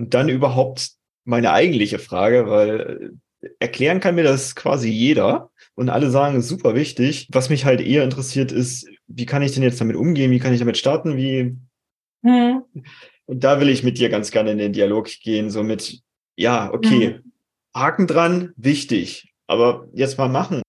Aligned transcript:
Und 0.00 0.14
dann 0.14 0.30
überhaupt 0.30 0.92
meine 1.26 1.52
eigentliche 1.52 1.98
Frage, 1.98 2.48
weil 2.48 3.12
äh, 3.42 3.48
erklären 3.58 4.00
kann 4.00 4.14
mir 4.14 4.24
das 4.24 4.56
quasi 4.56 4.88
jeder 4.88 5.50
und 5.74 5.90
alle 5.90 6.10
sagen, 6.10 6.40
super 6.40 6.74
wichtig. 6.74 7.28
Was 7.32 7.50
mich 7.50 7.66
halt 7.66 7.82
eher 7.82 8.02
interessiert 8.02 8.50
ist, 8.50 8.88
wie 9.08 9.26
kann 9.26 9.42
ich 9.42 9.52
denn 9.52 9.62
jetzt 9.62 9.78
damit 9.78 9.96
umgehen? 9.96 10.30
Wie 10.30 10.38
kann 10.38 10.54
ich 10.54 10.58
damit 10.58 10.78
starten? 10.78 11.18
Wie? 11.18 11.54
Hm. 12.24 12.62
Und 13.26 13.44
da 13.44 13.60
will 13.60 13.68
ich 13.68 13.82
mit 13.82 13.98
dir 13.98 14.08
ganz 14.08 14.30
gerne 14.30 14.52
in 14.52 14.58
den 14.58 14.72
Dialog 14.72 15.06
gehen, 15.22 15.50
so 15.50 15.62
mit, 15.62 16.00
ja, 16.34 16.72
okay, 16.72 17.16
hm. 17.16 17.32
Haken 17.74 18.06
dran, 18.06 18.54
wichtig, 18.56 19.34
aber 19.48 19.86
jetzt 19.92 20.16
mal 20.16 20.30
machen. 20.30 20.62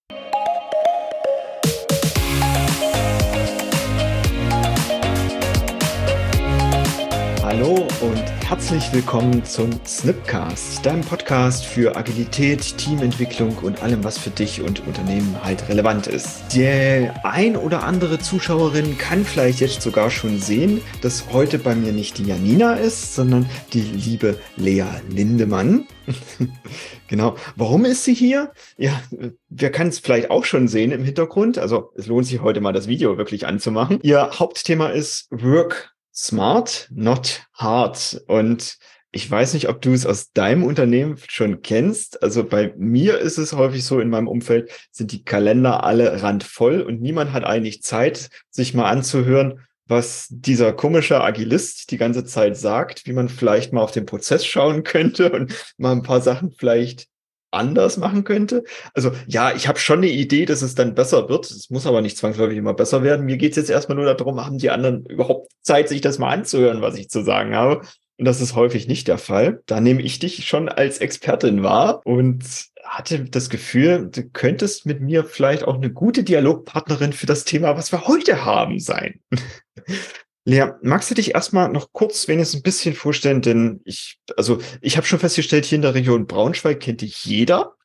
Herzlich 8.51 8.91
willkommen 8.91 9.45
zum 9.45 9.69
Snipcast, 9.85 10.85
deinem 10.85 11.05
Podcast 11.05 11.65
für 11.65 11.95
Agilität, 11.95 12.77
Teamentwicklung 12.77 13.57
und 13.59 13.81
allem, 13.81 14.03
was 14.03 14.17
für 14.17 14.29
dich 14.29 14.61
und 14.61 14.85
Unternehmen 14.85 15.41
halt 15.41 15.69
relevant 15.69 16.07
ist. 16.07 16.53
Der 16.53 17.25
ein 17.25 17.55
oder 17.55 17.83
andere 17.83 18.19
Zuschauerin 18.19 18.97
kann 18.97 19.23
vielleicht 19.23 19.61
jetzt 19.61 19.81
sogar 19.81 20.09
schon 20.09 20.37
sehen, 20.37 20.81
dass 21.01 21.31
heute 21.31 21.59
bei 21.59 21.75
mir 21.75 21.93
nicht 21.93 22.17
die 22.17 22.25
Janina 22.25 22.73
ist, 22.73 23.15
sondern 23.15 23.49
die 23.71 23.83
liebe 23.83 24.37
Lea 24.57 24.83
Lindemann. 25.07 25.87
genau. 27.07 27.37
Warum 27.55 27.85
ist 27.85 28.03
sie 28.03 28.13
hier? 28.13 28.51
Ja, 28.75 29.01
wir 29.47 29.71
können 29.71 29.91
es 29.91 29.99
vielleicht 29.99 30.29
auch 30.29 30.43
schon 30.43 30.67
sehen 30.67 30.91
im 30.91 31.05
Hintergrund. 31.05 31.57
Also 31.57 31.93
es 31.95 32.07
lohnt 32.07 32.25
sich 32.25 32.41
heute 32.41 32.59
mal 32.59 32.73
das 32.73 32.89
Video 32.89 33.17
wirklich 33.17 33.47
anzumachen. 33.47 33.99
Ihr 34.03 34.29
Hauptthema 34.39 34.89
ist 34.89 35.27
Work 35.31 35.90
smart, 36.13 36.87
not 36.91 37.43
hard. 37.53 38.23
Und 38.27 38.77
ich 39.11 39.29
weiß 39.29 39.53
nicht, 39.53 39.67
ob 39.67 39.81
du 39.81 39.93
es 39.93 40.05
aus 40.05 40.31
deinem 40.31 40.63
Unternehmen 40.63 41.17
schon 41.27 41.61
kennst. 41.61 42.23
Also 42.23 42.45
bei 42.45 42.73
mir 42.77 43.19
ist 43.19 43.37
es 43.37 43.53
häufig 43.53 43.83
so 43.83 43.99
in 43.99 44.09
meinem 44.09 44.27
Umfeld, 44.27 44.71
sind 44.91 45.11
die 45.11 45.23
Kalender 45.23 45.83
alle 45.83 46.21
randvoll 46.23 46.81
und 46.81 47.01
niemand 47.01 47.33
hat 47.33 47.43
eigentlich 47.43 47.83
Zeit, 47.83 48.29
sich 48.49 48.73
mal 48.73 48.89
anzuhören, 48.89 49.59
was 49.87 50.27
dieser 50.29 50.71
komische 50.71 51.21
Agilist 51.21 51.91
die 51.91 51.97
ganze 51.97 52.23
Zeit 52.23 52.55
sagt, 52.55 53.05
wie 53.05 53.13
man 53.13 53.27
vielleicht 53.27 53.73
mal 53.73 53.81
auf 53.81 53.91
den 53.91 54.05
Prozess 54.05 54.45
schauen 54.45 54.83
könnte 54.85 55.31
und 55.31 55.53
mal 55.77 55.91
ein 55.91 56.03
paar 56.03 56.21
Sachen 56.21 56.51
vielleicht 56.51 57.07
anders 57.51 57.97
machen 57.97 58.23
könnte. 58.23 58.63
Also 58.93 59.11
ja, 59.27 59.53
ich 59.53 59.67
habe 59.67 59.79
schon 59.79 59.99
eine 59.99 60.09
Idee, 60.09 60.45
dass 60.45 60.61
es 60.61 60.75
dann 60.75 60.95
besser 60.95 61.29
wird. 61.29 61.49
Es 61.51 61.69
muss 61.69 61.85
aber 61.85 62.01
nicht 62.01 62.17
zwangsläufig 62.17 62.57
immer 62.57 62.73
besser 62.73 63.03
werden. 63.03 63.25
Mir 63.25 63.37
geht 63.37 63.51
es 63.51 63.57
jetzt 63.57 63.69
erstmal 63.69 63.97
nur 63.97 64.13
darum, 64.13 64.43
haben 64.43 64.57
die 64.57 64.69
anderen 64.69 65.05
überhaupt 65.05 65.51
Zeit, 65.61 65.89
sich 65.89 66.01
das 66.01 66.19
mal 66.19 66.31
anzuhören, 66.31 66.81
was 66.81 66.97
ich 66.97 67.09
zu 67.09 67.23
sagen 67.23 67.55
habe. 67.55 67.81
Und 68.17 68.25
das 68.25 68.41
ist 68.41 68.55
häufig 68.55 68.87
nicht 68.87 69.07
der 69.07 69.17
Fall. 69.17 69.61
Da 69.65 69.81
nehme 69.81 70.01
ich 70.01 70.19
dich 70.19 70.47
schon 70.47 70.69
als 70.69 70.99
Expertin 70.99 71.63
wahr 71.63 72.01
und 72.05 72.43
hatte 72.83 73.23
das 73.25 73.49
Gefühl, 73.49 74.09
du 74.11 74.23
könntest 74.29 74.85
mit 74.85 75.01
mir 75.01 75.23
vielleicht 75.23 75.63
auch 75.63 75.75
eine 75.75 75.91
gute 75.91 76.23
Dialogpartnerin 76.23 77.13
für 77.13 77.25
das 77.25 77.45
Thema, 77.45 77.77
was 77.77 77.91
wir 77.91 78.07
heute 78.07 78.45
haben, 78.45 78.79
sein. 78.79 79.21
Lea, 80.43 80.71
magst 80.81 81.11
du 81.11 81.15
dich 81.15 81.35
erstmal 81.35 81.69
noch 81.69 81.93
kurz 81.93 82.27
wenigstens 82.27 82.59
ein 82.59 82.63
bisschen 82.63 82.95
vorstellen, 82.95 83.41
denn 83.41 83.81
ich, 83.85 84.19
also 84.37 84.59
ich 84.81 84.97
habe 84.97 85.05
schon 85.05 85.19
festgestellt, 85.19 85.65
hier 85.65 85.75
in 85.75 85.83
der 85.83 85.93
Region 85.93 86.25
Braunschweig 86.25 86.79
kennt 86.79 87.01
dich 87.01 87.25
jeder 87.25 87.75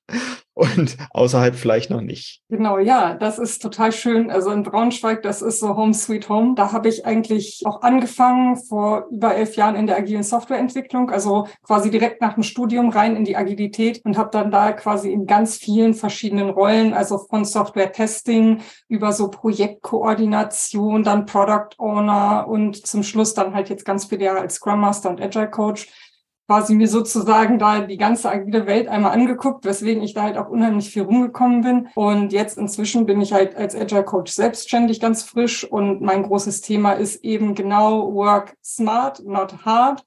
und 0.57 0.97
außerhalb 1.11 1.55
vielleicht 1.55 1.91
noch 1.91 2.01
nicht. 2.01 2.41
Genau, 2.49 2.79
ja, 2.79 3.15
das 3.15 3.39
ist 3.39 3.61
total 3.61 3.93
schön. 3.93 4.31
Also 4.31 4.51
in 4.51 4.63
Braunschweig, 4.63 5.23
das 5.23 5.43
ist 5.43 5.61
so 5.61 5.77
Home 5.77 5.93
Sweet 5.93 6.31
Home. 6.31 6.55
Da 6.55 6.73
habe 6.73 6.89
ich 6.89 7.05
eigentlich 7.05 7.63
auch 7.67 7.83
angefangen 7.83 8.57
vor 8.57 9.07
über 9.11 9.35
elf 9.35 9.57
Jahren 9.57 9.75
in 9.77 9.87
der 9.87 9.99
agilen 9.99 10.23
Softwareentwicklung, 10.23 11.11
also 11.11 11.47
quasi 11.63 11.91
direkt 11.91 12.23
nach 12.23 12.35
dem 12.35 12.43
Studium 12.43 12.89
rein 12.89 13.17
in 13.17 13.25
die 13.25 13.37
Agilität 13.37 14.01
und 14.05 14.17
habe 14.17 14.31
dann 14.33 14.51
da 14.51 14.73
quasi 14.73 15.13
in 15.13 15.27
ganz 15.27 15.57
vielen 15.57 15.93
verschiedenen 15.93 16.49
Rollen, 16.49 16.95
also 16.95 17.19
von 17.19 17.45
Software-Testing 17.45 18.63
über 18.89 19.13
so 19.13 19.29
Projektkoordination, 19.29 21.03
dann 21.03 21.27
Product 21.27 21.77
Owner 21.77 22.47
und 22.49 22.87
zum 22.87 23.03
Schluss 23.03 23.35
dann 23.35 23.55
halt 23.55 23.69
jetzt 23.69 23.85
ganz 23.85 24.07
viele 24.07 24.25
Jahre 24.25 24.41
als 24.41 24.55
Scrum 24.55 24.81
Master 24.81 25.11
und 25.11 25.21
Agile 25.21 25.51
Coach 25.51 25.89
quasi 26.47 26.75
mir 26.75 26.89
sozusagen 26.89 27.59
da 27.59 27.81
die 27.81 27.97
ganze 27.97 28.31
agile 28.31 28.67
Welt 28.67 28.89
einmal 28.89 29.13
angeguckt, 29.13 29.65
weswegen 29.65 30.03
ich 30.03 30.15
da 30.15 30.23
halt 30.23 30.37
auch 30.37 30.49
unheimlich 30.49 30.91
viel 30.91 31.03
rumgekommen 31.03 31.63
bin. 31.63 31.89
Und 31.95 32.33
jetzt 32.33 32.57
inzwischen 32.59 33.07
bin 33.07 33.21
ich 33.21 33.33
halt 33.33 33.57
als 33.57 33.75
Agile 33.75 34.05
Coach 34.05 34.33
selbstständig 34.33 35.01
ganz 35.01 35.23
frisch 35.23 35.65
und 35.65 36.01
mein 36.01 36.23
großes 36.23 36.61
Thema 36.61 36.93
ist 36.93 37.25
eben 37.25 37.55
genau 37.55 38.15
Work 38.15 38.57
Smart, 38.63 39.25
not 39.25 39.65
hard 39.65 40.05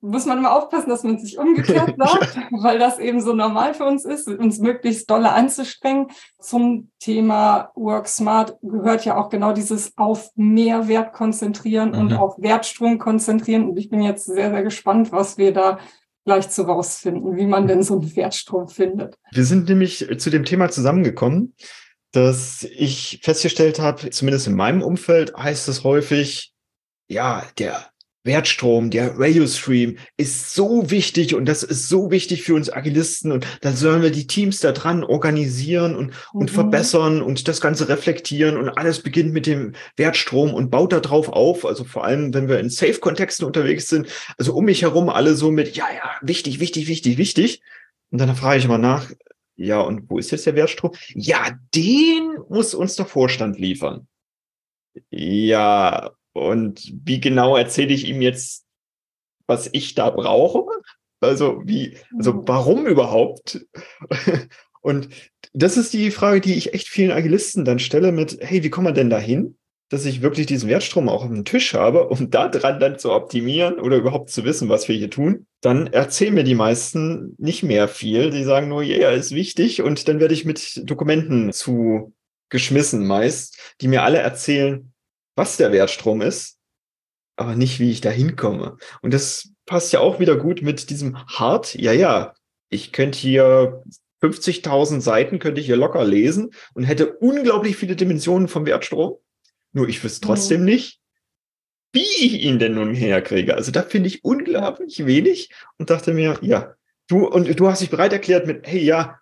muss 0.00 0.26
man 0.26 0.38
immer 0.38 0.54
aufpassen, 0.54 0.90
dass 0.90 1.02
man 1.02 1.18
sich 1.18 1.38
umgekehrt 1.38 1.94
sagt, 1.98 2.36
ja. 2.36 2.48
weil 2.62 2.78
das 2.78 2.98
eben 2.98 3.20
so 3.20 3.32
normal 3.32 3.74
für 3.74 3.84
uns 3.84 4.04
ist, 4.04 4.28
uns 4.28 4.58
möglichst 4.58 5.10
dolle 5.10 5.32
anzustrengen. 5.32 6.08
Zum 6.40 6.90
Thema 7.00 7.72
Work 7.74 8.08
Smart 8.08 8.56
gehört 8.62 9.04
ja 9.04 9.16
auch 9.16 9.28
genau 9.28 9.52
dieses 9.52 9.96
auf 9.96 10.30
Mehrwert 10.36 11.12
konzentrieren 11.12 11.90
mhm. 11.90 11.98
und 11.98 12.12
auf 12.14 12.38
Wertstrom 12.38 12.98
konzentrieren. 12.98 13.68
Und 13.68 13.76
ich 13.76 13.90
bin 13.90 14.00
jetzt 14.00 14.26
sehr, 14.26 14.50
sehr 14.50 14.62
gespannt, 14.62 15.10
was 15.10 15.36
wir 15.36 15.52
da 15.52 15.78
gleich 16.24 16.50
zu 16.50 16.62
rausfinden, 16.62 17.36
wie 17.36 17.46
man 17.46 17.66
denn 17.66 17.82
so 17.82 17.98
einen 17.98 18.14
Wertstrom 18.14 18.68
findet. 18.68 19.16
Wir 19.32 19.44
sind 19.44 19.68
nämlich 19.68 20.06
zu 20.18 20.30
dem 20.30 20.44
Thema 20.44 20.68
zusammengekommen, 20.68 21.54
dass 22.12 22.64
ich 22.64 23.20
festgestellt 23.22 23.80
habe, 23.80 24.10
zumindest 24.10 24.46
in 24.46 24.54
meinem 24.54 24.82
Umfeld 24.82 25.34
heißt 25.36 25.68
es 25.68 25.84
häufig, 25.84 26.52
ja, 27.08 27.42
der 27.58 27.86
Wertstrom, 28.24 28.90
der 28.90 29.18
Radio-Stream 29.18 29.96
ist 30.16 30.54
so 30.54 30.90
wichtig 30.90 31.34
und 31.34 31.46
das 31.46 31.62
ist 31.62 31.88
so 31.88 32.10
wichtig 32.10 32.42
für 32.42 32.54
uns 32.54 32.70
Agilisten 32.70 33.32
und 33.32 33.46
dann 33.62 33.76
sollen 33.76 34.02
wir 34.02 34.10
die 34.10 34.26
Teams 34.26 34.60
da 34.60 34.72
dran 34.72 35.04
organisieren 35.04 35.96
und, 35.96 36.08
mhm. 36.08 36.40
und 36.40 36.50
verbessern 36.50 37.22
und 37.22 37.48
das 37.48 37.60
Ganze 37.60 37.88
reflektieren 37.88 38.56
und 38.56 38.70
alles 38.70 39.02
beginnt 39.02 39.32
mit 39.32 39.46
dem 39.46 39.72
Wertstrom 39.96 40.52
und 40.52 40.70
baut 40.70 40.92
da 40.92 41.00
drauf 41.00 41.28
auf. 41.28 41.64
Also 41.64 41.84
vor 41.84 42.04
allem, 42.04 42.34
wenn 42.34 42.48
wir 42.48 42.58
in 42.58 42.70
Safe-Kontexten 42.70 43.46
unterwegs 43.46 43.88
sind, 43.88 44.08
also 44.36 44.54
um 44.54 44.64
mich 44.64 44.82
herum 44.82 45.08
alle 45.08 45.34
so 45.34 45.50
mit, 45.50 45.76
ja, 45.76 45.86
ja, 45.94 46.10
wichtig, 46.20 46.60
wichtig, 46.60 46.88
wichtig, 46.88 47.18
wichtig. 47.18 47.62
Und 48.10 48.18
dann 48.18 48.34
frage 48.34 48.58
ich 48.58 48.64
immer 48.64 48.78
nach, 48.78 49.10
ja, 49.56 49.80
und 49.80 50.08
wo 50.08 50.18
ist 50.18 50.30
jetzt 50.30 50.46
der 50.46 50.54
Wertstrom? 50.54 50.92
Ja, 51.14 51.58
den 51.74 52.38
muss 52.48 52.74
uns 52.74 52.96
der 52.96 53.06
Vorstand 53.06 53.58
liefern. 53.58 54.06
Ja, 55.10 56.10
und 56.38 56.92
wie 57.04 57.20
genau 57.20 57.56
erzähle 57.56 57.92
ich 57.92 58.06
ihm 58.06 58.22
jetzt, 58.22 58.64
was 59.46 59.68
ich 59.72 59.94
da 59.94 60.10
brauche? 60.10 60.64
Also 61.20 61.62
wie, 61.64 61.96
also 62.16 62.34
mhm. 62.34 62.42
warum 62.46 62.86
überhaupt? 62.86 63.66
Und 64.80 65.08
das 65.52 65.76
ist 65.76 65.92
die 65.92 66.10
Frage, 66.10 66.40
die 66.40 66.54
ich 66.54 66.72
echt 66.72 66.88
vielen 66.88 67.10
Agilisten 67.10 67.64
dann 67.64 67.78
stelle 67.78 68.12
mit, 68.12 68.38
hey, 68.40 68.62
wie 68.62 68.70
kommen 68.70 68.86
wir 68.86 68.92
denn 68.92 69.10
dahin, 69.10 69.56
dass 69.90 70.04
ich 70.04 70.22
wirklich 70.22 70.46
diesen 70.46 70.68
Wertstrom 70.68 71.08
auch 71.08 71.24
auf 71.24 71.30
dem 71.30 71.44
Tisch 71.44 71.74
habe, 71.74 72.08
um 72.08 72.30
da 72.30 72.48
dran 72.48 72.78
dann 72.78 72.98
zu 72.98 73.12
optimieren 73.12 73.80
oder 73.80 73.96
überhaupt 73.96 74.30
zu 74.30 74.44
wissen, 74.44 74.68
was 74.68 74.88
wir 74.88 74.96
hier 74.96 75.10
tun? 75.10 75.46
Dann 75.62 75.88
erzählen 75.88 76.34
mir 76.34 76.44
die 76.44 76.54
meisten 76.54 77.34
nicht 77.38 77.62
mehr 77.62 77.88
viel. 77.88 78.30
Die 78.30 78.44
sagen 78.44 78.68
nur, 78.68 78.82
ja, 78.82 78.96
yeah, 78.96 79.10
ist 79.10 79.34
wichtig. 79.34 79.82
Und 79.82 80.06
dann 80.08 80.20
werde 80.20 80.34
ich 80.34 80.44
mit 80.44 80.88
Dokumenten 80.88 81.52
zu 81.52 82.14
geschmissen 82.50 83.06
meist, 83.06 83.58
die 83.80 83.88
mir 83.88 84.02
alle 84.02 84.18
erzählen, 84.18 84.92
was 85.38 85.56
der 85.56 85.72
Wertstrom 85.72 86.20
ist, 86.20 86.58
aber 87.36 87.54
nicht, 87.54 87.80
wie 87.80 87.90
ich 87.90 88.00
da 88.00 88.10
hinkomme. 88.10 88.76
Und 89.00 89.14
das 89.14 89.52
passt 89.64 89.92
ja 89.92 90.00
auch 90.00 90.20
wieder 90.20 90.36
gut 90.36 90.60
mit 90.60 90.90
diesem 90.90 91.16
Hart. 91.28 91.74
Ja, 91.74 91.92
ja, 91.92 92.34
ich 92.68 92.92
könnte 92.92 93.18
hier 93.18 93.82
50.000 94.22 95.00
Seiten 95.00 95.38
könnte 95.38 95.60
ich 95.60 95.66
hier 95.66 95.76
locker 95.76 96.04
lesen 96.04 96.50
und 96.74 96.84
hätte 96.84 97.12
unglaublich 97.12 97.76
viele 97.76 97.96
Dimensionen 97.96 98.48
vom 98.48 98.66
Wertstrom. 98.66 99.16
Nur 99.72 99.88
ich 99.88 100.02
wüsste 100.02 100.26
trotzdem 100.26 100.60
mhm. 100.60 100.66
nicht, 100.66 101.00
wie 101.92 102.00
ich 102.00 102.42
ihn 102.42 102.58
denn 102.58 102.74
nun 102.74 102.94
herkriege. 102.94 103.54
Also 103.54 103.70
da 103.70 103.82
finde 103.82 104.08
ich 104.08 104.24
unglaublich 104.24 105.06
wenig 105.06 105.50
und 105.78 105.90
dachte 105.90 106.12
mir, 106.12 106.38
ja, 106.42 106.74
du, 107.08 107.26
und 107.26 107.58
du 107.58 107.68
hast 107.68 107.80
dich 107.80 107.90
bereit 107.90 108.12
erklärt 108.12 108.46
mit, 108.46 108.66
hey, 108.66 108.82
ja, 108.82 109.20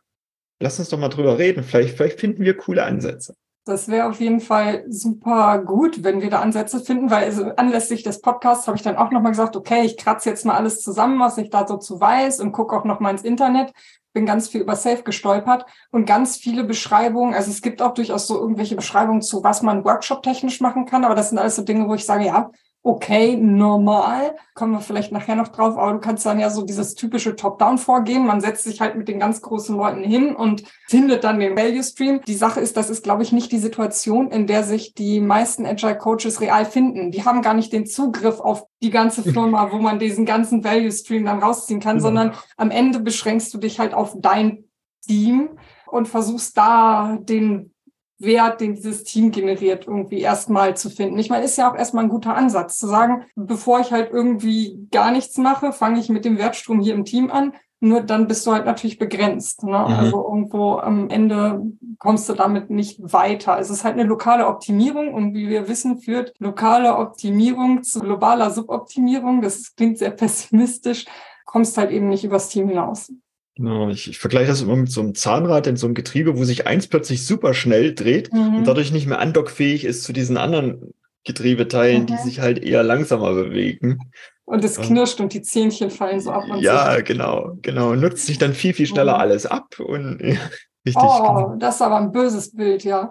lass 0.61 0.79
uns 0.79 0.88
doch 0.88 0.99
mal 0.99 1.08
drüber 1.08 1.38
reden. 1.38 1.62
Vielleicht, 1.62 1.96
vielleicht 1.96 2.19
finden 2.19 2.44
wir 2.44 2.56
coole 2.56 2.85
Ansätze. 2.85 3.35
Das 3.67 3.89
wäre 3.89 4.09
auf 4.09 4.21
jeden 4.21 4.39
Fall 4.39 4.85
super 4.89 5.59
gut, 5.59 6.05
wenn 6.05 6.21
wir 6.21 6.31
da 6.31 6.39
Ansätze 6.39 6.79
finden, 6.79 7.11
weil 7.11 7.25
also 7.25 7.47
anlässlich 7.57 8.05
des 8.05 8.21
Podcasts 8.21 8.69
habe 8.69 8.77
ich 8.77 8.85
dann 8.85 8.95
auch 8.95 9.11
nochmal 9.11 9.33
gesagt, 9.33 9.57
okay, 9.57 9.83
ich 9.85 9.97
kratze 9.97 10.31
jetzt 10.31 10.47
mal 10.47 10.55
alles 10.55 10.83
zusammen, 10.83 11.19
was 11.19 11.37
ich 11.37 11.51
da 11.51 11.67
so 11.67 11.77
zu 11.77 12.01
weiß 12.01 12.39
und 12.39 12.53
gucke 12.53 12.77
auch 12.77 12.85
nochmal 12.85 13.11
ins 13.11 13.25
Internet. 13.25 13.73
Bin 14.13 14.25
ganz 14.25 14.47
viel 14.47 14.61
über 14.61 14.77
Safe 14.77 15.03
gestolpert 15.03 15.67
und 15.91 16.07
ganz 16.07 16.37
viele 16.37 16.63
Beschreibungen. 16.63 17.35
Also 17.35 17.51
es 17.51 17.61
gibt 17.61 17.83
auch 17.83 17.93
durchaus 17.93 18.29
so 18.29 18.39
irgendwelche 18.39 18.77
Beschreibungen 18.77 19.21
zu, 19.21 19.43
was 19.43 19.63
man 19.63 19.85
workshop-technisch 19.85 20.61
machen 20.61 20.87
kann, 20.87 21.05
aber 21.05 21.17
das 21.17 21.31
sind 21.31 21.39
alles 21.39 21.57
so 21.57 21.63
Dinge, 21.63 21.89
wo 21.89 21.95
ich 21.95 22.07
sage, 22.07 22.27
ja, 22.27 22.53
okay, 22.87 23.37
normal. 23.37 24.37
Kommen 24.55 24.73
wir 24.73 24.81
vielleicht 24.81 25.11
nachher 25.11 25.35
noch 25.35 25.49
drauf, 25.49 25.77
aber 25.77 25.94
du 25.94 25.99
kannst 25.99 26.25
dann 26.25 26.38
ja 26.38 26.50
so 26.50 26.62
dieses 26.62 26.94
typische 26.94 27.35
Top-Down 27.35 27.79
vorgehen. 27.79 28.25
Man 28.25 28.41
setzt 28.41 28.62
sich 28.62 28.81
halt 28.81 28.94
mit 28.94 29.09
den 29.09 29.19
ganz 29.19 29.43
großen 29.43 29.77
Leuten 29.77 30.05
hin 30.05 30.37
und 30.37 30.62
findet 30.87 31.25
dann 31.25 31.41
den 31.41 31.56
Value 31.56 31.83
Stream. 31.83 32.21
Die 32.29 32.35
Sache 32.35 32.61
ist, 32.61 32.77
das 32.77 32.88
ist, 32.88 33.03
glaube 33.03 33.25
ich, 33.25 33.33
nicht 33.33 33.50
die 33.50 33.59
Situation, 33.59 34.31
in 34.31 34.47
der 34.47 34.62
sich 34.62 34.94
die 34.94 35.21
meisten 35.21 35.67
Agile 35.67 35.99
Coaches 35.99 36.41
real 36.41 36.65
finden. 36.65 37.11
Die 37.11 37.25
haben 37.25 37.43
gar 37.43 37.55
nicht 37.55 37.73
den 37.73 37.87
Zugriff 37.87 38.38
auf 38.38 38.62
die 38.81 38.91
ganze 38.91 39.25
Firma, 39.25 39.73
wo 39.73 39.79
man 39.79 39.99
diesen 39.99 40.25
ganzen 40.25 40.62
Value 40.62 40.93
Stream 40.93 41.25
dann 41.25 41.43
rausziehen 41.43 41.81
kann, 41.81 41.97
genau. 41.97 42.06
sondern 42.06 42.32
am 42.56 42.71
Ende 42.71 43.00
beschränkst 43.00 43.53
du 43.53 43.59
dich 43.59 43.81
halt 43.81 43.94
auf 43.94 44.15
dein 44.17 44.62
Team 45.05 45.59
und 45.89 46.06
versuchst 46.06 46.56
da 46.56 47.19
den 47.21 47.73
Wert, 48.19 48.61
den 48.61 48.75
dieses 48.75 49.05
Team 49.05 49.31
generiert, 49.31 49.87
irgendwie 49.87 50.21
erstmal 50.21 50.77
zu 50.77 50.89
finden. 50.89 51.19
Ich 51.19 51.29
meine, 51.29 51.45
ist 51.45 51.59
ja 51.59 51.71
auch 51.71 51.77
erstmal 51.77 52.05
ein 52.05 52.11
guter 52.11 52.35
Ansatz, 52.35 52.79
zu 52.79 52.87
sagen, 52.87 53.27
bevor 53.35 53.81
ich 53.81 53.93
halt 53.93 54.11
irgendwie 54.11 54.89
gar 54.91 55.11
nichts 55.11 55.37
mache, 55.37 55.73
fange 55.73 56.01
ich 56.01 56.09
mit 56.09 56.25
dem 56.25 56.39
Wertstrom 56.39 56.81
hier 56.81 56.95
im 56.95 57.05
Team 57.05 57.31
an. 57.31 57.53
Nur 57.79 58.01
dann 58.01 58.27
bist 58.27 58.47
du 58.47 58.53
halt 58.53 58.65
natürlich 58.65 58.99
begrenzt. 58.99 59.63
Ne? 59.63 59.79
Mhm. 59.79 59.95
Also 59.95 60.25
irgendwo 60.25 60.77
am 60.77 61.11
Ende 61.11 61.61
kommst 61.99 62.27
du 62.29 62.33
damit 62.33 62.71
nicht 62.71 62.99
weiter. 63.01 63.59
Es 63.59 63.69
ist 63.69 63.85
halt 63.85 63.95
eine 63.95 64.05
lokale 64.05 64.47
Optimierung 64.47 65.13
und 65.13 65.35
wie 65.35 65.49
wir 65.49 65.69
wissen, 65.69 65.99
führt 65.99 66.33
lokale 66.39 66.97
Optimierung 66.97 67.83
zu 67.83 68.01
globaler 68.01 68.51
Suboptimierung. 68.51 69.43
Das 69.43 69.75
klingt 69.77 69.99
sehr 69.99 70.11
pessimistisch, 70.11 71.05
kommst 71.45 71.77
halt 71.77 71.91
eben 71.91 72.09
nicht 72.09 72.25
übers 72.25 72.49
Team 72.49 72.69
hinaus. 72.69 73.13
Genau, 73.56 73.88
ich, 73.88 74.11
ich 74.11 74.19
vergleiche 74.19 74.49
das 74.49 74.61
immer 74.61 74.76
mit 74.76 74.91
so 74.91 75.00
einem 75.00 75.14
Zahnrad 75.14 75.67
in 75.67 75.76
so 75.76 75.87
einem 75.87 75.94
Getriebe, 75.94 76.37
wo 76.37 76.44
sich 76.44 76.67
eins 76.67 76.88
plötzlich 76.88 77.25
super 77.25 77.55
schnell 77.55 77.94
dreht 77.94 78.31
mhm. 78.32 78.56
und 78.56 78.67
dadurch 78.67 78.93
nicht 78.93 79.06
mehr 79.06 79.19
andockfähig 79.19 79.87
ist 79.87 80.03
zu 80.03 80.12
diesen 80.12 80.37
anderen 80.37 80.93
Getriebeteilen, 81.25 82.03
mhm. 82.03 82.06
die 82.06 82.17
sich 82.19 82.41
halt 82.41 82.62
eher 82.62 82.82
langsamer 82.82 83.32
bewegen. 83.32 83.99
Und 84.44 84.62
es 84.62 84.76
knirscht 84.76 85.20
und 85.20 85.32
die 85.32 85.41
Zähnchen 85.41 85.91
fallen 85.91 86.20
so 86.20 86.31
ab. 86.31 86.44
Und 86.50 86.61
ja, 86.61 86.97
so. 86.97 87.03
genau, 87.03 87.58
genau. 87.62 87.94
Nutzt 87.94 88.26
sich 88.26 88.37
dann 88.37 88.53
viel, 88.53 88.75
viel 88.75 88.87
schneller 88.87 89.14
mhm. 89.14 89.20
alles 89.20 89.47
ab 89.47 89.81
und 89.81 90.20
ja, 90.23 90.38
richtig. 90.85 91.03
Oh, 91.03 91.23
genau. 91.23 91.56
das 91.58 91.76
ist 91.76 91.82
aber 91.82 91.97
ein 91.97 92.12
böses 92.12 92.55
Bild, 92.55 92.85
ja. 92.85 93.11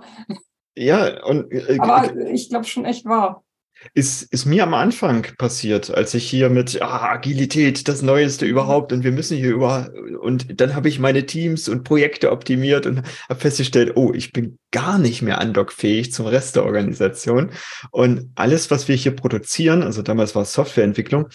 Ja, 0.75 1.25
und. 1.25 1.51
Äh, 1.51 1.79
aber 1.79 2.15
ich 2.27 2.49
glaube 2.49 2.65
schon 2.65 2.85
echt 2.85 3.05
wahr 3.05 3.44
ist, 3.93 4.23
ist 4.23 4.45
mir 4.45 4.63
am 4.63 4.73
Anfang 4.73 5.27
passiert, 5.37 5.89
als 5.91 6.13
ich 6.13 6.29
hier 6.29 6.49
mit 6.49 6.81
ah, 6.81 7.11
Agilität, 7.11 7.87
das 7.87 8.01
Neueste 8.01 8.45
überhaupt 8.45 8.91
und 8.93 9.03
wir 9.03 9.11
müssen 9.11 9.37
hier 9.37 9.51
über 9.51 9.91
und 10.21 10.59
dann 10.59 10.75
habe 10.75 10.89
ich 10.89 10.99
meine 10.99 11.25
Teams 11.25 11.69
und 11.69 11.83
Projekte 11.83 12.31
optimiert 12.31 12.85
und 12.85 13.03
habe 13.29 13.39
festgestellt, 13.39 13.93
oh, 13.95 14.11
ich 14.13 14.33
bin 14.33 14.57
gar 14.71 14.97
nicht 14.97 15.21
mehr 15.21 15.39
andockfähig 15.39 16.11
zum 16.11 16.25
Rest 16.25 16.55
der 16.55 16.65
Organisation. 16.65 17.51
Und 17.91 18.31
alles, 18.35 18.71
was 18.71 18.87
wir 18.87 18.95
hier 18.95 19.15
produzieren, 19.15 19.83
also 19.83 20.01
damals 20.01 20.35
war 20.35 20.41
es 20.41 20.53
Softwareentwicklung, 20.53 21.27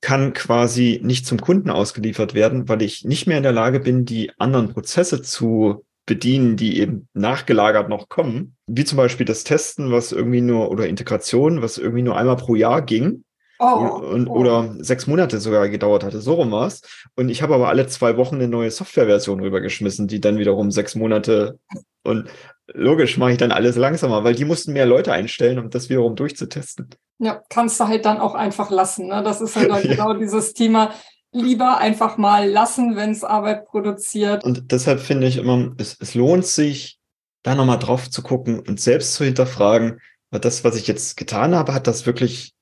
kann 0.00 0.34
quasi 0.34 1.00
nicht 1.02 1.26
zum 1.26 1.40
Kunden 1.40 1.70
ausgeliefert 1.70 2.34
werden, 2.34 2.68
weil 2.68 2.82
ich 2.82 3.04
nicht 3.04 3.26
mehr 3.26 3.38
in 3.38 3.42
der 3.42 3.52
Lage 3.52 3.80
bin, 3.80 4.04
die 4.04 4.30
anderen 4.38 4.68
Prozesse 4.68 5.22
zu 5.22 5.84
bedienen, 6.06 6.56
die 6.56 6.80
eben 6.80 7.08
nachgelagert 7.14 7.88
noch 7.88 8.08
kommen. 8.08 8.56
Wie 8.66 8.84
zum 8.84 8.96
Beispiel 8.96 9.26
das 9.26 9.44
Testen, 9.44 9.90
was 9.90 10.12
irgendwie 10.12 10.40
nur, 10.40 10.70
oder 10.70 10.86
Integration, 10.86 11.62
was 11.62 11.78
irgendwie 11.78 12.02
nur 12.02 12.16
einmal 12.16 12.36
pro 12.36 12.54
Jahr 12.54 12.82
ging. 12.82 13.24
Oh, 13.58 14.00
und, 14.12 14.28
oh. 14.28 14.34
Oder 14.34 14.74
sechs 14.78 15.06
Monate 15.06 15.40
sogar 15.40 15.68
gedauert 15.68 16.04
hatte, 16.04 16.20
so 16.20 16.34
rum 16.34 16.52
war's. 16.52 16.82
Und 17.16 17.30
ich 17.30 17.42
habe 17.42 17.54
aber 17.54 17.68
alle 17.68 17.86
zwei 17.86 18.16
Wochen 18.16 18.36
eine 18.36 18.48
neue 18.48 18.70
Softwareversion 18.70 19.40
rübergeschmissen, 19.40 20.08
die 20.08 20.20
dann 20.20 20.38
wiederum 20.38 20.70
sechs 20.70 20.94
Monate 20.94 21.58
und 22.04 22.28
logisch 22.72 23.16
mache 23.16 23.32
ich 23.32 23.38
dann 23.38 23.52
alles 23.52 23.76
langsamer, 23.76 24.24
weil 24.24 24.34
die 24.34 24.44
mussten 24.44 24.72
mehr 24.72 24.86
Leute 24.86 25.12
einstellen, 25.12 25.58
um 25.58 25.70
das 25.70 25.88
wiederum 25.88 26.16
durchzutesten. 26.16 26.90
Ja, 27.18 27.42
kannst 27.48 27.80
du 27.80 27.88
halt 27.88 28.04
dann 28.04 28.18
auch 28.18 28.34
einfach 28.34 28.70
lassen. 28.70 29.08
Ne? 29.08 29.22
Das 29.22 29.40
ist 29.40 29.56
halt 29.56 29.68
ja. 29.84 29.94
genau 29.94 30.14
dieses 30.14 30.52
Thema 30.52 30.92
lieber 31.36 31.78
einfach 31.78 32.16
mal 32.16 32.48
lassen, 32.48 32.96
wenn 32.96 33.10
es 33.10 33.24
Arbeit 33.24 33.66
produziert. 33.66 34.44
Und 34.44 34.72
deshalb 34.72 35.00
finde 35.00 35.26
ich 35.26 35.36
immer, 35.36 35.72
es, 35.78 35.96
es 36.00 36.14
lohnt 36.14 36.46
sich, 36.46 36.98
da 37.42 37.54
nochmal 37.54 37.78
drauf 37.78 38.10
zu 38.10 38.22
gucken 38.22 38.58
und 38.58 38.80
selbst 38.80 39.14
zu 39.14 39.24
hinterfragen, 39.24 40.00
das, 40.30 40.64
was 40.64 40.76
ich 40.76 40.86
jetzt 40.86 41.16
getan 41.16 41.54
habe, 41.54 41.72
hat 41.72 41.86
das 41.86 42.04
wirklich 42.04 42.52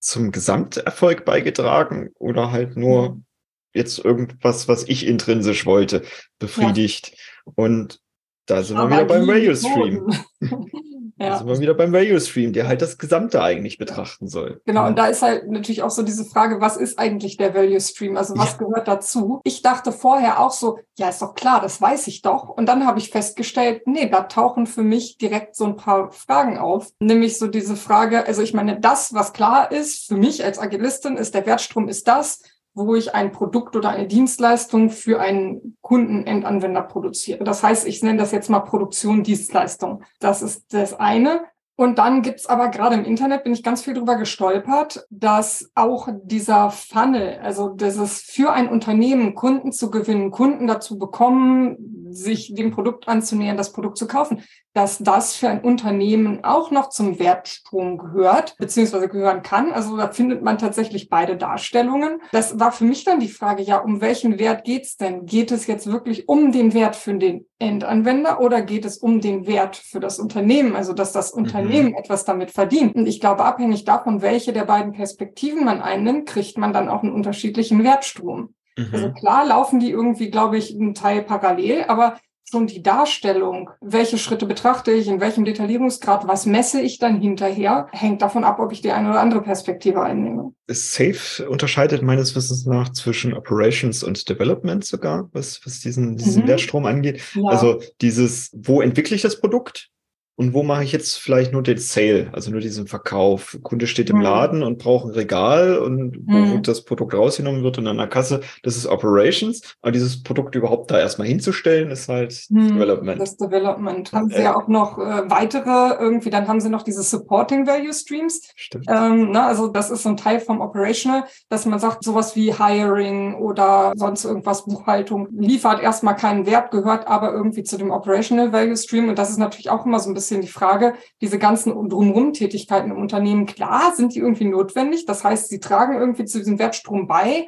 zum 0.00 0.32
Gesamterfolg 0.32 1.24
beigetragen 1.24 2.10
oder 2.18 2.50
halt 2.50 2.76
nur 2.76 3.10
mhm. 3.10 3.24
jetzt 3.72 3.98
irgendwas, 3.98 4.68
was 4.68 4.86
ich 4.88 5.06
intrinsisch 5.06 5.64
wollte, 5.64 6.02
befriedigt. 6.38 7.12
Ja. 7.46 7.52
Und 7.54 8.00
da 8.46 8.62
sind 8.62 8.76
wir 8.76 8.90
wieder 8.90 9.04
beim 9.06 9.28
Radio 9.28 9.54
Stream. 9.54 10.10
Ja. 11.16 11.30
Da 11.30 11.38
sind 11.38 11.46
wir 11.46 11.60
wieder 11.60 11.74
beim 11.74 11.92
Value 11.92 12.20
Stream, 12.20 12.52
der 12.52 12.66
halt 12.66 12.82
das 12.82 12.98
Gesamte 12.98 13.42
eigentlich 13.42 13.78
betrachten 13.78 14.26
soll. 14.26 14.60
Genau, 14.64 14.86
und 14.86 14.98
da 14.98 15.06
ist 15.06 15.22
halt 15.22 15.48
natürlich 15.48 15.82
auch 15.82 15.90
so 15.90 16.02
diese 16.02 16.24
Frage, 16.24 16.60
was 16.60 16.76
ist 16.76 16.98
eigentlich 16.98 17.36
der 17.36 17.54
Value 17.54 17.80
Stream? 17.80 18.16
Also 18.16 18.36
was 18.36 18.52
ja. 18.52 18.58
gehört 18.58 18.88
dazu? 18.88 19.40
Ich 19.44 19.62
dachte 19.62 19.92
vorher 19.92 20.40
auch 20.40 20.50
so, 20.50 20.78
ja, 20.96 21.08
ist 21.08 21.22
doch 21.22 21.34
klar, 21.34 21.60
das 21.60 21.80
weiß 21.80 22.08
ich 22.08 22.22
doch. 22.22 22.48
Und 22.48 22.66
dann 22.66 22.86
habe 22.86 22.98
ich 22.98 23.10
festgestellt, 23.10 23.86
nee, 23.86 24.08
da 24.08 24.22
tauchen 24.22 24.66
für 24.66 24.82
mich 24.82 25.16
direkt 25.18 25.54
so 25.56 25.64
ein 25.64 25.76
paar 25.76 26.10
Fragen 26.10 26.58
auf. 26.58 26.90
Nämlich 26.98 27.38
so 27.38 27.46
diese 27.46 27.76
Frage, 27.76 28.26
also 28.26 28.42
ich 28.42 28.54
meine, 28.54 28.80
das, 28.80 29.14
was 29.14 29.32
klar 29.32 29.70
ist, 29.70 30.08
für 30.08 30.16
mich 30.16 30.44
als 30.44 30.58
Agilistin 30.58 31.16
ist, 31.16 31.34
der 31.34 31.46
Wertstrom 31.46 31.88
ist 31.88 32.08
das, 32.08 32.42
wo 32.74 32.94
ich 32.94 33.14
ein 33.14 33.32
Produkt 33.32 33.76
oder 33.76 33.90
eine 33.90 34.06
Dienstleistung 34.06 34.90
für 34.90 35.20
einen 35.20 35.76
Kundenendanwender 35.80 36.82
produziere. 36.82 37.44
Das 37.44 37.62
heißt, 37.62 37.86
ich 37.86 38.02
nenne 38.02 38.18
das 38.18 38.32
jetzt 38.32 38.50
mal 38.50 38.60
Produktion 38.60 39.22
Dienstleistung. 39.22 40.02
Das 40.18 40.42
ist 40.42 40.74
das 40.74 40.98
eine. 40.98 41.42
Und 41.76 41.98
dann 41.98 42.22
gibt's 42.22 42.46
aber 42.46 42.68
gerade 42.68 42.94
im 42.94 43.04
Internet, 43.04 43.42
bin 43.42 43.52
ich 43.52 43.64
ganz 43.64 43.82
viel 43.82 43.94
drüber 43.94 44.14
gestolpert, 44.14 45.06
dass 45.10 45.72
auch 45.74 46.08
dieser 46.22 46.70
Funnel, 46.70 47.40
also 47.42 47.68
dieses 47.68 48.20
für 48.20 48.52
ein 48.52 48.68
Unternehmen 48.68 49.34
Kunden 49.34 49.72
zu 49.72 49.90
gewinnen, 49.90 50.30
Kunden 50.30 50.68
dazu 50.68 50.98
bekommen, 50.98 51.76
sich 52.14 52.54
dem 52.54 52.70
Produkt 52.70 53.08
anzunähern, 53.08 53.56
das 53.56 53.72
Produkt 53.72 53.98
zu 53.98 54.06
kaufen, 54.06 54.42
dass 54.74 54.98
das 54.98 55.36
für 55.36 55.48
ein 55.48 55.60
Unternehmen 55.60 56.42
auch 56.42 56.72
noch 56.72 56.88
zum 56.88 57.20
Wertstrom 57.20 57.96
gehört, 57.96 58.56
beziehungsweise 58.58 59.08
gehören 59.08 59.42
kann. 59.42 59.72
Also 59.72 59.96
da 59.96 60.08
findet 60.08 60.42
man 60.42 60.58
tatsächlich 60.58 61.08
beide 61.08 61.36
Darstellungen. 61.36 62.20
Das 62.32 62.58
war 62.58 62.72
für 62.72 62.84
mich 62.84 63.04
dann 63.04 63.20
die 63.20 63.28
Frage, 63.28 63.62
ja, 63.62 63.78
um 63.78 64.00
welchen 64.00 64.38
Wert 64.38 64.64
geht's 64.64 64.96
denn? 64.96 65.26
Geht 65.26 65.52
es 65.52 65.68
jetzt 65.68 65.86
wirklich 65.86 66.28
um 66.28 66.50
den 66.50 66.74
Wert 66.74 66.96
für 66.96 67.14
den 67.14 67.46
Endanwender 67.60 68.40
oder 68.40 68.62
geht 68.62 68.84
es 68.84 68.98
um 68.98 69.20
den 69.20 69.46
Wert 69.46 69.76
für 69.76 70.00
das 70.00 70.18
Unternehmen? 70.18 70.74
Also, 70.74 70.92
dass 70.92 71.12
das 71.12 71.34
mhm. 71.34 71.44
Unternehmen 71.44 71.88
mhm. 71.90 71.96
etwas 71.96 72.24
damit 72.24 72.50
verdient. 72.50 72.96
Und 72.96 73.06
ich 73.06 73.20
glaube, 73.20 73.44
abhängig 73.44 73.84
davon, 73.84 74.22
welche 74.22 74.52
der 74.52 74.64
beiden 74.64 74.92
Perspektiven 74.92 75.64
man 75.64 75.80
einnimmt, 75.80 76.26
kriegt 76.26 76.58
man 76.58 76.72
dann 76.72 76.88
auch 76.88 77.04
einen 77.04 77.12
unterschiedlichen 77.12 77.84
Wertstrom. 77.84 78.54
Also 78.76 78.88
mhm. 78.88 78.94
Also 78.94 79.12
klar 79.12 79.46
laufen 79.46 79.80
die 79.80 79.90
irgendwie, 79.90 80.30
glaube 80.30 80.58
ich, 80.58 80.74
einen 80.74 80.94
Teil 80.94 81.22
parallel, 81.22 81.84
aber 81.84 82.18
schon 82.50 82.66
die 82.66 82.82
Darstellung, 82.82 83.70
welche 83.80 84.18
Schritte 84.18 84.46
betrachte 84.46 84.92
ich, 84.92 85.08
in 85.08 85.20
welchem 85.20 85.44
Detaillierungsgrad, 85.44 86.28
was 86.28 86.46
messe 86.46 86.80
ich 86.80 86.98
dann 86.98 87.20
hinterher, 87.20 87.88
hängt 87.92 88.22
davon 88.22 88.44
ab, 88.44 88.58
ob 88.60 88.70
ich 88.70 88.80
die 88.80 88.92
eine 88.92 89.10
oder 89.10 89.20
andere 89.20 89.42
Perspektive 89.42 90.02
einnehme. 90.02 90.52
Safe 90.68 91.48
unterscheidet 91.48 92.02
meines 92.02 92.36
Wissens 92.36 92.66
nach 92.66 92.90
zwischen 92.90 93.34
Operations 93.34 94.04
und 94.04 94.28
Development 94.28 94.84
sogar, 94.84 95.28
was, 95.32 95.60
was 95.64 95.80
diesen, 95.80 96.16
diesen 96.16 96.42
mhm. 96.42 96.48
Wertstrom 96.48 96.86
angeht. 96.86 97.22
Ja. 97.34 97.42
Also 97.48 97.80
dieses, 98.00 98.50
wo 98.54 98.80
entwickle 98.82 99.16
ich 99.16 99.22
das 99.22 99.40
Produkt? 99.40 99.90
Und 100.36 100.52
wo 100.52 100.64
mache 100.64 100.82
ich 100.82 100.90
jetzt 100.90 101.18
vielleicht 101.18 101.52
nur 101.52 101.62
den 101.62 101.78
Sale, 101.78 102.28
also 102.32 102.50
nur 102.50 102.60
diesen 102.60 102.88
Verkauf? 102.88 103.56
Kunde 103.62 103.86
steht 103.86 104.10
im 104.10 104.16
mhm. 104.16 104.22
Laden 104.22 104.62
und 104.64 104.78
braucht 104.78 105.06
ein 105.06 105.12
Regal 105.12 105.78
und 105.78 106.18
wo 106.26 106.32
mhm. 106.36 106.62
das 106.62 106.84
Produkt 106.84 107.14
rausgenommen 107.14 107.62
wird 107.62 107.78
und 107.78 107.86
an 107.86 107.98
der 107.98 108.08
Kasse, 108.08 108.40
das 108.64 108.76
ist 108.76 108.86
Operations. 108.86 109.62
Aber 109.80 109.92
dieses 109.92 110.24
Produkt 110.24 110.56
überhaupt 110.56 110.90
da 110.90 110.98
erstmal 110.98 111.28
hinzustellen, 111.28 111.90
ist 111.90 112.08
halt 112.08 112.46
mhm. 112.50 112.68
Development. 112.68 113.20
Das 113.20 113.36
Development. 113.36 114.12
Haben 114.12 114.28
Sie 114.28 114.42
ja 114.42 114.56
auch 114.56 114.66
noch 114.66 114.98
äh, 114.98 115.30
weitere 115.30 116.02
irgendwie, 116.02 116.30
dann 116.30 116.48
haben 116.48 116.60
Sie 116.60 116.68
noch 116.68 116.82
diese 116.82 117.04
Supporting 117.04 117.68
Value 117.68 117.94
Streams. 117.94 118.42
Stimmt. 118.56 118.86
Ähm, 118.88 119.30
na, 119.30 119.46
also 119.46 119.68
das 119.68 119.90
ist 119.90 120.02
so 120.02 120.08
ein 120.08 120.16
Teil 120.16 120.40
vom 120.40 120.60
Operational, 120.60 121.24
dass 121.48 121.64
man 121.64 121.78
sagt, 121.78 122.02
sowas 122.02 122.34
wie 122.34 122.52
Hiring 122.52 123.34
oder 123.36 123.92
sonst 123.94 124.24
irgendwas, 124.24 124.64
Buchhaltung, 124.64 125.28
liefert 125.30 125.80
erstmal 125.80 126.16
keinen 126.16 126.44
Wert, 126.44 126.72
gehört 126.72 127.06
aber 127.06 127.32
irgendwie 127.32 127.62
zu 127.62 127.78
dem 127.78 127.92
Operational 127.92 128.52
Value 128.52 128.76
Stream. 128.76 129.08
Und 129.08 129.18
das 129.18 129.30
ist 129.30 129.38
natürlich 129.38 129.70
auch 129.70 129.86
immer 129.86 130.00
so 130.00 130.10
ein 130.10 130.14
bisschen 130.14 130.23
bisschen 130.24 130.40
die 130.40 130.48
Frage, 130.48 130.94
diese 131.20 131.38
ganzen 131.38 131.72
Drumherum-Tätigkeiten 131.88 132.90
im 132.90 132.98
Unternehmen, 132.98 133.46
klar, 133.46 133.94
sind 133.94 134.14
die 134.14 134.20
irgendwie 134.20 134.46
notwendig? 134.46 135.04
Das 135.04 135.22
heißt, 135.22 135.48
sie 135.48 135.60
tragen 135.60 135.98
irgendwie 135.98 136.24
zu 136.24 136.38
diesem 136.38 136.58
Wertstrom 136.58 137.06
bei, 137.06 137.46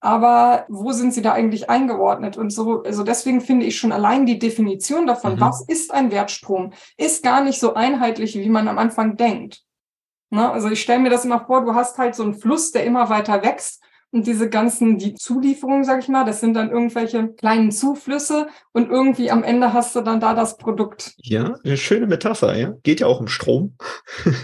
aber 0.00 0.66
wo 0.68 0.92
sind 0.92 1.14
sie 1.14 1.22
da 1.22 1.32
eigentlich 1.32 1.70
eingeordnet? 1.70 2.36
Und 2.36 2.50
so, 2.50 2.82
also 2.82 3.02
deswegen 3.02 3.40
finde 3.40 3.66
ich 3.66 3.78
schon 3.78 3.92
allein 3.92 4.26
die 4.26 4.38
Definition 4.38 5.06
davon, 5.06 5.36
mhm. 5.36 5.40
was 5.40 5.64
ist 5.66 5.92
ein 5.92 6.10
Wertstrom, 6.10 6.72
ist 6.96 7.22
gar 7.22 7.42
nicht 7.42 7.60
so 7.60 7.74
einheitlich, 7.74 8.34
wie 8.34 8.48
man 8.48 8.68
am 8.68 8.78
Anfang 8.78 9.16
denkt. 9.16 9.62
Ne? 10.30 10.50
Also 10.50 10.68
ich 10.68 10.82
stelle 10.82 11.00
mir 11.00 11.10
das 11.10 11.24
immer 11.24 11.44
vor, 11.44 11.64
du 11.64 11.74
hast 11.74 11.98
halt 11.98 12.14
so 12.14 12.24
einen 12.24 12.34
Fluss, 12.34 12.72
der 12.72 12.84
immer 12.84 13.08
weiter 13.08 13.42
wächst 13.42 13.81
und 14.12 14.26
diese 14.26 14.48
ganzen, 14.48 14.98
die 14.98 15.14
Zulieferungen, 15.14 15.84
sag 15.84 16.00
ich 16.00 16.08
mal, 16.08 16.24
das 16.24 16.40
sind 16.40 16.54
dann 16.54 16.70
irgendwelche 16.70 17.28
kleinen 17.28 17.72
Zuflüsse 17.72 18.46
und 18.72 18.90
irgendwie 18.90 19.30
am 19.30 19.42
Ende 19.42 19.72
hast 19.72 19.96
du 19.96 20.02
dann 20.02 20.20
da 20.20 20.34
das 20.34 20.58
Produkt. 20.58 21.14
Ja, 21.16 21.54
eine 21.64 21.76
schöne 21.78 22.06
Metapher, 22.06 22.56
ja. 22.56 22.74
Geht 22.82 23.00
ja 23.00 23.06
auch 23.06 23.20
um 23.20 23.28
Strom. 23.28 23.74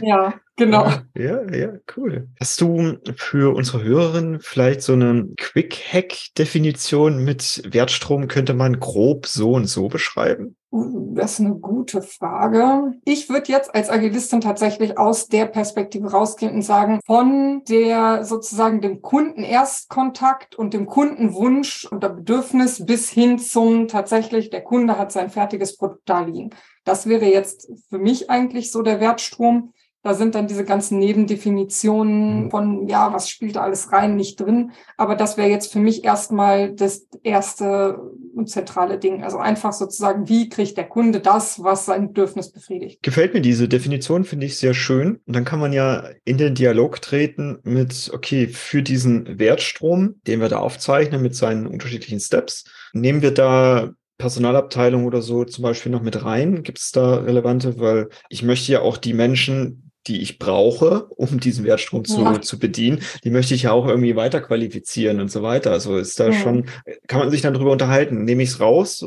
Ja, 0.01 0.35
Genau. 0.59 0.87
Ja, 1.17 1.49
ja, 1.55 1.73
cool. 1.97 2.29
Hast 2.41 2.61
du 2.61 2.99
für 3.15 3.55
unsere 3.55 3.85
Hörerinnen 3.85 4.41
vielleicht 4.41 4.83
so 4.83 4.93
eine 4.93 5.29
Quick-Hack-Definition 5.37 7.25
mit 7.25 7.63
Wertstrom 7.73 8.27
könnte 8.27 8.55
man 8.55 8.81
grob 8.81 9.27
so 9.27 9.53
und 9.53 9.67
so 9.67 9.87
beschreiben? 9.87 10.57
Uh, 10.71 11.15
das 11.15 11.35
ist 11.35 11.41
eine 11.41 11.55
gute 11.55 12.03
Frage. 12.03 12.93
Ich 13.05 13.31
würde 13.31 13.53
jetzt 13.53 13.73
als 13.73 13.89
Agilistin 13.89 14.41
tatsächlich 14.41 14.99
aus 14.99 15.29
der 15.29 15.47
Perspektive 15.47 16.11
rausgehen 16.11 16.55
und 16.57 16.63
sagen, 16.63 17.01
von 17.07 17.63
der 17.69 18.25
sozusagen 18.25 18.81
dem 18.81 19.01
Kundenerstkontakt 19.01 20.57
und 20.57 20.75
dem 20.75 20.87
Kundenwunsch 20.87 21.89
oder 21.91 22.11
Bedürfnis 22.11 22.85
bis 22.85 23.09
hin 23.09 23.39
zum 23.39 23.87
tatsächlich, 23.87 24.51
der 24.51 24.63
Kunde 24.63 24.99
hat 24.99 25.13
sein 25.13 25.31
fertiges 25.31 25.77
Produkt 25.77 26.03
da 26.07 26.21
liegen. 26.21 26.51
Das 26.85 27.07
wäre 27.07 27.27
jetzt 27.27 27.71
für 27.89 27.99
mich 27.99 28.29
eigentlich 28.29 28.73
so 28.73 28.83
der 28.83 29.01
Wertstrom. 29.01 29.73
Da 30.09 30.15
sind 30.15 30.35
dann 30.35 30.47
diese 30.47 30.65
ganzen 30.65 30.99
Nebendefinitionen 31.01 32.45
mhm. 32.45 32.51
von, 32.51 32.89
ja, 32.89 33.13
was 33.13 33.29
spielt 33.29 33.57
da 33.57 33.61
alles 33.61 33.93
rein, 33.93 34.17
nicht 34.17 34.41
drin. 34.41 34.73
Aber 34.97 35.17
das 35.17 35.37
wäre 35.37 35.51
jetzt 35.51 35.71
für 35.71 35.81
mich 35.81 36.03
erstmal 36.03 36.73
das 36.73 37.07
erste 37.23 38.01
und 38.35 38.49
zentrale 38.49 38.97
Ding. 38.97 39.23
Also 39.23 39.37
einfach 39.37 39.75
sozusagen, 39.75 40.27
wie 40.27 40.49
kriegt 40.49 40.79
der 40.79 40.89
Kunde 40.89 41.21
das, 41.21 41.63
was 41.63 41.85
sein 41.85 42.09
Bedürfnis 42.09 42.51
befriedigt. 42.51 43.03
Gefällt 43.03 43.35
mir 43.35 43.43
diese 43.43 43.69
Definition, 43.69 44.25
finde 44.25 44.47
ich 44.47 44.57
sehr 44.57 44.73
schön. 44.73 45.21
Und 45.27 45.37
dann 45.37 45.45
kann 45.45 45.61
man 45.61 45.75
ja 45.75 46.05
in 46.25 46.39
den 46.39 46.55
Dialog 46.55 47.03
treten 47.03 47.59
mit, 47.65 48.11
okay, 48.15 48.47
für 48.47 48.83
diesen 48.83 49.39
Wertstrom, 49.39 50.15
den 50.27 50.41
wir 50.41 50.49
da 50.49 50.61
aufzeichnen 50.61 51.21
mit 51.21 51.35
seinen 51.35 51.67
unterschiedlichen 51.67 52.21
Steps, 52.21 52.65
nehmen 52.95 53.21
wir 53.21 53.35
da 53.35 53.91
Personalabteilung 54.17 55.05
oder 55.05 55.21
so 55.21 55.45
zum 55.45 55.63
Beispiel 55.63 55.93
noch 55.93 56.03
mit 56.03 56.25
rein? 56.25 56.63
Gibt 56.63 56.79
es 56.79 56.93
da 56.93 57.17
relevante? 57.17 57.79
Weil 57.79 58.09
ich 58.31 58.43
möchte 58.43 58.73
ja 58.73 58.81
auch 58.81 58.97
die 58.97 59.15
Menschen, 59.15 59.88
die 60.09 60.21
ich 60.21 60.39
brauche, 60.39 61.05
um 61.07 61.39
diesen 61.39 61.65
Wertstrom 61.65 62.05
zu, 62.05 62.23
ja. 62.23 62.41
zu 62.41 62.59
bedienen, 62.59 63.01
die 63.25 63.31
möchte 63.31 63.55
ich 63.55 63.65
ja 63.65 63.73
auch 63.73 63.87
irgendwie 63.87 64.17
weiter 64.17 64.41
qualifizieren 64.41 65.21
und 65.21 65.31
so 65.31 65.43
weiter. 65.43 65.71
Also 65.71 65.97
ist 65.97 66.19
da 66.19 66.29
ja. 66.29 66.33
schon, 66.33 66.67
kann 67.07 67.21
man 67.21 67.31
sich 67.31 67.43
dann 67.43 67.55
drüber 67.55 67.73
unterhalten. 67.73 68.25
Nehme 68.25 68.43
ich 68.43 68.51
es 68.51 68.61
raus, 68.61 69.05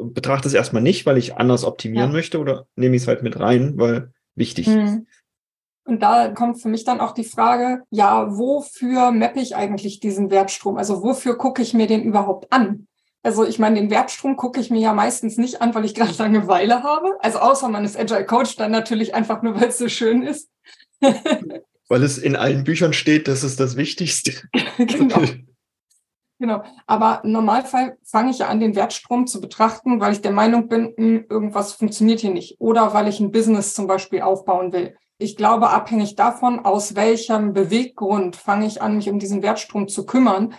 betrachte 0.00 0.48
es 0.48 0.54
erstmal 0.54 0.82
nicht, 0.82 1.06
weil 1.06 1.18
ich 1.18 1.36
anders 1.36 1.64
optimieren 1.64 2.10
ja. 2.10 2.12
möchte 2.12 2.38
oder 2.38 2.66
nehme 2.76 2.96
ich 2.96 3.02
es 3.02 3.08
halt 3.08 3.22
mit 3.22 3.38
rein, 3.38 3.74
weil 3.76 4.12
wichtig. 4.34 4.68
Mhm. 4.68 5.06
Und 5.84 6.02
da 6.02 6.28
kommt 6.28 6.60
für 6.60 6.68
mich 6.68 6.84
dann 6.84 7.00
auch 7.00 7.12
die 7.12 7.24
Frage, 7.24 7.82
ja, 7.90 8.36
wofür 8.36 9.12
mappe 9.12 9.40
ich 9.40 9.54
eigentlich 9.54 10.00
diesen 10.00 10.30
Wertstrom? 10.30 10.76
Also 10.76 11.02
wofür 11.02 11.38
gucke 11.38 11.62
ich 11.62 11.74
mir 11.74 11.86
den 11.86 12.02
überhaupt 12.02 12.52
an? 12.52 12.88
Also 13.26 13.44
ich 13.44 13.58
meine, 13.58 13.74
den 13.74 13.90
Wertstrom 13.90 14.36
gucke 14.36 14.60
ich 14.60 14.70
mir 14.70 14.78
ja 14.78 14.92
meistens 14.92 15.36
nicht 15.36 15.60
an, 15.60 15.74
weil 15.74 15.84
ich 15.84 15.96
gerade 15.96 16.14
Langeweile 16.16 16.84
habe. 16.84 17.16
Also 17.18 17.40
außer 17.40 17.68
man 17.68 17.84
ist 17.84 17.98
Agile 17.98 18.24
Coach, 18.24 18.54
dann 18.54 18.70
natürlich 18.70 19.16
einfach 19.16 19.42
nur, 19.42 19.60
weil 19.60 19.70
es 19.70 19.78
so 19.78 19.88
schön 19.88 20.22
ist. 20.22 20.48
weil 21.00 22.04
es 22.04 22.18
in 22.18 22.36
allen 22.36 22.62
Büchern 22.62 22.92
steht, 22.92 23.26
das 23.26 23.42
ist 23.42 23.58
das 23.58 23.76
Wichtigste. 23.76 24.32
genau. 24.78 25.22
Genau. 26.38 26.62
Aber 26.86 27.22
im 27.24 27.32
Normalfall 27.32 27.98
fange 28.04 28.30
ich 28.30 28.38
ja 28.38 28.46
an, 28.46 28.60
den 28.60 28.76
Wertstrom 28.76 29.26
zu 29.26 29.40
betrachten, 29.40 29.98
weil 29.98 30.12
ich 30.12 30.20
der 30.20 30.30
Meinung 30.30 30.68
bin, 30.68 30.94
hm, 30.96 31.26
irgendwas 31.28 31.72
funktioniert 31.72 32.20
hier 32.20 32.32
nicht. 32.32 32.60
Oder 32.60 32.94
weil 32.94 33.08
ich 33.08 33.18
ein 33.18 33.32
Business 33.32 33.74
zum 33.74 33.88
Beispiel 33.88 34.20
aufbauen 34.20 34.72
will. 34.72 34.94
Ich 35.18 35.36
glaube, 35.36 35.70
abhängig 35.70 36.14
davon, 36.14 36.60
aus 36.60 36.94
welchem 36.94 37.54
Beweggrund 37.54 38.36
fange 38.36 38.68
ich 38.68 38.80
an, 38.82 38.94
mich 38.94 39.10
um 39.10 39.18
diesen 39.18 39.42
Wertstrom 39.42 39.88
zu 39.88 40.06
kümmern, 40.06 40.54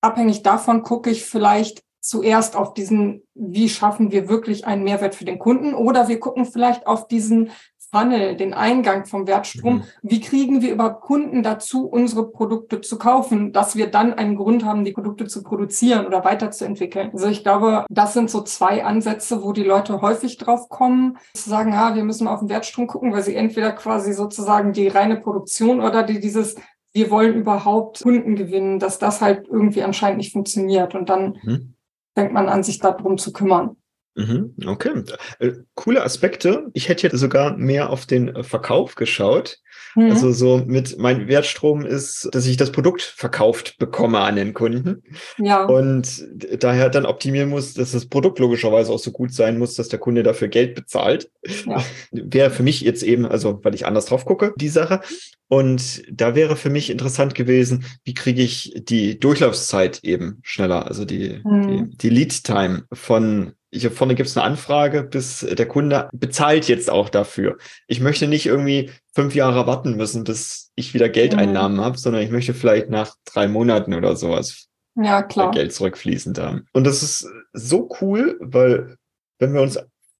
abhängig 0.00 0.42
davon 0.42 0.82
gucke 0.82 1.10
ich 1.10 1.22
vielleicht, 1.22 1.82
zuerst 2.06 2.56
auf 2.56 2.74
diesen, 2.74 3.22
wie 3.34 3.68
schaffen 3.68 4.12
wir 4.12 4.28
wirklich 4.28 4.66
einen 4.66 4.84
Mehrwert 4.84 5.14
für 5.14 5.24
den 5.24 5.38
Kunden 5.38 5.74
oder 5.74 6.08
wir 6.08 6.20
gucken 6.20 6.44
vielleicht 6.46 6.86
auf 6.86 7.08
diesen 7.08 7.50
Funnel, 7.90 8.36
den 8.36 8.52
Eingang 8.52 9.06
vom 9.06 9.26
Wertstrom. 9.26 9.76
Mhm. 9.76 9.82
Wie 10.02 10.20
kriegen 10.20 10.60
wir 10.60 10.72
überhaupt 10.72 11.02
Kunden 11.02 11.42
dazu, 11.42 11.86
unsere 11.86 12.30
Produkte 12.30 12.80
zu 12.80 12.98
kaufen, 12.98 13.52
dass 13.52 13.76
wir 13.76 13.86
dann 13.86 14.14
einen 14.14 14.36
Grund 14.36 14.64
haben, 14.64 14.84
die 14.84 14.92
Produkte 14.92 15.26
zu 15.26 15.42
produzieren 15.42 16.06
oder 16.06 16.24
weiterzuentwickeln? 16.24 17.10
Also 17.12 17.28
ich 17.28 17.42
glaube, 17.42 17.86
das 17.88 18.12
sind 18.12 18.28
so 18.28 18.42
zwei 18.42 18.84
Ansätze, 18.84 19.42
wo 19.42 19.52
die 19.52 19.62
Leute 19.62 20.00
häufig 20.02 20.36
drauf 20.36 20.68
kommen, 20.68 21.16
zu 21.34 21.48
sagen, 21.48 21.72
ja, 21.72 21.94
wir 21.94 22.04
müssen 22.04 22.28
auf 22.28 22.40
den 22.40 22.48
Wertstrom 22.48 22.86
gucken, 22.86 23.12
weil 23.12 23.22
sie 23.22 23.36
entweder 23.36 23.72
quasi 23.72 24.12
sozusagen 24.12 24.72
die 24.72 24.88
reine 24.88 25.16
Produktion 25.16 25.80
oder 25.80 26.02
die 26.02 26.20
dieses 26.20 26.56
wir 26.92 27.10
wollen 27.10 27.34
überhaupt 27.34 28.02
Kunden 28.02 28.36
gewinnen, 28.36 28.78
dass 28.78 28.98
das 28.98 29.20
halt 29.20 29.48
irgendwie 29.48 29.82
anscheinend 29.82 30.16
nicht 30.16 30.32
funktioniert. 30.32 30.94
Und 30.94 31.10
dann 31.10 31.36
mhm 31.42 31.75
fängt 32.16 32.32
man 32.32 32.48
an, 32.48 32.62
sich 32.62 32.78
darum 32.78 33.18
zu 33.18 33.32
kümmern. 33.32 33.76
Mhm, 34.16 34.54
okay, 34.66 35.02
äh, 35.38 35.52
coole 35.74 36.02
Aspekte. 36.02 36.70
Ich 36.72 36.88
hätte 36.88 37.06
jetzt 37.06 37.18
sogar 37.20 37.56
mehr 37.58 37.90
auf 37.90 38.06
den 38.06 38.42
Verkauf 38.42 38.94
geschaut. 38.94 39.58
Mhm. 39.94 40.10
Also 40.10 40.32
so 40.32 40.62
mit 40.66 40.98
mein 40.98 41.26
Wertstrom 41.28 41.84
ist, 41.84 42.28
dass 42.32 42.46
ich 42.46 42.56
das 42.56 42.70
Produkt 42.70 43.02
verkauft 43.02 43.78
bekomme 43.78 44.20
an 44.20 44.36
den 44.36 44.54
Kunden. 44.54 45.02
Ja. 45.38 45.64
Und 45.64 46.26
daher 46.58 46.90
dann 46.90 47.06
optimieren 47.06 47.48
muss, 47.48 47.74
dass 47.74 47.92
das 47.92 48.06
Produkt 48.06 48.38
logischerweise 48.38 48.92
auch 48.92 48.98
so 48.98 49.10
gut 49.10 49.32
sein 49.32 49.58
muss, 49.58 49.74
dass 49.74 49.88
der 49.88 49.98
Kunde 49.98 50.22
dafür 50.22 50.48
Geld 50.48 50.74
bezahlt. 50.74 51.30
Ja. 51.66 51.82
Wäre 52.10 52.50
für 52.50 52.62
mich 52.62 52.82
jetzt 52.82 53.02
eben, 53.02 53.26
also 53.26 53.60
weil 53.62 53.74
ich 53.74 53.86
anders 53.86 54.06
drauf 54.06 54.24
gucke, 54.24 54.52
die 54.56 54.68
Sache. 54.68 55.00
Und 55.48 56.02
da 56.10 56.34
wäre 56.34 56.56
für 56.56 56.70
mich 56.70 56.90
interessant 56.90 57.36
gewesen, 57.36 57.84
wie 58.02 58.14
kriege 58.14 58.42
ich 58.42 58.74
die 58.76 59.20
Durchlaufzeit 59.20 60.00
eben 60.02 60.40
schneller, 60.42 60.86
also 60.86 61.04
die, 61.04 61.40
mhm. 61.44 61.90
die, 61.90 61.96
die 61.98 62.10
Lead 62.10 62.42
Time 62.42 62.82
von 62.92 63.52
hier 63.72 63.90
vorne 63.90 64.14
gibt 64.14 64.28
es 64.28 64.36
eine 64.36 64.46
Anfrage, 64.46 65.02
bis 65.02 65.40
der 65.40 65.66
Kunde 65.66 66.08
bezahlt 66.12 66.68
jetzt 66.68 66.90
auch 66.90 67.08
dafür. 67.08 67.58
Ich 67.86 68.00
möchte 68.00 68.26
nicht 68.26 68.46
irgendwie 68.46 68.90
fünf 69.16 69.34
Jahre 69.34 69.66
warten 69.66 69.96
müssen, 69.96 70.24
bis 70.24 70.72
ich 70.74 70.92
wieder 70.92 71.08
Geldeinnahmen 71.08 71.78
mhm. 71.78 71.80
habe, 71.80 71.96
sondern 71.96 72.22
ich 72.22 72.30
möchte 72.30 72.52
vielleicht 72.52 72.90
nach 72.90 73.14
drei 73.24 73.48
Monaten 73.48 73.94
oder 73.94 74.14
sowas 74.14 74.68
ja, 74.94 75.22
klar. 75.22 75.52
Geld 75.52 75.72
zurückfließend 75.72 76.38
haben. 76.38 76.66
Und 76.74 76.86
das 76.86 77.02
ist 77.02 77.26
so 77.54 77.88
cool, 78.02 78.36
weil 78.40 78.98
wenn 79.38 79.54
wir 79.54 79.62
uns 79.62 79.78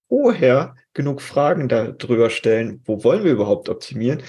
vorher 0.09 0.75
genug 0.93 1.21
Fragen 1.21 1.67
darüber 1.69 2.31
stellen, 2.31 2.81
wo 2.85 3.03
wollen 3.03 3.23
wir 3.23 3.31
überhaupt 3.33 3.69
optimieren, 3.69 4.23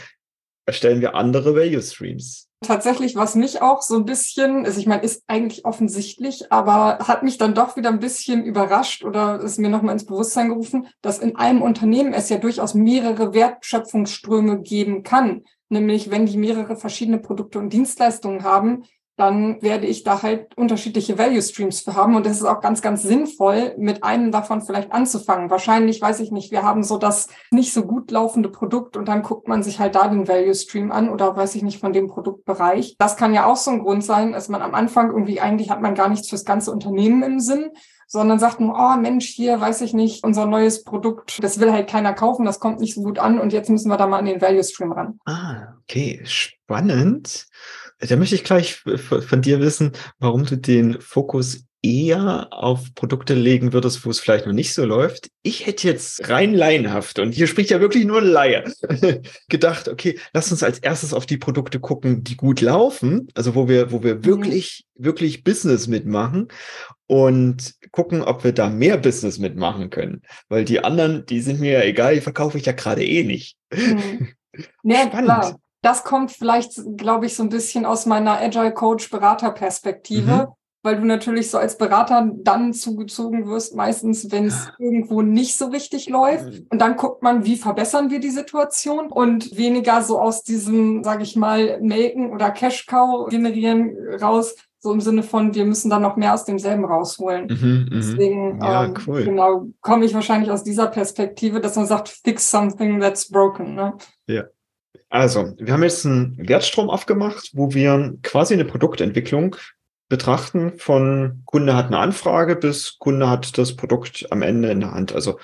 erstellen 0.67 1.01
wir 1.01 1.15
andere 1.15 1.55
Value 1.55 1.81
Streams. 1.81 2.48
Tatsächlich, 2.61 3.15
was 3.15 3.37
mich 3.37 3.63
auch 3.63 3.83
so 3.83 3.97
ein 3.97 4.05
bisschen, 4.05 4.67
also 4.67 4.81
ich 4.81 4.87
meine, 4.87 5.03
ist 5.03 5.23
eigentlich 5.29 5.65
offensichtlich, 5.65 6.51
aber 6.51 6.99
hat 7.07 7.23
mich 7.23 7.39
dann 7.39 7.55
doch 7.55 7.77
wieder 7.77 7.89
ein 7.89 8.01
bisschen 8.01 8.45
überrascht 8.45 9.05
oder 9.05 9.41
ist 9.41 9.61
mir 9.61 9.69
nochmal 9.69 9.93
ins 9.93 10.07
Bewusstsein 10.07 10.49
gerufen, 10.49 10.89
dass 11.01 11.21
in 11.21 11.37
einem 11.37 11.63
Unternehmen 11.63 12.13
es 12.13 12.29
ja 12.31 12.39
durchaus 12.39 12.75
mehrere 12.75 13.33
Wertschöpfungsströme 13.33 14.61
geben 14.61 15.05
kann. 15.05 15.45
Nämlich, 15.69 16.11
wenn 16.11 16.27
die 16.27 16.37
mehrere 16.37 16.77
verschiedene 16.77 17.19
Produkte 17.19 17.61
und 17.61 17.73
Dienstleistungen 17.73 18.43
haben, 18.43 18.83
dann 19.19 19.61
werde 19.63 19.87
ich 19.87 20.05
da 20.05 20.23
halt 20.23 20.57
unterschiedliche 20.57 21.19
Value 21.19 21.43
Streams 21.43 21.81
für 21.81 21.97
haben. 21.97 22.15
Und 22.15 22.27
es 22.27 22.37
ist 22.37 22.45
auch 22.45 22.61
ganz, 22.61 22.81
ganz 22.83 23.03
sinnvoll, 23.03 23.75
mit 23.77 24.05
einem 24.05 24.31
davon 24.31 24.63
vielleicht 24.63 24.93
anzufangen. 24.93 25.51
Wahrscheinlich, 25.51 26.01
weiß 26.01 26.21
ich 26.21 26.31
nicht, 26.31 26.53
wir 26.53 26.63
haben 26.63 26.85
so 26.85 26.99
das 26.99 27.27
nicht 27.51 27.73
so 27.73 27.83
gut 27.83 28.13
laufende 28.13 28.49
Produkt 28.49 28.97
und 28.97 29.09
dann 29.09 29.23
guckt 29.23 29.49
man 29.49 29.65
sich 29.65 29.81
halt 29.81 29.97
da 29.97 30.07
den 30.07 30.29
Value 30.29 30.55
Stream 30.55 30.93
an 30.93 31.09
oder 31.09 31.37
weiß 31.37 31.57
ich 31.57 31.63
nicht 31.63 31.81
von 31.81 31.93
dem 31.93 32.07
Produktbereich. 32.07 32.95
Das 32.99 33.17
kann 33.17 33.35
ja 33.35 33.47
auch 33.47 33.57
so 33.57 33.73
ein 33.73 33.81
Grund 33.81 34.05
sein, 34.05 34.33
dass 34.33 34.49
man 34.49 34.63
am 34.63 34.75
Anfang 34.75 35.11
irgendwie 35.11 35.41
eigentlich 35.41 35.71
hat 35.71 35.83
man 35.83 35.97
gar 35.97 36.09
nichts 36.09 36.29
fürs 36.29 36.45
ganze 36.45 36.71
Unternehmen 36.71 37.25
im 37.25 37.41
Sinn, 37.41 37.71
sondern 38.07 38.39
sagt 38.39 38.61
nur, 38.61 38.75
oh 38.79 38.97
Mensch, 38.97 39.27
hier 39.27 39.61
weiß 39.61 39.81
ich 39.83 39.95
nicht, 39.95 40.25
unser 40.25 40.47
neues 40.47 40.85
Produkt, 40.85 41.43
das 41.43 41.61
will 41.61 41.73
halt 41.73 41.91
keiner 41.91 42.15
kaufen, 42.15 42.47
das 42.47 42.61
kommt 42.61 42.81
nicht 42.81 42.95
so 42.95 43.03
gut 43.03 43.19
an 43.19 43.39
und 43.41 43.53
jetzt 43.53 43.69
müssen 43.69 43.91
wir 43.91 43.97
da 43.97 44.07
mal 44.07 44.19
an 44.19 44.27
den 44.27 44.41
Value 44.41 44.65
Stream 44.65 44.93
ran. 44.93 45.21
Ah, 45.27 45.75
okay, 45.83 46.21
spannend. 46.25 47.47
Da 48.01 48.17
möchte 48.17 48.37
ich 48.37 48.45
gleich 48.45 48.77
von 48.77 49.43
dir 49.43 49.61
wissen, 49.61 49.93
warum 50.19 50.45
du 50.45 50.57
den 50.57 51.01
Fokus 51.01 51.65
eher 51.83 52.49
auf 52.51 52.95
Produkte 52.95 53.35
legen 53.35 53.73
würdest, 53.73 54.05
wo 54.05 54.11
es 54.11 54.19
vielleicht 54.19 54.47
noch 54.47 54.53
nicht 54.53 54.75
so 54.75 54.85
läuft. 54.85 55.29
Ich 55.43 55.67
hätte 55.67 55.87
jetzt 55.87 56.29
rein 56.29 56.53
laienhaft, 56.53 57.19
und 57.19 57.33
hier 57.33 57.47
spricht 57.47 57.71
ja 57.71 57.81
wirklich 57.81 58.05
nur 58.05 58.21
ein 58.21 58.27
Laie, 58.27 58.65
gedacht, 59.49 59.89
okay, 59.89 60.19
lass 60.33 60.51
uns 60.51 60.63
als 60.63 60.81
erstes 60.81 61.15
auf 61.15 61.27
die 61.27 61.37
Produkte 61.37 61.79
gucken, 61.79 62.25
die 62.25 62.37
gut 62.37 62.61
laufen, 62.61 63.29
also 63.35 63.55
wo 63.55 63.69
wir, 63.69 63.93
wo 63.93 64.03
wir 64.03 64.17
mhm. 64.17 64.25
wirklich, 64.25 64.87
wirklich 64.97 65.45
Business 65.45 65.87
mitmachen 65.87 66.49
und 67.07 67.75
gucken, 67.93 68.23
ob 68.23 68.43
wir 68.43 68.53
da 68.53 68.69
mehr 68.69 68.97
Business 68.97 69.39
mitmachen 69.39 69.91
können. 69.91 70.23
Weil 70.49 70.65
die 70.65 70.83
anderen, 70.83 71.27
die 71.27 71.41
sind 71.41 71.61
mir 71.61 71.73
ja 71.73 71.83
egal, 71.83 72.17
die 72.17 72.21
verkaufe 72.21 72.59
ich 72.59 72.67
ja 72.67 72.73
gerade 72.73 73.05
eh 73.05 73.23
nicht. 73.23 73.57
Mhm. 73.73 74.31
Ja, 74.83 75.03
Spannend. 75.07 75.27
Klar 75.27 75.61
das 75.83 76.05
kommt 76.05 76.33
vielleicht, 76.33 76.81
glaube 76.97 77.27
ich, 77.27 77.37
so 77.37 77.43
ein 77.43 77.49
bisschen 77.49 77.85
aus 77.85 78.07
meiner 78.07 78.41
Agile 78.41 78.73
Coach 78.73 79.11
Berater 79.11 79.53
Perspektive, 79.53 80.49
mhm. 80.49 80.53
weil 80.83 80.97
du 80.97 81.05
natürlich 81.05 81.51
so 81.51 81.59
als 81.59 81.79
Berater 81.79 82.31
dann 82.43 82.73
zugezogen 82.73 83.47
wirst, 83.47 83.77
meistens, 83.77 84.31
wenn 84.33 84.47
es 84.47 84.73
irgendwo 84.79 85.23
nicht 85.23 85.57
so 85.57 85.67
richtig 85.67 86.09
läuft. 86.09 86.47
Mhm. 86.47 86.67
Und 86.71 86.81
dann 86.81 86.97
guckt 86.97 87.23
man, 87.23 87.45
wie 87.45 87.57
verbessern 87.57 88.11
wir 88.11 88.19
die 88.19 88.31
Situation 88.31 89.11
und 89.11 89.57
weniger 89.57 90.03
so 90.03 90.19
aus 90.19 90.43
diesem, 90.43 91.05
sage 91.05 91.23
ich 91.23 91.37
mal, 91.37 91.81
Melken 91.81 92.33
oder 92.33 92.51
Cash 92.51 92.87
Cow 92.87 93.29
generieren 93.29 93.97
raus, 94.21 94.57
so 94.81 94.93
im 94.93 95.01
Sinne 95.01 95.23
von, 95.23 95.55
wir 95.55 95.65
müssen 95.65 95.91
dann 95.91 96.03
noch 96.03 96.17
mehr 96.17 96.35
aus 96.35 96.45
demselben 96.45 96.85
rausholen. 96.85 97.47
Mhm, 97.47 97.69
mhm. 97.69 97.91
Deswegen 97.93 98.61
ja, 98.61 98.85
ähm, 98.85 98.95
cool. 99.07 99.25
genau 99.25 99.67
komme 99.81 100.05
ich 100.05 100.15
wahrscheinlich 100.15 100.51
aus 100.51 100.63
dieser 100.63 100.87
Perspektive, 100.87 101.61
dass 101.61 101.77
man 101.77 101.87
sagt, 101.87 102.09
fix 102.09 102.51
something 102.51 103.01
that's 103.01 103.29
broken. 103.29 103.75
Ne? 103.75 103.95
Ja. 104.27 104.45
Also, 105.11 105.55
wir 105.59 105.73
haben 105.73 105.83
jetzt 105.83 106.05
einen 106.05 106.37
Wertstrom 106.49 106.91
aufgemacht, 106.91 107.51
wo 107.55 107.73
wir 107.73 108.15
quasi 108.23 108.55
eine 108.55 108.65
Produktentwicklung 108.65 109.57
betrachten 110.09 110.73
von 110.79 111.43
Kunde 111.45 111.75
hat 111.75 111.87
eine 111.87 111.99
Anfrage 111.99 112.57
bis 112.57 112.99
Kunde 112.99 113.29
hat 113.29 113.59
das 113.59 113.77
Produkt 113.77 114.27
am 114.31 114.43
Ende 114.43 114.71
in 114.71 114.81
der 114.81 114.93
Hand. 114.93 115.15
Also 115.15 115.39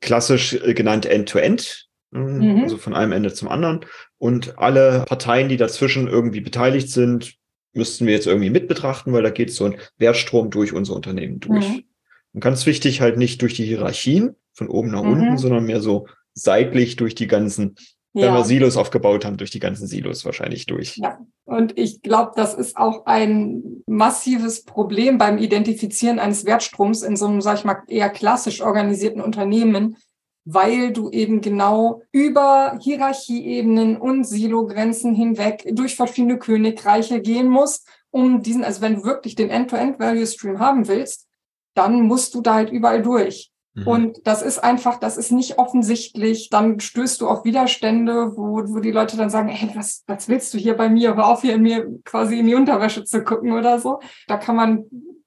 klassisch 0.00 0.58
genannt 0.74 1.06
End-to-End, 1.06 1.88
-End, 2.12 2.18
mhm. 2.18 2.62
also 2.62 2.78
von 2.78 2.94
einem 2.94 3.12
Ende 3.12 3.32
zum 3.32 3.48
anderen. 3.48 3.84
Und 4.18 4.58
alle 4.58 5.04
Parteien, 5.06 5.48
die 5.48 5.58
dazwischen 5.58 6.08
irgendwie 6.08 6.40
beteiligt 6.40 6.90
sind, 6.90 7.34
müssten 7.74 8.06
wir 8.06 8.14
jetzt 8.14 8.26
irgendwie 8.26 8.50
mit 8.50 8.68
betrachten, 8.68 9.12
weil 9.12 9.22
da 9.22 9.30
geht 9.30 9.52
so 9.52 9.66
ein 9.66 9.76
Wertstrom 9.98 10.50
durch 10.50 10.72
unser 10.72 10.94
Unternehmen 10.94 11.40
durch. 11.40 11.68
Mhm. 11.68 11.84
Und 12.32 12.40
ganz 12.40 12.66
wichtig 12.66 13.00
halt 13.00 13.18
nicht 13.18 13.42
durch 13.42 13.54
die 13.54 13.64
Hierarchien 13.64 14.36
von 14.52 14.68
oben 14.68 14.90
nach 14.90 15.02
mhm. 15.02 15.12
unten, 15.12 15.38
sondern 15.38 15.66
mehr 15.66 15.80
so 15.80 16.06
seitlich 16.32 16.96
durch 16.96 17.14
die 17.14 17.26
ganzen 17.26 17.76
wenn 18.14 18.26
ja. 18.26 18.34
wir 18.34 18.44
Silos 18.44 18.76
aufgebaut 18.76 19.24
haben, 19.24 19.36
durch 19.36 19.50
die 19.50 19.58
ganzen 19.58 19.88
Silos 19.88 20.24
wahrscheinlich 20.24 20.66
durch. 20.66 20.96
Ja, 20.96 21.18
und 21.44 21.76
ich 21.76 22.00
glaube, 22.00 22.32
das 22.36 22.54
ist 22.54 22.76
auch 22.76 23.06
ein 23.06 23.82
massives 23.86 24.64
Problem 24.64 25.18
beim 25.18 25.36
Identifizieren 25.36 26.20
eines 26.20 26.44
Wertstroms 26.46 27.02
in 27.02 27.16
so 27.16 27.26
einem, 27.26 27.40
sag 27.40 27.58
ich 27.58 27.64
mal, 27.64 27.82
eher 27.88 28.08
klassisch 28.10 28.62
organisierten 28.62 29.20
Unternehmen, 29.20 29.96
weil 30.44 30.92
du 30.92 31.10
eben 31.10 31.40
genau 31.40 32.02
über 32.12 32.78
Hierarchieebenen 32.80 33.96
und 33.96 34.24
Silogrenzen 34.24 35.14
hinweg 35.14 35.66
durch 35.72 35.96
verschiedene 35.96 36.38
Königreiche 36.38 37.20
gehen 37.20 37.48
musst, 37.48 37.88
um 38.10 38.42
diesen, 38.42 38.62
also 38.62 38.80
wenn 38.80 38.96
du 38.96 39.04
wirklich 39.04 39.34
den 39.34 39.50
End-to-End-Value-Stream 39.50 40.60
haben 40.60 40.86
willst, 40.86 41.26
dann 41.74 42.02
musst 42.02 42.34
du 42.36 42.42
da 42.42 42.54
halt 42.54 42.70
überall 42.70 43.02
durch. 43.02 43.50
Mhm. 43.74 43.86
Und 43.86 44.18
das 44.24 44.42
ist 44.42 44.58
einfach, 44.58 44.98
das 44.98 45.16
ist 45.16 45.32
nicht 45.32 45.58
offensichtlich. 45.58 46.48
Dann 46.50 46.80
stößt 46.80 47.20
du 47.20 47.28
auf 47.28 47.44
Widerstände, 47.44 48.32
wo, 48.36 48.62
wo 48.66 48.80
die 48.80 48.92
Leute 48.92 49.16
dann 49.16 49.30
sagen, 49.30 49.48
hey, 49.48 49.70
was, 49.74 50.04
was 50.06 50.28
willst 50.28 50.54
du 50.54 50.58
hier 50.58 50.74
bei 50.74 50.88
mir? 50.88 51.16
Hör 51.16 51.26
auf, 51.28 51.42
hier 51.42 51.54
in 51.54 51.62
mir 51.62 51.86
quasi 52.04 52.38
in 52.38 52.46
die 52.46 52.54
Unterwäsche 52.54 53.04
zu 53.04 53.24
gucken 53.24 53.52
oder 53.52 53.78
so. 53.78 54.00
Da 54.28 54.36
kann 54.36 54.56
man 54.56 54.84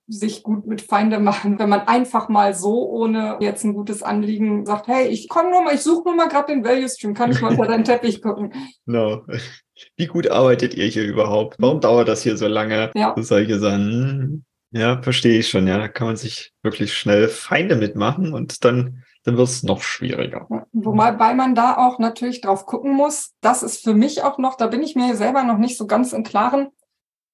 sich 0.07 0.41
gut 0.41 0.65
mit 0.65 0.81
Feinde 0.81 1.19
machen, 1.19 1.59
wenn 1.59 1.67
man 1.67 1.81
einfach 1.81 2.29
mal 2.29 2.53
so, 2.53 2.89
ohne 2.89 3.37
jetzt 3.41 3.65
ein 3.65 3.73
gutes 3.73 4.03
Anliegen, 4.03 4.65
sagt, 4.65 4.87
hey, 4.87 5.07
ich 5.07 5.27
komme 5.27 5.51
nur 5.51 5.61
mal, 5.63 5.75
ich 5.75 5.81
suche 5.81 6.05
nur 6.05 6.15
mal 6.15 6.29
gerade 6.29 6.53
den 6.53 6.63
Value 6.63 6.87
Stream, 6.87 7.13
kann 7.13 7.31
ich 7.31 7.41
mal 7.41 7.51
unter 7.51 7.67
deinen 7.67 7.83
Teppich 7.83 8.21
gucken. 8.21 8.53
No. 8.85 9.23
Wie 9.97 10.07
gut 10.07 10.31
arbeitet 10.31 10.75
ihr 10.75 10.85
hier 10.85 11.03
überhaupt? 11.03 11.57
Warum 11.59 11.81
dauert 11.81 12.07
das 12.07 12.23
hier 12.23 12.37
so 12.37 12.47
lange? 12.47 12.89
Ja. 12.95 13.13
So 13.17 13.23
solche 13.23 13.59
Sachen. 13.59 14.45
Ja, 14.71 15.01
verstehe 15.01 15.39
ich 15.39 15.50
schon. 15.50 15.67
Ja, 15.67 15.77
da 15.77 15.88
kann 15.88 16.07
man 16.07 16.17
sich 16.17 16.53
wirklich 16.62 16.93
schnell 16.93 17.27
Feinde 17.27 17.75
mitmachen 17.75 18.33
und 18.33 18.63
dann, 18.65 19.03
dann 19.24 19.38
wird 19.38 19.47
es 19.47 19.63
noch 19.63 19.81
schwieriger. 19.81 20.47
Wobei 20.74 21.33
man 21.33 21.55
da 21.55 21.77
auch 21.77 22.00
natürlich 22.00 22.41
drauf 22.41 22.65
gucken 22.65 22.93
muss, 22.93 23.33
das 23.41 23.63
ist 23.63 23.83
für 23.83 23.93
mich 23.93 24.24
auch 24.24 24.38
noch, 24.38 24.55
da 24.55 24.67
bin 24.67 24.83
ich 24.83 24.95
mir 24.95 25.15
selber 25.15 25.43
noch 25.43 25.57
nicht 25.57 25.77
so 25.77 25.88
ganz 25.88 26.13
im 26.13 26.24
Klaren, 26.24 26.67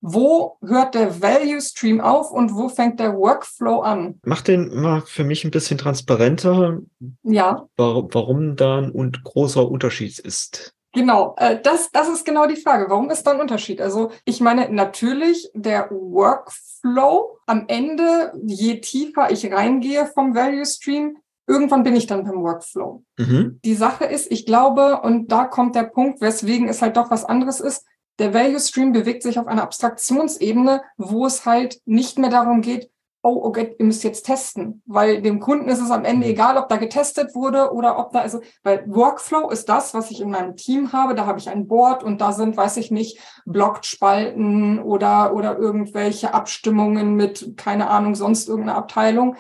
wo 0.06 0.58
hört 0.62 0.96
der 0.96 1.22
Value 1.22 1.62
Stream 1.62 2.02
auf 2.02 2.30
und 2.30 2.54
wo 2.54 2.68
fängt 2.68 3.00
der 3.00 3.16
Workflow 3.16 3.80
an? 3.80 4.20
Mach 4.26 4.42
den 4.42 4.82
mal 4.82 5.02
für 5.02 5.24
mich 5.24 5.46
ein 5.46 5.52
bisschen 5.52 5.78
transparenter. 5.78 6.80
Ja. 7.24 7.68
Warum, 7.78 8.10
warum 8.12 8.56
da 8.58 8.80
ein 8.80 9.12
großer 9.24 9.66
Unterschied 9.66 10.20
ist. 10.20 10.76
Genau, 10.94 11.36
äh, 11.38 11.60
das, 11.62 11.92
das 11.92 12.08
ist 12.08 12.24
genau 12.24 12.46
die 12.46 12.56
Frage. 12.56 12.90
Warum 12.90 13.10
ist 13.10 13.24
da 13.24 13.32
ein 13.32 13.42
Unterschied? 13.42 13.82
Also 13.82 14.12
ich 14.26 14.42
meine, 14.42 14.72
natürlich 14.72 15.50
der 15.54 15.90
Workflow 15.90 17.40
am 17.48 17.66
Ende, 17.68 18.34
je 18.46 18.80
tiefer 18.80 19.32
ich 19.32 19.52
reingehe 19.52 20.06
vom 20.06 20.36
Value 20.36 20.66
Stream, 20.66 21.18
irgendwann 21.48 21.84
bin 21.84 21.96
ich 21.96 22.06
dann 22.06 22.24
beim 22.24 22.44
Workflow. 22.44 23.04
Mhm. 23.18 23.60
Die 23.66 23.74
Sache 23.74 24.06
ist, 24.06 24.32
ich 24.32 24.46
glaube, 24.46 25.02
und 25.02 25.32
da 25.32 25.46
kommt 25.46 25.76
der 25.76 25.84
Punkt, 25.84 26.22
weswegen 26.22 26.70
es 26.70 26.82
halt 26.82 26.96
doch 26.96 27.10
was 27.10 27.26
anderes 27.26 27.60
ist, 27.60 27.86
der 28.20 28.34
Value 28.34 28.60
Stream 28.60 28.92
bewegt 28.92 29.24
sich 29.24 29.40
auf 29.40 29.48
einer 29.48 29.64
Abstraktionsebene, 29.64 30.84
wo 30.98 31.26
es 31.26 31.46
halt 31.46 31.82
nicht 31.86 32.20
mehr 32.20 32.30
darum 32.30 32.62
geht, 32.62 32.92
oh, 33.26 33.40
okay, 33.46 33.74
ihr 33.80 33.86
müsst 33.86 34.04
jetzt 34.04 34.26
testen, 34.26 34.84
weil 34.86 35.22
dem 35.22 35.40
Kunden 35.40 35.70
ist 35.70 35.82
es 35.82 35.92
am 35.92 36.04
Ende 36.04 36.28
mhm. 36.28 36.34
egal, 36.34 36.58
ob 36.58 36.68
da 36.68 36.76
getestet 36.76 37.34
wurde 37.34 37.72
oder 37.72 37.98
ob 37.98 38.12
da, 38.12 38.20
also, 38.20 38.42
weil 38.64 38.84
Workflow 38.86 39.50
ist 39.50 39.70
das, 39.70 39.94
was 39.94 40.12
ich 40.12 40.20
in 40.22 40.30
meinem 40.30 40.58
Team 40.58 40.92
habe, 40.92 41.16
da 41.16 41.26
habe 41.26 41.40
ich 41.40 41.50
ein 41.50 41.68
Board 41.68 42.04
und 42.04 42.20
da 42.20 42.34
sind, 42.34 42.58
weiß 42.58 42.78
ich 42.78 42.92
nicht, 42.92 43.20
Blockspalten 43.46 44.80
oder, 44.80 45.34
oder 45.34 45.58
irgendwelche 45.58 46.34
Abstimmungen 46.34 47.16
mit, 47.16 47.56
keine 47.56 47.90
Ahnung, 47.90 48.14
sonst 48.14 48.50
irgendeiner 48.50 48.78
Abteilung. 48.78 49.38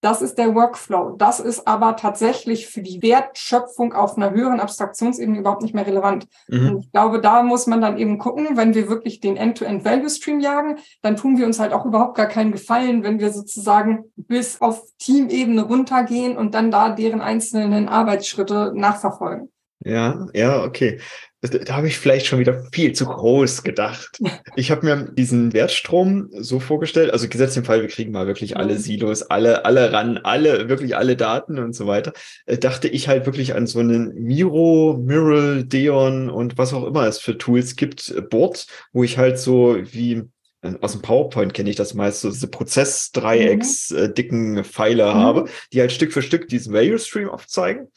Das 0.00 0.22
ist 0.22 0.38
der 0.38 0.54
Workflow. 0.54 1.16
Das 1.18 1.40
ist 1.40 1.66
aber 1.66 1.96
tatsächlich 1.96 2.68
für 2.68 2.80
die 2.80 3.02
Wertschöpfung 3.02 3.92
auf 3.92 4.16
einer 4.16 4.30
höheren 4.30 4.60
Abstraktionsebene 4.60 5.38
überhaupt 5.38 5.62
nicht 5.62 5.74
mehr 5.74 5.86
relevant. 5.86 6.26
Mhm. 6.48 6.78
ich 6.80 6.92
glaube, 6.92 7.20
da 7.20 7.42
muss 7.42 7.66
man 7.66 7.80
dann 7.80 7.98
eben 7.98 8.18
gucken, 8.18 8.56
wenn 8.56 8.74
wir 8.74 8.88
wirklich 8.88 9.20
den 9.20 9.36
End-to-End-Value-Stream 9.36 10.40
jagen, 10.40 10.78
dann 11.02 11.16
tun 11.16 11.36
wir 11.36 11.46
uns 11.46 11.60
halt 11.60 11.72
auch 11.72 11.84
überhaupt 11.84 12.16
gar 12.16 12.28
keinen 12.28 12.52
Gefallen, 12.52 13.02
wenn 13.02 13.20
wir 13.20 13.30
sozusagen 13.30 14.04
bis 14.16 14.60
auf 14.60 14.82
Teamebene 14.98 15.62
runtergehen 15.62 16.36
und 16.36 16.54
dann 16.54 16.70
da 16.70 16.90
deren 16.90 17.20
einzelnen 17.20 17.88
Arbeitsschritte 17.88 18.72
nachverfolgen. 18.74 19.50
Ja, 19.82 20.26
ja, 20.34 20.62
okay 20.62 21.00
da 21.42 21.76
habe 21.76 21.88
ich 21.88 21.98
vielleicht 21.98 22.26
schon 22.26 22.38
wieder 22.38 22.64
viel 22.70 22.92
zu 22.92 23.06
groß 23.06 23.62
gedacht. 23.62 24.18
Ich 24.56 24.70
habe 24.70 24.84
mir 24.84 25.10
diesen 25.12 25.52
Wertstrom 25.52 26.28
so 26.32 26.58
vorgestellt, 26.60 27.12
also 27.12 27.28
gesetzt 27.28 27.56
im 27.56 27.64
Fall, 27.64 27.82
wir 27.82 27.88
kriegen 27.88 28.10
mal 28.10 28.26
wirklich 28.26 28.56
alle 28.56 28.76
Silos, 28.76 29.22
alle, 29.22 29.64
alle 29.64 29.92
ran, 29.92 30.18
alle, 30.18 30.68
wirklich 30.68 30.96
alle 30.96 31.16
Daten 31.16 31.58
und 31.58 31.72
so 31.74 31.86
weiter, 31.86 32.12
äh, 32.46 32.58
dachte 32.58 32.88
ich 32.88 33.06
halt 33.08 33.26
wirklich 33.26 33.54
an 33.54 33.66
so 33.66 33.78
einen 33.78 34.12
Miro, 34.14 34.98
Miral, 35.00 35.64
Deon 35.64 36.28
und 36.30 36.58
was 36.58 36.74
auch 36.74 36.84
immer 36.84 37.06
es 37.06 37.18
für 37.20 37.38
Tools 37.38 37.76
gibt, 37.76 38.10
äh, 38.10 38.20
Board, 38.20 38.66
wo 38.92 39.04
ich 39.04 39.18
halt 39.18 39.38
so 39.38 39.78
wie 39.92 40.24
äh, 40.62 40.74
aus 40.80 40.92
dem 40.92 41.02
PowerPoint 41.02 41.54
kenne 41.54 41.70
ich 41.70 41.76
das 41.76 41.94
meist, 41.94 42.20
so 42.20 42.30
diese 42.30 42.48
Prozessdreiecks, 42.48 43.90
mhm. 43.90 44.14
dicken 44.14 44.64
Pfeiler 44.64 45.14
mhm. 45.14 45.18
habe, 45.18 45.44
die 45.72 45.80
halt 45.80 45.92
Stück 45.92 46.12
für 46.12 46.22
Stück 46.22 46.48
diesen 46.48 46.74
Value 46.74 46.98
Stream 46.98 47.28
aufzeigen. 47.28 47.88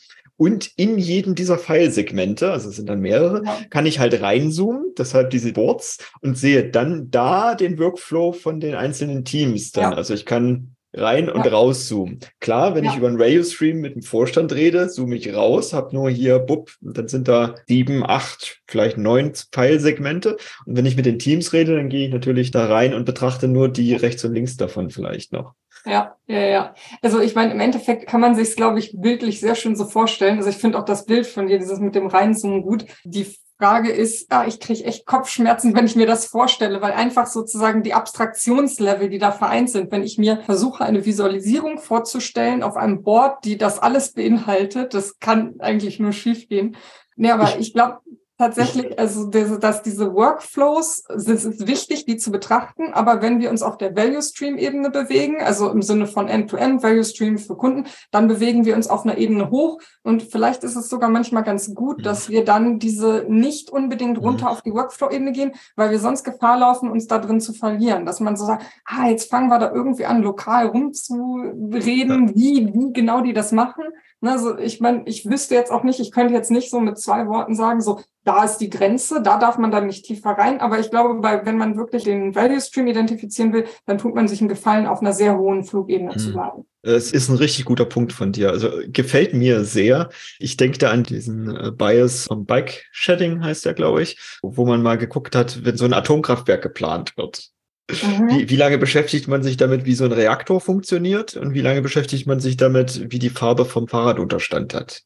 Und 0.43 0.71
in 0.75 0.97
jedem 0.97 1.35
dieser 1.35 1.57
File-Segmente, 1.57 2.51
also 2.51 2.67
es 2.67 2.75
sind 2.75 2.89
dann 2.89 2.99
mehrere, 2.99 3.45
ja. 3.45 3.59
kann 3.69 3.85
ich 3.85 3.99
halt 3.99 4.21
reinzoomen, 4.21 4.91
deshalb 4.97 5.29
diese 5.29 5.53
Boards, 5.53 5.99
und 6.19 6.37
sehe 6.37 6.69
dann 6.69 7.09
da 7.09 7.55
den 7.55 7.79
Workflow 7.79 8.33
von 8.33 8.59
den 8.59 8.75
einzelnen 8.75 9.23
Teams 9.23 9.71
dann. 9.71 9.93
Ja. 9.93 9.97
Also 9.97 10.13
ich 10.13 10.25
kann 10.25 10.75
rein 10.91 11.29
und 11.29 11.45
ja. 11.45 11.51
rauszoomen. 11.53 12.19
Klar, 12.41 12.75
wenn 12.75 12.83
ja. 12.83 12.91
ich 12.91 12.97
über 12.97 13.07
einen 13.07 13.21
Radio-Stream 13.21 13.79
mit 13.79 13.95
dem 13.95 14.01
Vorstand 14.01 14.51
rede, 14.51 14.89
zoome 14.89 15.15
ich 15.15 15.33
raus, 15.33 15.71
habe 15.71 15.95
nur 15.95 16.09
hier, 16.09 16.39
bupp, 16.39 16.73
dann 16.81 17.07
sind 17.07 17.29
da 17.29 17.55
sieben, 17.65 18.03
acht, 18.05 18.59
vielleicht 18.67 18.97
neun 18.97 19.31
File-Segmente. 19.53 20.35
Und 20.65 20.75
wenn 20.75 20.85
ich 20.85 20.97
mit 20.97 21.05
den 21.05 21.19
Teams 21.19 21.53
rede, 21.53 21.77
dann 21.77 21.87
gehe 21.87 22.07
ich 22.07 22.13
natürlich 22.13 22.51
da 22.51 22.65
rein 22.65 22.93
und 22.93 23.05
betrachte 23.05 23.47
nur 23.47 23.69
die 23.69 23.95
rechts 23.95 24.25
und 24.25 24.33
links 24.33 24.57
davon 24.57 24.89
vielleicht 24.89 25.31
noch. 25.31 25.53
Ja, 25.85 26.15
ja, 26.27 26.39
ja. 26.39 26.75
Also 27.01 27.19
ich 27.19 27.35
meine, 27.35 27.51
im 27.51 27.59
Endeffekt 27.59 28.07
kann 28.07 28.21
man 28.21 28.35
sich 28.35 28.55
glaube 28.55 28.79
ich, 28.79 28.93
bildlich 28.97 29.39
sehr 29.39 29.55
schön 29.55 29.75
so 29.75 29.85
vorstellen. 29.85 30.37
Also 30.37 30.49
ich 30.49 30.57
finde 30.57 30.77
auch 30.79 30.85
das 30.85 31.05
Bild 31.05 31.27
von 31.27 31.47
dir, 31.47 31.59
dieses 31.59 31.79
mit 31.79 31.95
dem 31.95 32.07
Reinzoomen 32.07 32.61
gut. 32.61 32.85
Die 33.03 33.27
Frage 33.59 33.91
ist, 33.91 34.31
ah, 34.31 34.45
ich 34.47 34.59
kriege 34.59 34.83
echt 34.85 35.05
Kopfschmerzen, 35.05 35.75
wenn 35.75 35.85
ich 35.85 35.95
mir 35.95 36.07
das 36.07 36.25
vorstelle, 36.25 36.81
weil 36.81 36.93
einfach 36.93 37.27
sozusagen 37.27 37.83
die 37.83 37.93
Abstraktionslevel, 37.93 39.09
die 39.09 39.19
da 39.19 39.31
vereint 39.31 39.69
sind, 39.69 39.91
wenn 39.91 40.03
ich 40.03 40.17
mir 40.17 40.41
versuche, 40.41 40.83
eine 40.83 41.05
Visualisierung 41.05 41.77
vorzustellen 41.77 42.63
auf 42.63 42.75
einem 42.75 43.03
Board, 43.03 43.45
die 43.45 43.57
das 43.57 43.79
alles 43.79 44.13
beinhaltet, 44.13 44.93
das 44.93 45.19
kann 45.19 45.55
eigentlich 45.59 45.99
nur 45.99 46.13
schiefgehen. 46.13 46.75
Nee, 47.15 47.31
aber 47.31 47.57
ich 47.59 47.73
glaube, 47.73 47.99
tatsächlich, 48.43 48.99
also 48.99 49.25
dass 49.27 49.81
diese 49.81 50.13
Workflows, 50.13 51.05
es 51.09 51.27
ist 51.27 51.67
wichtig, 51.67 52.05
die 52.05 52.17
zu 52.17 52.31
betrachten, 52.31 52.93
aber 52.93 53.21
wenn 53.21 53.39
wir 53.39 53.49
uns 53.49 53.61
auf 53.61 53.77
der 53.77 53.95
Value 53.95 54.21
Stream 54.21 54.57
Ebene 54.57 54.89
bewegen, 54.89 55.41
also 55.41 55.69
im 55.69 55.81
Sinne 55.81 56.07
von 56.07 56.27
End-to-End 56.27 56.81
-End, 56.81 56.83
Value 56.83 57.03
Stream 57.03 57.37
für 57.37 57.55
Kunden, 57.55 57.85
dann 58.11 58.27
bewegen 58.27 58.65
wir 58.65 58.75
uns 58.75 58.89
auf 58.89 59.05
einer 59.05 59.17
Ebene 59.17 59.49
hoch 59.49 59.79
und 60.03 60.23
vielleicht 60.23 60.63
ist 60.63 60.75
es 60.75 60.89
sogar 60.89 61.09
manchmal 61.09 61.43
ganz 61.43 61.73
gut, 61.73 62.05
dass 62.05 62.29
wir 62.29 62.43
dann 62.43 62.79
diese 62.79 63.25
nicht 63.29 63.69
unbedingt 63.69 64.19
runter 64.19 64.49
auf 64.49 64.61
die 64.61 64.73
Workflow 64.73 65.09
Ebene 65.09 65.31
gehen, 65.31 65.53
weil 65.75 65.91
wir 65.91 65.99
sonst 65.99 66.23
Gefahr 66.23 66.59
laufen, 66.59 66.91
uns 66.91 67.07
da 67.07 67.19
drin 67.19 67.39
zu 67.39 67.53
verlieren, 67.53 68.05
dass 68.05 68.19
man 68.19 68.35
so 68.35 68.45
sagt, 68.45 68.65
ah, 68.85 69.07
jetzt 69.07 69.29
fangen 69.29 69.49
wir 69.49 69.59
da 69.59 69.71
irgendwie 69.71 70.05
an, 70.05 70.21
lokal 70.21 70.67
rumzureden, 70.67 72.35
wie, 72.35 72.73
wie 72.73 72.93
genau 72.93 73.21
die 73.21 73.33
das 73.33 73.51
machen 73.51 73.83
Ne, 74.23 74.31
also 74.31 74.57
ich 74.57 74.79
meine, 74.79 75.03
ich 75.05 75.29
wüsste 75.29 75.53
jetzt 75.53 75.69
auch 75.69 75.83
nicht, 75.83 75.99
ich 75.99 76.11
könnte 76.11 76.33
jetzt 76.33 76.49
nicht 76.49 76.69
so 76.69 76.79
mit 76.79 76.97
zwei 76.97 77.27
Worten 77.27 77.55
sagen, 77.55 77.81
so 77.81 77.99
da 78.23 78.45
ist 78.45 78.59
die 78.59 78.69
Grenze, 78.69 79.21
da 79.21 79.37
darf 79.37 79.57
man 79.57 79.69
dann 79.69 79.87
nicht 79.87 80.05
tiefer 80.05 80.29
rein. 80.29 80.61
Aber 80.61 80.79
ich 80.79 80.89
glaube, 80.89 81.19
bei, 81.19 81.45
wenn 81.45 81.57
man 81.57 81.75
wirklich 81.75 82.05
den 82.05 82.33
Value 82.33 82.61
Stream 82.61 82.87
identifizieren 82.87 83.51
will, 83.51 83.65
dann 83.85 83.97
tut 83.97 84.15
man 84.15 84.29
sich 84.29 84.39
einen 84.39 84.47
Gefallen, 84.47 84.87
auf 84.87 85.01
einer 85.01 85.11
sehr 85.11 85.37
hohen 85.37 85.65
Flugebene 85.65 86.13
hm. 86.13 86.19
zu 86.19 86.31
bleiben. 86.31 86.65
Es 86.83 87.11
ist 87.11 87.27
ein 87.27 87.35
richtig 87.35 87.65
guter 87.65 87.83
Punkt 87.83 88.13
von 88.13 88.31
dir. 88.31 88.49
Also 88.51 88.69
gefällt 88.87 89.33
mir 89.33 89.65
sehr. 89.65 90.07
Ich 90.39 90.55
denke 90.55 90.77
da 90.77 90.91
an 90.91 91.03
diesen 91.03 91.53
äh, 91.53 91.71
Bias 91.71 92.27
vom 92.27 92.45
Bike 92.45 92.85
Shedding 92.93 93.43
heißt 93.43 93.65
der, 93.65 93.73
glaube 93.73 94.03
ich, 94.03 94.17
wo 94.41 94.65
man 94.65 94.81
mal 94.81 94.97
geguckt 94.97 95.35
hat, 95.35 95.65
wenn 95.65 95.75
so 95.75 95.83
ein 95.83 95.93
Atomkraftwerk 95.93 96.61
geplant 96.61 97.17
wird. 97.17 97.49
Mhm. 97.91 98.29
Wie, 98.29 98.49
wie 98.49 98.55
lange 98.55 98.77
beschäftigt 98.77 99.27
man 99.27 99.43
sich 99.43 99.57
damit, 99.57 99.85
wie 99.85 99.95
so 99.95 100.05
ein 100.05 100.11
Reaktor 100.11 100.61
funktioniert 100.61 101.35
und 101.35 101.53
wie 101.53 101.61
lange 101.61 101.81
beschäftigt 101.81 102.27
man 102.27 102.39
sich 102.39 102.55
damit, 102.55 103.11
wie 103.11 103.19
die 103.19 103.29
Farbe 103.29 103.65
vom 103.65 103.87
Fahrrad 103.87 104.19
Unterstand 104.19 104.73
hat? 104.73 105.03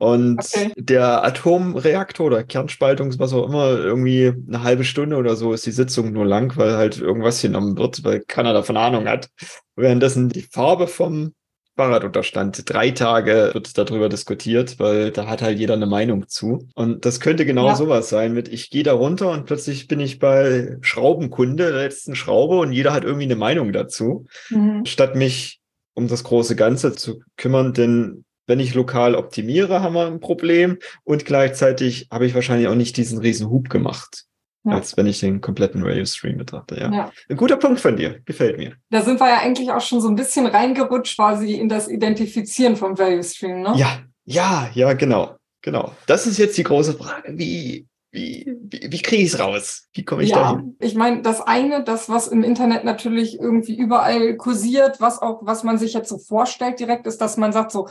Und 0.00 0.38
okay. 0.38 0.72
der 0.76 1.24
Atomreaktor 1.24 2.26
oder 2.26 2.44
Kernspaltung, 2.44 3.18
was 3.18 3.32
auch 3.32 3.48
immer, 3.48 3.78
irgendwie 3.78 4.32
eine 4.46 4.62
halbe 4.62 4.84
Stunde 4.84 5.16
oder 5.16 5.34
so 5.34 5.52
ist 5.52 5.66
die 5.66 5.72
Sitzung 5.72 6.12
nur 6.12 6.24
lang, 6.24 6.56
weil 6.56 6.76
halt 6.76 7.00
irgendwas 7.00 7.42
genommen 7.42 7.76
wird, 7.76 8.04
weil 8.04 8.20
keiner 8.20 8.52
davon 8.52 8.76
Ahnung 8.76 9.08
hat. 9.08 9.28
Währenddessen 9.74 10.28
die 10.28 10.42
Farbe 10.42 10.86
vom 10.86 11.34
Fahrradunterstand. 11.78 12.68
Drei 12.68 12.90
Tage 12.90 13.50
wird 13.54 13.78
darüber 13.78 14.08
diskutiert, 14.08 14.80
weil 14.80 15.12
da 15.12 15.28
hat 15.28 15.42
halt 15.42 15.60
jeder 15.60 15.74
eine 15.74 15.86
Meinung 15.86 16.26
zu. 16.26 16.68
Und 16.74 17.04
das 17.04 17.20
könnte 17.20 17.46
genau 17.46 17.68
ja. 17.68 17.76
sowas 17.76 18.08
sein 18.08 18.34
mit, 18.34 18.48
ich 18.48 18.70
gehe 18.70 18.82
da 18.82 18.94
runter 18.94 19.30
und 19.30 19.46
plötzlich 19.46 19.86
bin 19.86 20.00
ich 20.00 20.18
bei 20.18 20.76
Schraubenkunde, 20.80 21.70
der 21.70 21.82
letzten 21.82 22.16
Schraube 22.16 22.58
und 22.58 22.72
jeder 22.72 22.92
hat 22.92 23.04
irgendwie 23.04 23.26
eine 23.26 23.36
Meinung 23.36 23.72
dazu. 23.72 24.26
Mhm. 24.50 24.86
Statt 24.86 25.14
mich 25.14 25.60
um 25.94 26.08
das 26.08 26.24
große 26.24 26.56
Ganze 26.56 26.94
zu 26.94 27.20
kümmern, 27.36 27.74
denn 27.74 28.24
wenn 28.48 28.58
ich 28.58 28.74
lokal 28.74 29.14
optimiere, 29.14 29.80
haben 29.80 29.94
wir 29.94 30.06
ein 30.06 30.20
Problem 30.20 30.78
und 31.04 31.26
gleichzeitig 31.26 32.08
habe 32.10 32.26
ich 32.26 32.34
wahrscheinlich 32.34 32.66
auch 32.66 32.74
nicht 32.74 32.96
diesen 32.96 33.18
riesen 33.20 33.50
Hub 33.50 33.68
gemacht 33.68 34.24
ja. 34.68 34.76
als 34.76 34.96
wenn 34.96 35.06
ich 35.06 35.20
den 35.20 35.40
kompletten 35.40 35.84
Value-Stream 35.84 36.36
betrachte. 36.36 36.76
Ja. 36.78 36.92
ja. 36.92 37.12
Ein 37.28 37.36
guter 37.36 37.56
Punkt 37.56 37.80
von 37.80 37.96
dir, 37.96 38.20
gefällt 38.24 38.58
mir. 38.58 38.74
Da 38.90 39.02
sind 39.02 39.20
wir 39.20 39.28
ja 39.28 39.38
eigentlich 39.38 39.70
auch 39.70 39.80
schon 39.80 40.00
so 40.00 40.08
ein 40.08 40.16
bisschen 40.16 40.46
reingerutscht 40.46 41.16
quasi 41.16 41.54
in 41.54 41.68
das 41.68 41.88
Identifizieren 41.88 42.76
vom 42.76 42.98
Value-Stream, 42.98 43.62
ne? 43.62 43.74
Ja, 43.76 44.02
ja, 44.24 44.70
ja, 44.74 44.92
genau, 44.92 45.36
genau. 45.62 45.92
Das 46.06 46.26
ist 46.26 46.38
jetzt 46.38 46.58
die 46.58 46.64
große 46.64 46.94
Frage. 46.94 47.32
Wie, 47.36 47.86
wie, 48.10 48.46
wie, 48.60 48.92
wie 48.92 49.02
kriege 49.02 49.22
ich 49.22 49.32
es 49.32 49.40
raus? 49.40 49.88
Wie 49.94 50.04
komme 50.04 50.22
ich 50.22 50.30
ja, 50.30 50.52
dahin? 50.52 50.76
Ich 50.80 50.94
meine, 50.94 51.22
das 51.22 51.40
eine, 51.40 51.82
das, 51.84 52.08
was 52.08 52.28
im 52.28 52.42
Internet 52.42 52.84
natürlich 52.84 53.38
irgendwie 53.38 53.76
überall 53.76 54.36
kursiert, 54.36 55.00
was 55.00 55.20
auch, 55.20 55.40
was 55.42 55.64
man 55.64 55.78
sich 55.78 55.94
jetzt 55.94 56.08
so 56.08 56.18
vorstellt 56.18 56.80
direkt, 56.80 57.06
ist, 57.06 57.20
dass 57.20 57.36
man 57.36 57.52
sagt 57.52 57.72
so, 57.72 57.88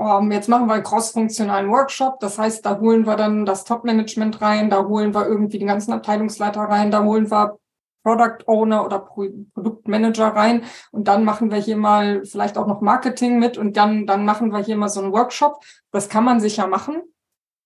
um, 0.00 0.32
jetzt 0.32 0.48
machen 0.48 0.66
wir 0.66 0.74
einen 0.74 0.82
cross-funktionalen 0.82 1.70
Workshop. 1.70 2.20
Das 2.20 2.38
heißt, 2.38 2.64
da 2.64 2.78
holen 2.80 3.06
wir 3.06 3.16
dann 3.16 3.44
das 3.44 3.64
Top-Management 3.64 4.40
rein, 4.40 4.70
da 4.70 4.86
holen 4.86 5.14
wir 5.14 5.26
irgendwie 5.26 5.58
den 5.58 5.68
ganzen 5.68 5.92
Abteilungsleiter 5.92 6.62
rein, 6.62 6.90
da 6.90 7.04
holen 7.04 7.30
wir 7.30 7.58
Product 8.02 8.38
Owner 8.46 8.86
oder 8.86 9.00
Pro 9.00 9.26
Produktmanager 9.52 10.28
rein 10.28 10.62
und 10.90 11.06
dann 11.06 11.22
machen 11.24 11.50
wir 11.50 11.58
hier 11.58 11.76
mal 11.76 12.24
vielleicht 12.24 12.56
auch 12.56 12.66
noch 12.66 12.80
Marketing 12.80 13.38
mit 13.38 13.58
und 13.58 13.76
dann, 13.76 14.06
dann 14.06 14.24
machen 14.24 14.52
wir 14.52 14.60
hier 14.60 14.78
mal 14.78 14.88
so 14.88 15.02
einen 15.02 15.12
Workshop. 15.12 15.62
Das 15.92 16.08
kann 16.08 16.24
man 16.24 16.40
sicher 16.40 16.66
machen. 16.66 17.02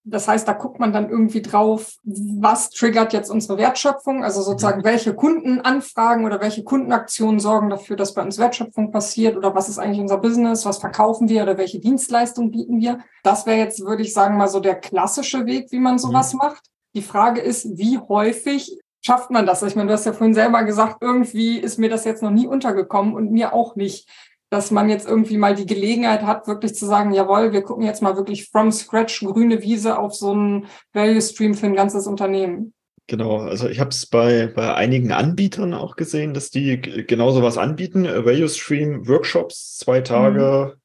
Das 0.06 0.28
heißt, 0.28 0.46
da 0.46 0.52
guckt 0.52 0.78
man 0.80 0.92
dann 0.92 1.08
irgendwie 1.08 1.40
drauf, 1.40 1.94
was 2.02 2.68
triggert 2.68 3.14
jetzt 3.14 3.30
unsere 3.30 3.56
Wertschöpfung, 3.56 4.22
also 4.22 4.42
sozusagen 4.42 4.80
mhm. 4.80 4.84
welche 4.84 5.14
Kundenanfragen 5.14 6.26
oder 6.26 6.42
welche 6.42 6.62
Kundenaktionen 6.62 7.40
sorgen 7.40 7.70
dafür, 7.70 7.96
dass 7.96 8.12
bei 8.12 8.22
uns 8.22 8.38
Wertschöpfung 8.38 8.92
passiert 8.92 9.34
oder 9.36 9.54
was 9.54 9.70
ist 9.70 9.78
eigentlich 9.78 10.00
unser 10.00 10.18
Business, 10.18 10.66
was 10.66 10.78
verkaufen 10.78 11.30
wir 11.30 11.42
oder 11.42 11.56
welche 11.56 11.80
Dienstleistungen 11.80 12.50
bieten 12.50 12.80
wir. 12.80 12.98
Das 13.22 13.46
wäre 13.46 13.58
jetzt, 13.58 13.80
würde 13.80 14.02
ich 14.02 14.12
sagen, 14.12 14.36
mal 14.36 14.48
so 14.48 14.60
der 14.60 14.74
klassische 14.74 15.46
Weg, 15.46 15.72
wie 15.72 15.80
man 15.80 15.98
sowas 15.98 16.34
mhm. 16.34 16.38
macht. 16.38 16.64
Die 16.94 17.02
Frage 17.02 17.40
ist, 17.40 17.78
wie 17.78 17.98
häufig 17.98 18.78
schafft 19.00 19.30
man 19.30 19.46
das? 19.46 19.62
Ich 19.62 19.74
meine, 19.74 19.88
du 19.88 19.94
hast 19.94 20.04
ja 20.04 20.12
vorhin 20.12 20.34
selber 20.34 20.64
gesagt, 20.64 20.98
irgendwie 21.00 21.58
ist 21.58 21.78
mir 21.78 21.88
das 21.88 22.04
jetzt 22.04 22.22
noch 22.22 22.30
nie 22.30 22.46
untergekommen 22.46 23.14
und 23.14 23.32
mir 23.32 23.54
auch 23.54 23.74
nicht 23.74 24.08
dass 24.54 24.70
man 24.70 24.88
jetzt 24.88 25.08
irgendwie 25.08 25.36
mal 25.36 25.56
die 25.56 25.66
Gelegenheit 25.66 26.22
hat, 26.22 26.46
wirklich 26.46 26.76
zu 26.76 26.86
sagen, 26.86 27.12
jawohl, 27.12 27.52
wir 27.52 27.62
gucken 27.62 27.84
jetzt 27.84 28.02
mal 28.02 28.16
wirklich 28.16 28.50
from 28.50 28.70
scratch 28.70 29.24
grüne 29.24 29.62
Wiese 29.62 29.98
auf 29.98 30.14
so 30.14 30.30
einen 30.30 30.66
Value 30.92 31.20
Stream 31.20 31.54
für 31.54 31.66
ein 31.66 31.74
ganzes 31.74 32.06
Unternehmen. 32.06 32.72
Genau, 33.08 33.38
also 33.38 33.68
ich 33.68 33.80
habe 33.80 33.90
es 33.90 34.06
bei, 34.06 34.46
bei 34.46 34.72
einigen 34.74 35.10
Anbietern 35.10 35.74
auch 35.74 35.96
gesehen, 35.96 36.34
dass 36.34 36.50
die 36.50 36.80
genauso 36.80 37.42
was 37.42 37.58
anbieten. 37.58 38.04
Value 38.04 38.48
Stream 38.48 39.08
Workshops, 39.08 39.76
zwei 39.76 40.00
Tage, 40.00 40.74
mhm. 40.76 40.80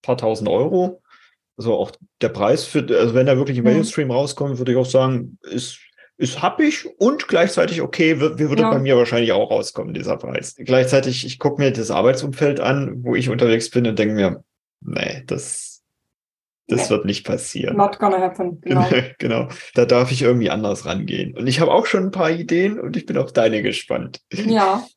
paar 0.00 0.16
tausend 0.16 0.48
Euro. 0.48 1.02
Also 1.58 1.74
auch 1.74 1.92
der 2.22 2.30
Preis 2.30 2.64
für, 2.64 2.86
also 2.98 3.14
wenn 3.14 3.26
da 3.26 3.36
wirklich 3.36 3.58
ein 3.58 3.64
Value 3.64 3.84
Stream 3.84 4.08
mhm. 4.08 4.14
rauskommt, 4.14 4.56
würde 4.56 4.72
ich 4.72 4.78
auch 4.78 4.86
sagen, 4.86 5.38
ist 5.42 5.78
ist 6.18 6.40
happig 6.40 6.88
und 6.98 7.28
gleichzeitig 7.28 7.82
okay, 7.82 8.18
wie 8.20 8.48
würde 8.48 8.62
ja. 8.62 8.70
bei 8.70 8.78
mir 8.78 8.96
wahrscheinlich 8.96 9.32
auch 9.32 9.50
rauskommen, 9.50 9.92
dieser 9.92 10.16
Preis. 10.16 10.54
Gleichzeitig, 10.56 11.26
ich 11.26 11.38
gucke 11.38 11.60
mir 11.60 11.72
das 11.72 11.90
Arbeitsumfeld 11.90 12.60
an, 12.60 13.04
wo 13.04 13.14
ich 13.14 13.28
unterwegs 13.28 13.70
bin 13.70 13.86
und 13.86 13.98
denke 13.98 14.14
mir, 14.14 14.42
nee, 14.80 15.22
das, 15.26 15.82
das 16.68 16.84
nee. 16.84 16.90
wird 16.90 17.04
nicht 17.04 17.26
passieren. 17.26 17.76
Not 17.76 17.98
gonna 17.98 18.18
happen, 18.18 18.60
genau. 18.62 18.86
genau. 19.18 19.48
Da 19.74 19.84
darf 19.84 20.10
ich 20.10 20.22
irgendwie 20.22 20.50
anders 20.50 20.86
rangehen. 20.86 21.36
Und 21.36 21.46
ich 21.46 21.60
habe 21.60 21.72
auch 21.72 21.86
schon 21.86 22.04
ein 22.04 22.12
paar 22.12 22.30
Ideen 22.30 22.80
und 22.80 22.96
ich 22.96 23.04
bin 23.04 23.18
auf 23.18 23.32
deine 23.32 23.62
gespannt. 23.62 24.20
Ja. 24.32 24.84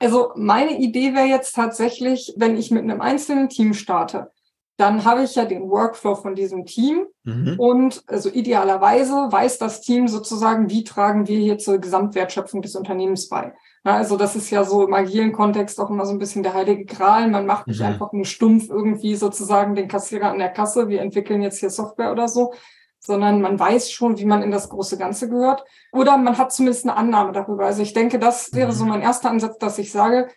Also 0.00 0.32
meine 0.34 0.76
Idee 0.80 1.14
wäre 1.14 1.28
jetzt 1.28 1.54
tatsächlich, 1.54 2.34
wenn 2.36 2.58
ich 2.58 2.72
mit 2.72 2.82
einem 2.82 3.00
einzelnen 3.00 3.48
Team 3.48 3.72
starte, 3.72 4.32
dann 4.76 5.04
habe 5.04 5.22
ich 5.22 5.36
ja 5.36 5.44
den 5.44 5.70
Workflow 5.70 6.16
von 6.16 6.34
diesem 6.34 6.64
Team 6.64 7.06
mhm. 7.22 7.54
und 7.58 8.02
also 8.08 8.28
idealerweise 8.28 9.14
weiß 9.30 9.58
das 9.58 9.80
Team 9.80 10.08
sozusagen, 10.08 10.68
wie 10.68 10.82
tragen 10.82 11.28
wir 11.28 11.38
hier 11.38 11.58
zur 11.58 11.78
Gesamtwertschöpfung 11.78 12.60
des 12.60 12.74
Unternehmens 12.74 13.28
bei. 13.28 13.54
Ja, 13.84 13.96
also 13.96 14.16
das 14.16 14.34
ist 14.34 14.50
ja 14.50 14.64
so 14.64 14.84
im 14.84 14.94
agilen 14.94 15.32
Kontext 15.32 15.78
auch 15.78 15.90
immer 15.90 16.06
so 16.06 16.12
ein 16.12 16.18
bisschen 16.18 16.42
der 16.42 16.54
heilige 16.54 16.86
Gral. 16.86 17.30
Man 17.30 17.46
macht 17.46 17.68
nicht 17.68 17.80
mhm. 17.80 17.86
einfach 17.86 18.12
nur 18.12 18.24
stumpf 18.24 18.68
irgendwie 18.68 19.14
sozusagen 19.14 19.76
den 19.76 19.88
Kassierer 19.88 20.30
an 20.30 20.38
der 20.38 20.50
Kasse, 20.50 20.88
wir 20.88 21.02
entwickeln 21.02 21.42
jetzt 21.42 21.60
hier 21.60 21.70
Software 21.70 22.10
oder 22.10 22.26
so, 22.26 22.52
sondern 22.98 23.42
man 23.42 23.58
weiß 23.58 23.92
schon, 23.92 24.18
wie 24.18 24.24
man 24.24 24.42
in 24.42 24.50
das 24.50 24.70
große 24.70 24.98
Ganze 24.98 25.28
gehört. 25.28 25.62
Oder 25.92 26.16
man 26.16 26.36
hat 26.36 26.52
zumindest 26.52 26.84
eine 26.84 26.96
Annahme 26.96 27.32
darüber. 27.32 27.66
Also 27.66 27.82
ich 27.82 27.92
denke, 27.92 28.18
das 28.18 28.52
wäre 28.54 28.72
so 28.72 28.84
mhm. 28.84 28.90
mein 28.90 29.02
erster 29.02 29.30
Ansatz, 29.30 29.58
dass 29.58 29.78
ich 29.78 29.92
sage, 29.92 30.28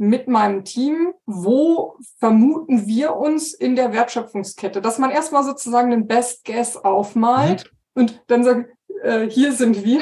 mit 0.00 0.28
meinem 0.28 0.64
Team, 0.64 1.12
wo 1.26 1.98
vermuten 2.18 2.86
wir 2.86 3.16
uns 3.16 3.52
in 3.52 3.76
der 3.76 3.92
Wertschöpfungskette, 3.92 4.80
dass 4.80 4.98
man 4.98 5.10
erstmal 5.10 5.44
sozusagen 5.44 5.90
den 5.90 6.06
Best 6.06 6.46
Guess 6.46 6.78
aufmalt 6.78 7.70
mhm. 7.94 8.00
und 8.00 8.22
dann 8.28 8.42
sagt, 8.42 8.70
äh, 9.02 9.28
hier 9.28 9.52
sind 9.52 9.84
wir. 9.84 10.00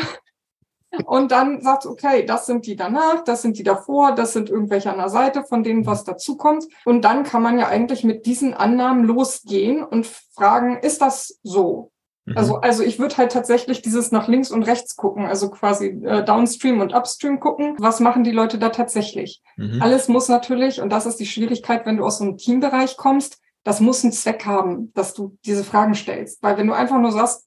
Und 1.04 1.32
dann 1.32 1.60
sagt, 1.60 1.84
okay, 1.84 2.24
das 2.24 2.46
sind 2.46 2.64
die 2.66 2.74
danach, 2.76 3.22
das 3.22 3.42
sind 3.42 3.58
die 3.58 3.62
davor, 3.62 4.14
das 4.14 4.32
sind 4.32 4.48
irgendwelche 4.48 4.90
an 4.90 4.98
der 4.98 5.10
Seite, 5.10 5.44
von 5.44 5.62
denen 5.62 5.84
was 5.84 6.04
dazukommt. 6.04 6.66
Und 6.84 7.02
dann 7.02 7.24
kann 7.24 7.42
man 7.42 7.58
ja 7.58 7.68
eigentlich 7.68 8.04
mit 8.04 8.24
diesen 8.24 8.54
Annahmen 8.54 9.04
losgehen 9.04 9.84
und 9.84 10.06
fragen, 10.06 10.78
ist 10.78 11.02
das 11.02 11.40
so? 11.42 11.90
Also, 12.34 12.56
mhm. 12.56 12.60
also 12.62 12.82
ich 12.82 12.98
würde 12.98 13.16
halt 13.16 13.32
tatsächlich 13.32 13.82
dieses 13.82 14.12
nach 14.12 14.28
links 14.28 14.50
und 14.50 14.62
rechts 14.64 14.96
gucken, 14.96 15.26
also 15.26 15.50
quasi 15.50 15.86
äh, 16.04 16.24
Downstream 16.24 16.80
und 16.80 16.94
Upstream 16.94 17.40
gucken. 17.40 17.76
Was 17.78 18.00
machen 18.00 18.24
die 18.24 18.30
Leute 18.30 18.58
da 18.58 18.70
tatsächlich? 18.70 19.42
Mhm. 19.56 19.80
Alles 19.82 20.08
muss 20.08 20.28
natürlich, 20.28 20.80
und 20.80 20.90
das 20.90 21.06
ist 21.06 21.16
die 21.16 21.26
Schwierigkeit, 21.26 21.86
wenn 21.86 21.96
du 21.96 22.04
aus 22.04 22.18
so 22.18 22.24
einem 22.24 22.36
Teambereich 22.36 22.96
kommst, 22.96 23.38
das 23.64 23.80
muss 23.80 24.02
einen 24.02 24.12
Zweck 24.12 24.46
haben, 24.46 24.92
dass 24.94 25.14
du 25.14 25.36
diese 25.44 25.64
Fragen 25.64 25.94
stellst. 25.94 26.42
Weil 26.42 26.56
wenn 26.56 26.66
du 26.66 26.72
einfach 26.72 26.98
nur 26.98 27.12
sagst, 27.12 27.46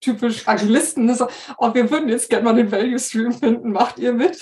typisch 0.00 0.46
Agilisten, 0.46 1.12
so, 1.14 1.28
oh, 1.58 1.74
wir 1.74 1.90
würden 1.90 2.08
jetzt 2.08 2.30
gerne 2.30 2.44
mal 2.44 2.54
den 2.54 2.70
Value 2.70 2.98
Stream 2.98 3.32
finden, 3.32 3.72
macht 3.72 3.98
ihr 3.98 4.12
mit? 4.12 4.40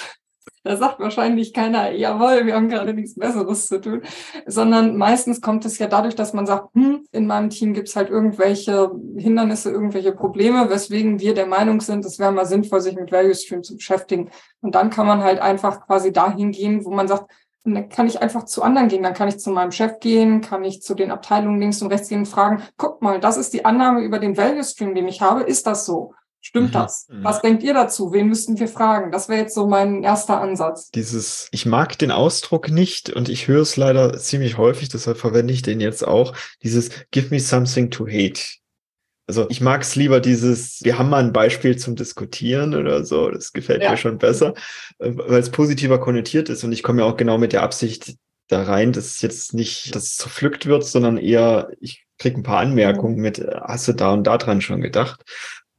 Da 0.67 0.77
sagt 0.77 0.99
wahrscheinlich 0.99 1.53
keiner, 1.53 1.93
jawohl, 1.93 2.45
wir 2.45 2.57
haben 2.57 2.69
gerade 2.69 2.93
nichts 2.93 3.15
Besseres 3.15 3.69
zu 3.69 3.81
tun, 3.81 4.03
sondern 4.47 4.97
meistens 4.97 5.41
kommt 5.41 5.65
es 5.65 5.79
ja 5.79 5.87
dadurch, 5.87 6.17
dass 6.17 6.33
man 6.33 6.45
sagt, 6.45 6.75
hm, 6.75 7.07
in 7.13 7.29
meinem 7.29 7.51
Team 7.51 7.73
gibt 7.73 7.87
es 7.87 7.95
halt 7.95 8.11
irgendwelche 8.11 8.91
Hindernisse, 9.17 9.71
irgendwelche 9.71 10.11
Probleme, 10.11 10.69
weswegen 10.69 11.21
wir 11.21 11.35
der 11.35 11.47
Meinung 11.47 11.81
sind, 11.81 12.05
es 12.05 12.19
wäre 12.19 12.33
mal 12.33 12.47
sinnvoll, 12.47 12.81
sich 12.81 12.97
mit 12.97 13.13
Value 13.13 13.35
Stream 13.35 13.63
zu 13.63 13.77
beschäftigen. 13.77 14.31
Und 14.61 14.75
dann 14.75 14.91
kann 14.91 15.07
man 15.07 15.23
halt 15.23 15.39
einfach 15.39 15.87
quasi 15.87 16.13
dahin 16.13 16.51
gehen, 16.51 16.85
wo 16.85 16.91
man 16.91 17.07
sagt, 17.07 17.31
dann 17.63 17.89
kann 17.89 18.09
ich 18.09 18.21
einfach 18.21 18.45
zu 18.45 18.63
anderen 18.63 18.89
gehen. 18.89 19.03
Dann 19.03 19.15
kann 19.15 19.29
ich 19.29 19.39
zu 19.39 19.51
meinem 19.51 19.73
Chef 19.73 20.01
gehen, 20.01 20.41
kann 20.41 20.65
ich 20.65 20.83
zu 20.83 20.95
den 20.95 21.11
Abteilungen 21.13 21.61
links 21.61 21.81
und 21.81 21.93
rechts 21.93 22.09
gehen 22.09 22.21
und 22.21 22.27
fragen, 22.27 22.63
guck 22.77 23.03
mal, 23.03 23.21
das 23.21 23.37
ist 23.37 23.53
die 23.53 23.65
Annahme 23.65 24.03
über 24.03 24.19
den 24.19 24.37
Value 24.37 24.65
Stream, 24.65 24.95
den 24.95 25.09
ich 25.09 25.21
habe. 25.21 25.43
Ist 25.43 25.67
das 25.67 25.87
so? 25.87 26.13
Stimmt 26.47 26.69
mhm. 26.69 26.73
das? 26.75 27.09
Mhm. 27.09 27.25
Was 27.25 27.43
denkt 27.43 27.65
ihr 27.65 27.75
dazu? 27.75 28.13
Wen 28.13 28.29
müssten 28.29 28.57
wir 28.61 28.69
fragen? 28.69 29.11
Das 29.11 29.29
wäre 29.29 29.41
jetzt 29.41 29.55
so 29.57 29.67
mein 29.67 30.05
erster 30.05 30.41
Ansatz. 30.41 30.93
Dieses, 30.93 31.49
ich 31.51 31.67
mag 31.67 31.99
den 31.99 32.13
Ausdruck 32.13 32.71
nicht 32.71 33.11
und 33.11 33.29
ich 33.29 33.49
höre 33.49 33.63
es 33.63 33.77
leider 33.77 34.17
ziemlich 34.17 34.57
häufig, 34.57 34.89
deshalb 34.89 35.19
verwende 35.19 35.53
ich 35.53 35.63
den 35.63 35.81
jetzt 35.81 36.07
auch. 36.07 36.37
Dieses 36.63 36.91
Give 37.11 37.35
me 37.35 37.41
something 37.41 37.91
to 37.91 38.07
hate. 38.07 38.41
Also 39.27 39.47
ich 39.49 39.61
mag 39.61 39.83
es 39.83 39.97
lieber 39.97 40.21
dieses, 40.21 40.85
wir 40.85 41.01
haben 41.01 41.11
mal 41.11 41.25
ein 41.25 41.33
Beispiel 41.33 41.77
zum 41.77 41.97
Diskutieren 41.97 42.77
oder 42.77 43.05
so, 43.05 43.29
das 43.29 43.53
gefällt 43.53 43.83
ja. 43.83 43.91
mir 43.91 43.97
schon 43.97 44.19
besser, 44.19 44.55
äh, 45.01 45.11
weil 45.17 45.41
es 45.41 45.51
positiver 45.51 45.99
konnotiert 45.99 46.49
ist 46.49 46.63
und 46.63 46.71
ich 46.71 46.85
komme 46.85 47.03
ja 47.03 47.09
auch 47.09 47.17
genau 47.17 47.39
mit 47.39 47.53
der 47.53 47.65
Absicht 47.65 48.15
da 48.47 48.63
rein, 48.63 48.93
dass 48.93 49.07
es 49.07 49.23
jetzt 49.23 49.53
nicht, 49.53 49.97
dass 49.97 50.05
es 50.05 50.17
zerpflückt 50.19 50.67
wird, 50.67 50.85
sondern 50.85 51.17
eher, 51.17 51.71
ich 51.81 52.07
kriege 52.19 52.39
ein 52.39 52.43
paar 52.43 52.61
Anmerkungen 52.61 53.17
mit, 53.17 53.39
äh, 53.39 53.59
hast 53.63 53.89
du 53.89 53.93
da 53.95 54.13
und 54.13 54.25
da 54.25 54.39
dran 54.39 54.61
schon 54.61 54.81
gedacht? 54.81 55.25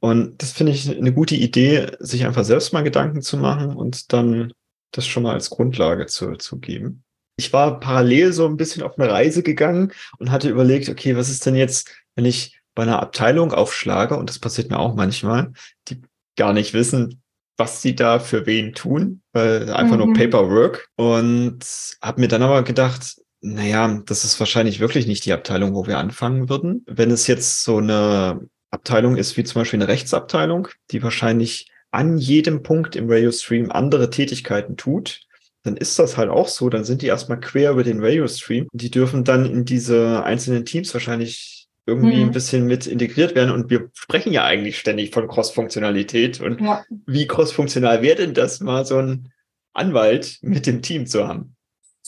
Und 0.00 0.42
das 0.42 0.52
finde 0.52 0.72
ich 0.72 0.88
eine 0.88 1.12
gute 1.12 1.34
Idee, 1.34 1.88
sich 1.98 2.24
einfach 2.24 2.44
selbst 2.44 2.72
mal 2.72 2.82
Gedanken 2.82 3.22
zu 3.22 3.36
machen 3.36 3.74
und 3.74 4.12
dann 4.12 4.52
das 4.92 5.06
schon 5.06 5.24
mal 5.24 5.34
als 5.34 5.50
Grundlage 5.50 6.06
zu, 6.06 6.36
zu 6.36 6.58
geben. 6.58 7.02
Ich 7.36 7.52
war 7.52 7.78
parallel 7.80 8.32
so 8.32 8.46
ein 8.46 8.56
bisschen 8.56 8.82
auf 8.82 8.98
eine 8.98 9.10
Reise 9.10 9.42
gegangen 9.42 9.92
und 10.18 10.30
hatte 10.30 10.48
überlegt, 10.48 10.88
okay, 10.88 11.16
was 11.16 11.28
ist 11.28 11.46
denn 11.46 11.54
jetzt, 11.54 11.90
wenn 12.14 12.24
ich 12.24 12.60
bei 12.74 12.84
einer 12.84 13.00
Abteilung 13.00 13.52
aufschlage, 13.52 14.16
und 14.16 14.30
das 14.30 14.38
passiert 14.38 14.70
mir 14.70 14.78
auch 14.78 14.94
manchmal, 14.94 15.52
die 15.88 16.00
gar 16.36 16.52
nicht 16.52 16.74
wissen, 16.74 17.22
was 17.56 17.82
sie 17.82 17.96
da 17.96 18.20
für 18.20 18.46
wen 18.46 18.72
tun, 18.72 19.20
weil 19.32 19.72
einfach 19.72 19.96
mhm. 19.96 20.04
nur 20.04 20.14
Paperwork. 20.14 20.88
Und 20.96 21.58
habe 22.00 22.20
mir 22.20 22.28
dann 22.28 22.42
aber 22.42 22.62
gedacht, 22.62 23.16
naja, 23.40 24.00
das 24.06 24.24
ist 24.24 24.38
wahrscheinlich 24.38 24.80
wirklich 24.80 25.06
nicht 25.06 25.24
die 25.24 25.32
Abteilung, 25.32 25.74
wo 25.74 25.86
wir 25.86 25.98
anfangen 25.98 26.48
würden. 26.48 26.84
Wenn 26.86 27.10
es 27.10 27.26
jetzt 27.26 27.64
so 27.64 27.78
eine 27.78 28.48
Abteilung 28.70 29.16
ist, 29.16 29.36
wie 29.36 29.44
zum 29.44 29.60
Beispiel 29.60 29.78
eine 29.78 29.88
Rechtsabteilung, 29.88 30.68
die 30.90 31.02
wahrscheinlich 31.02 31.70
an 31.90 32.18
jedem 32.18 32.62
Punkt 32.62 32.96
im 32.96 33.10
Radio-Stream 33.10 33.70
andere 33.70 34.10
Tätigkeiten 34.10 34.76
tut, 34.76 35.22
dann 35.62 35.76
ist 35.76 35.98
das 35.98 36.16
halt 36.16 36.30
auch 36.30 36.48
so. 36.48 36.68
Dann 36.68 36.84
sind 36.84 37.02
die 37.02 37.06
erstmal 37.06 37.40
quer 37.40 37.72
über 37.72 37.82
den 37.82 38.02
Radio-Stream. 38.02 38.68
Die 38.72 38.90
dürfen 38.90 39.24
dann 39.24 39.46
in 39.46 39.64
diese 39.64 40.22
einzelnen 40.22 40.64
Teams 40.64 40.92
wahrscheinlich 40.92 41.66
irgendwie 41.86 42.16
mhm. 42.16 42.24
ein 42.24 42.32
bisschen 42.32 42.66
mit 42.66 42.86
integriert 42.86 43.34
werden. 43.34 43.50
Und 43.50 43.70
wir 43.70 43.90
sprechen 43.94 44.32
ja 44.32 44.44
eigentlich 44.44 44.78
ständig 44.78 45.12
von 45.12 45.26
Cross-Funktionalität. 45.26 46.40
Und 46.40 46.60
ja. 46.60 46.84
wie 47.06 47.26
cross-funktional 47.26 48.02
wäre 48.02 48.16
denn 48.16 48.34
das, 48.34 48.60
mal 48.60 48.84
so 48.84 48.98
ein 48.98 49.32
Anwalt 49.72 50.38
mit 50.42 50.66
dem 50.66 50.82
Team 50.82 51.06
zu 51.06 51.26
haben? 51.26 51.56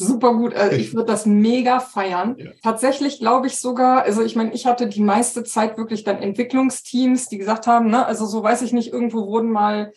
Super 0.07 0.35
gut. 0.35 0.55
Also 0.55 0.77
ich 0.77 0.95
würde 0.95 1.07
das 1.07 1.27
mega 1.27 1.81
feiern. 1.81 2.37
Ja. 2.39 2.51
Tatsächlich 2.63 3.19
glaube 3.19 3.47
ich 3.47 3.59
sogar, 3.59 4.03
also 4.03 4.23
ich 4.23 4.37
meine, 4.37 4.53
ich 4.53 4.67
hatte 4.67 4.89
die 4.89 5.03
meiste 5.03 5.45
Zeit 5.45 5.77
wirklich 5.77 6.05
dann 6.05 6.19
Entwicklungsteams, 6.19 7.29
die 7.29 7.39
gesagt 7.39 7.67
haben, 7.67 7.91
ne, 7.91 8.07
also 8.07 8.27
so 8.27 8.43
weiß 8.43 8.63
ich 8.63 8.73
nicht, 8.73 8.93
irgendwo 8.93 9.27
wurden 9.27 9.51
mal 9.51 9.93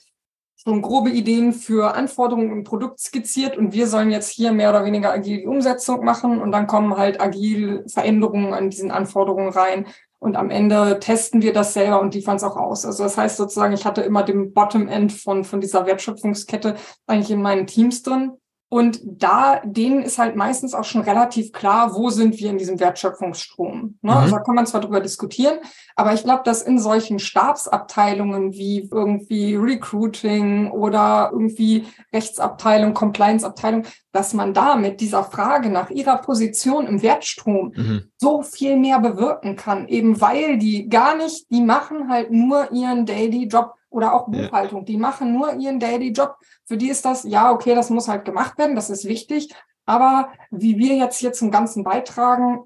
schon 0.56 0.82
grobe 0.82 1.10
Ideen 1.10 1.52
für 1.52 1.94
Anforderungen 1.96 2.52
im 2.52 2.64
Produkt 2.64 3.00
skizziert 3.00 3.58
und 3.58 3.74
wir 3.74 3.88
sollen 3.88 4.12
jetzt 4.12 4.30
hier 4.30 4.54
mehr 4.54 4.70
oder 4.70 4.86
weniger 4.86 5.12
agil 5.12 5.40
die 5.40 5.48
Umsetzung 5.48 6.06
machen 6.06 6.42
und 6.42 6.52
dann 6.52 6.68
kommen 6.68 6.98
halt 6.98 7.20
agil 7.20 7.84
Veränderungen 7.88 8.54
an 8.54 8.70
diesen 8.70 8.92
Anforderungen 8.92 9.50
rein. 9.50 9.88
Und 10.20 10.38
am 10.38 10.50
Ende 10.52 11.00
testen 11.02 11.42
wir 11.42 11.52
das 11.52 11.74
selber 11.74 12.00
und 12.00 12.14
liefern 12.16 12.38
es 12.38 12.46
auch 12.46 12.56
aus. 12.56 12.86
Also 12.86 13.04
das 13.04 13.18
heißt 13.18 13.36
sozusagen, 13.36 13.74
ich 13.74 13.84
hatte 13.84 14.00
immer 14.04 14.24
den 14.24 14.54
Bottom-End 14.54 15.12
von, 15.12 15.44
von 15.44 15.60
dieser 15.60 15.86
Wertschöpfungskette 15.86 16.76
eigentlich 17.08 17.32
in 17.32 17.42
meinen 17.42 17.68
Teams 17.68 18.04
drin. 18.04 18.32
Und 18.74 19.02
da, 19.04 19.62
denen 19.64 20.02
ist 20.02 20.18
halt 20.18 20.36
meistens 20.36 20.74
auch 20.74 20.84
schon 20.84 21.02
relativ 21.02 21.52
klar, 21.52 21.94
wo 21.94 22.10
sind 22.10 22.40
wir 22.40 22.50
in 22.50 22.58
diesem 22.58 22.80
Wertschöpfungsstrom. 22.80 24.00
Ne? 24.02 24.12
Mhm. 24.12 24.18
Also 24.18 24.36
da 24.36 24.42
kann 24.42 24.56
man 24.56 24.66
zwar 24.66 24.82
drüber 24.82 25.00
diskutieren, 25.00 25.60
aber 25.96 26.16
ich 26.16 26.24
glaube, 26.24 26.42
dass 26.44 26.64
in 26.64 26.80
solchen 26.80 27.20
Stabsabteilungen 27.20 28.54
wie 28.54 28.90
irgendwie 28.92 29.54
Recruiting 29.54 30.72
oder 30.72 31.30
irgendwie 31.32 31.86
Rechtsabteilung, 32.12 32.96
Compliance-Abteilung, 32.96 33.84
dass 34.12 34.34
man 34.34 34.56
da 34.56 34.76
mit 34.76 35.02
dieser 35.02 35.24
Frage 35.24 35.70
nach 35.70 35.92
ihrer 35.92 36.18
Position 36.18 36.88
im 36.88 37.04
Wertstrom 37.04 37.74
mhm. 37.76 38.06
so 38.18 38.42
viel 38.42 38.76
mehr 38.76 39.00
bewirken 39.00 39.56
kann, 39.56 39.88
eben 39.88 40.20
weil 40.20 40.58
die 40.58 40.90
gar 40.90 41.16
nicht, 41.16 41.46
die 41.52 41.62
machen 41.62 42.10
halt 42.10 42.32
nur 42.32 42.72
ihren 42.72 43.06
Daily 43.06 43.46
Job 43.46 43.76
oder 43.94 44.16
auch 44.16 44.26
Buchhaltung. 44.26 44.80
Ja. 44.80 44.86
Die 44.86 44.98
machen 44.98 45.34
nur 45.34 45.54
ihren 45.54 45.80
Daily 45.80 46.12
Job. 46.12 46.36
Für 46.66 46.78
die 46.78 46.90
ist 46.90 47.06
das, 47.06 47.24
ja, 47.24 47.52
okay, 47.52 47.76
das 47.76 47.90
muss 47.90 48.08
halt 48.08 48.26
gemacht 48.26 48.58
werden, 48.58 48.76
das 48.76 48.90
ist 48.90 49.06
wichtig. 49.06 49.54
Aber 49.86 50.32
wie 50.50 50.78
wir 50.78 50.96
jetzt 50.96 51.20
hier 51.20 51.34
zum 51.34 51.52
Ganzen 51.52 51.84
beitragen, 51.84 52.64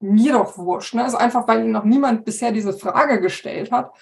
mir 0.00 0.34
doch 0.34 0.58
wurscht. 0.58 0.94
Ne? 0.94 1.04
Also 1.04 1.16
einfach, 1.16 1.48
weil 1.48 1.64
noch 1.64 1.84
niemand 1.84 2.24
bisher 2.24 2.52
diese 2.52 2.72
Frage 2.72 3.20
gestellt 3.20 3.72
hat. 3.72 3.92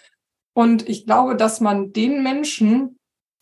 Und 0.54 0.88
ich 0.88 1.06
glaube, 1.06 1.36
dass 1.36 1.60
man 1.60 1.92
den 1.92 2.22
Menschen 2.22 2.98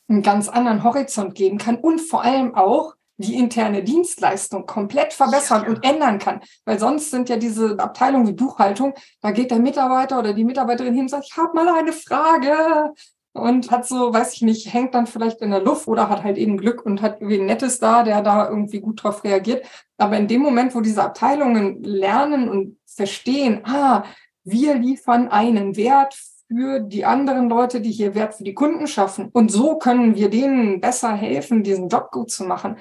einen 0.09 0.23
ganz 0.23 0.49
anderen 0.49 0.85
Horizont 0.85 1.35
geben 1.35 1.59
kann 1.59 1.77
und 1.77 2.01
vor 2.01 2.23
allem 2.23 2.55
auch 2.55 2.95
die 3.17 3.37
interne 3.37 3.83
Dienstleistung 3.83 4.67
komplett 4.67 5.13
verbessern 5.13 5.65
ja. 5.65 5.69
und 5.69 5.85
ändern 5.85 6.19
kann. 6.19 6.41
Weil 6.65 6.79
sonst 6.79 7.11
sind 7.11 7.29
ja 7.29 7.37
diese 7.37 7.79
Abteilungen 7.79 8.27
wie 8.27 8.33
Buchhaltung, 8.33 8.95
da 9.21 9.31
geht 9.31 9.51
der 9.51 9.59
Mitarbeiter 9.59 10.19
oder 10.19 10.33
die 10.33 10.45
Mitarbeiterin 10.45 10.95
hin 10.95 11.03
und 11.03 11.11
sagt, 11.11 11.27
ich 11.31 11.37
habe 11.37 11.55
mal 11.55 11.69
eine 11.69 11.93
Frage 11.93 12.93
und 13.33 13.71
hat 13.71 13.87
so, 13.87 14.13
weiß 14.13 14.35
ich 14.35 14.43
nicht, 14.43 14.73
hängt 14.73 14.95
dann 14.95 15.07
vielleicht 15.07 15.41
in 15.41 15.51
der 15.51 15.63
Luft 15.63 15.87
oder 15.89 16.09
hat 16.09 16.25
halt 16.25 16.37
eben 16.37 16.57
Glück 16.57 16.85
und 16.85 17.01
hat 17.03 17.21
irgendwie 17.21 17.41
ein 17.41 17.47
Nettes 17.47 17.79
da, 17.79 18.03
der 18.03 18.23
da 18.23 18.49
irgendwie 18.49 18.81
gut 18.81 19.03
drauf 19.03 19.25
reagiert. 19.25 19.65
Aber 19.99 20.17
in 20.17 20.29
dem 20.29 20.41
Moment, 20.41 20.75
wo 20.75 20.81
diese 20.81 21.05
Abteilungen 21.05 21.83
lernen 21.83 22.49
und 22.49 22.79
verstehen, 22.87 23.61
ah, 23.65 24.05
wir 24.45 24.75
liefern 24.75 25.29
einen 25.29 25.77
Wert 25.77 26.15
für 26.49 26.81
die 26.81 27.05
anderen 27.05 27.49
Leute, 27.49 27.81
die 27.81 27.93
hier 27.93 28.15
Wert 28.15 28.35
für 28.35 28.45
die 28.45 28.55
Kunden 28.55 28.89
schaffen. 28.89 29.29
Und 29.33 29.53
so 29.53 29.79
können 29.79 30.17
wir 30.17 30.31
denen 30.31 30.81
besser 30.81 31.13
helfen, 31.13 31.63
diesen 31.63 31.89
Job 31.89 32.11
gut 32.11 32.31
zu 32.31 32.45
machen 32.45 32.77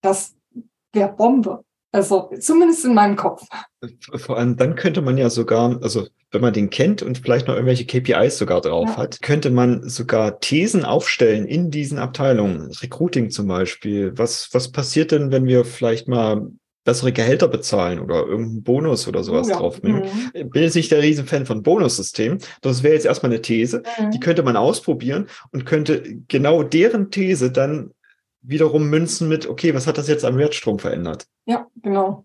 das 0.00 0.34
wäre 0.92 1.12
Bombe. 1.12 1.64
Also 1.92 2.30
zumindest 2.38 2.84
in 2.84 2.94
meinem 2.94 3.16
Kopf. 3.16 3.46
Vor 4.14 4.38
allem 4.38 4.56
dann 4.56 4.76
könnte 4.76 5.02
man 5.02 5.18
ja 5.18 5.28
sogar, 5.28 5.82
also 5.82 6.06
wenn 6.30 6.40
man 6.40 6.52
den 6.52 6.70
kennt 6.70 7.02
und 7.02 7.18
vielleicht 7.18 7.48
noch 7.48 7.54
irgendwelche 7.54 7.86
KPIs 7.86 8.38
sogar 8.38 8.60
drauf 8.60 8.90
ja. 8.90 8.96
hat, 8.96 9.20
könnte 9.22 9.50
man 9.50 9.88
sogar 9.88 10.40
Thesen 10.40 10.84
aufstellen 10.84 11.46
in 11.46 11.70
diesen 11.70 11.98
Abteilungen. 11.98 12.70
Recruiting 12.82 13.30
zum 13.30 13.48
Beispiel. 13.48 14.12
Was, 14.16 14.48
was 14.52 14.70
passiert 14.70 15.12
denn, 15.12 15.32
wenn 15.32 15.46
wir 15.46 15.64
vielleicht 15.64 16.08
mal 16.08 16.46
bessere 16.84 17.12
Gehälter 17.12 17.48
bezahlen 17.48 18.00
oder 18.00 18.26
irgendeinen 18.26 18.62
Bonus 18.62 19.06
oder 19.06 19.22
sowas 19.22 19.48
oh 19.48 19.50
ja. 19.50 19.58
draufnehmen. 19.58 20.04
Mhm. 20.34 20.50
Bin 20.50 20.62
jetzt 20.62 20.76
nicht 20.76 20.90
der 20.90 21.02
Riesenfan 21.02 21.46
von 21.46 21.62
Bonussystemen. 21.62 22.38
Das 22.62 22.82
wäre 22.82 22.94
jetzt 22.94 23.06
erstmal 23.06 23.32
eine 23.32 23.42
These. 23.42 23.82
Mhm. 23.98 24.10
Die 24.12 24.20
könnte 24.20 24.42
man 24.42 24.56
ausprobieren 24.56 25.26
und 25.52 25.66
könnte 25.66 26.02
genau 26.28 26.62
deren 26.62 27.10
These 27.10 27.52
dann 27.52 27.92
wiederum 28.42 28.88
münzen 28.88 29.28
mit, 29.28 29.46
okay, 29.46 29.74
was 29.74 29.86
hat 29.86 29.98
das 29.98 30.08
jetzt 30.08 30.24
am 30.24 30.38
Wertstrom 30.38 30.78
verändert? 30.78 31.26
Ja, 31.44 31.66
genau. 31.82 32.24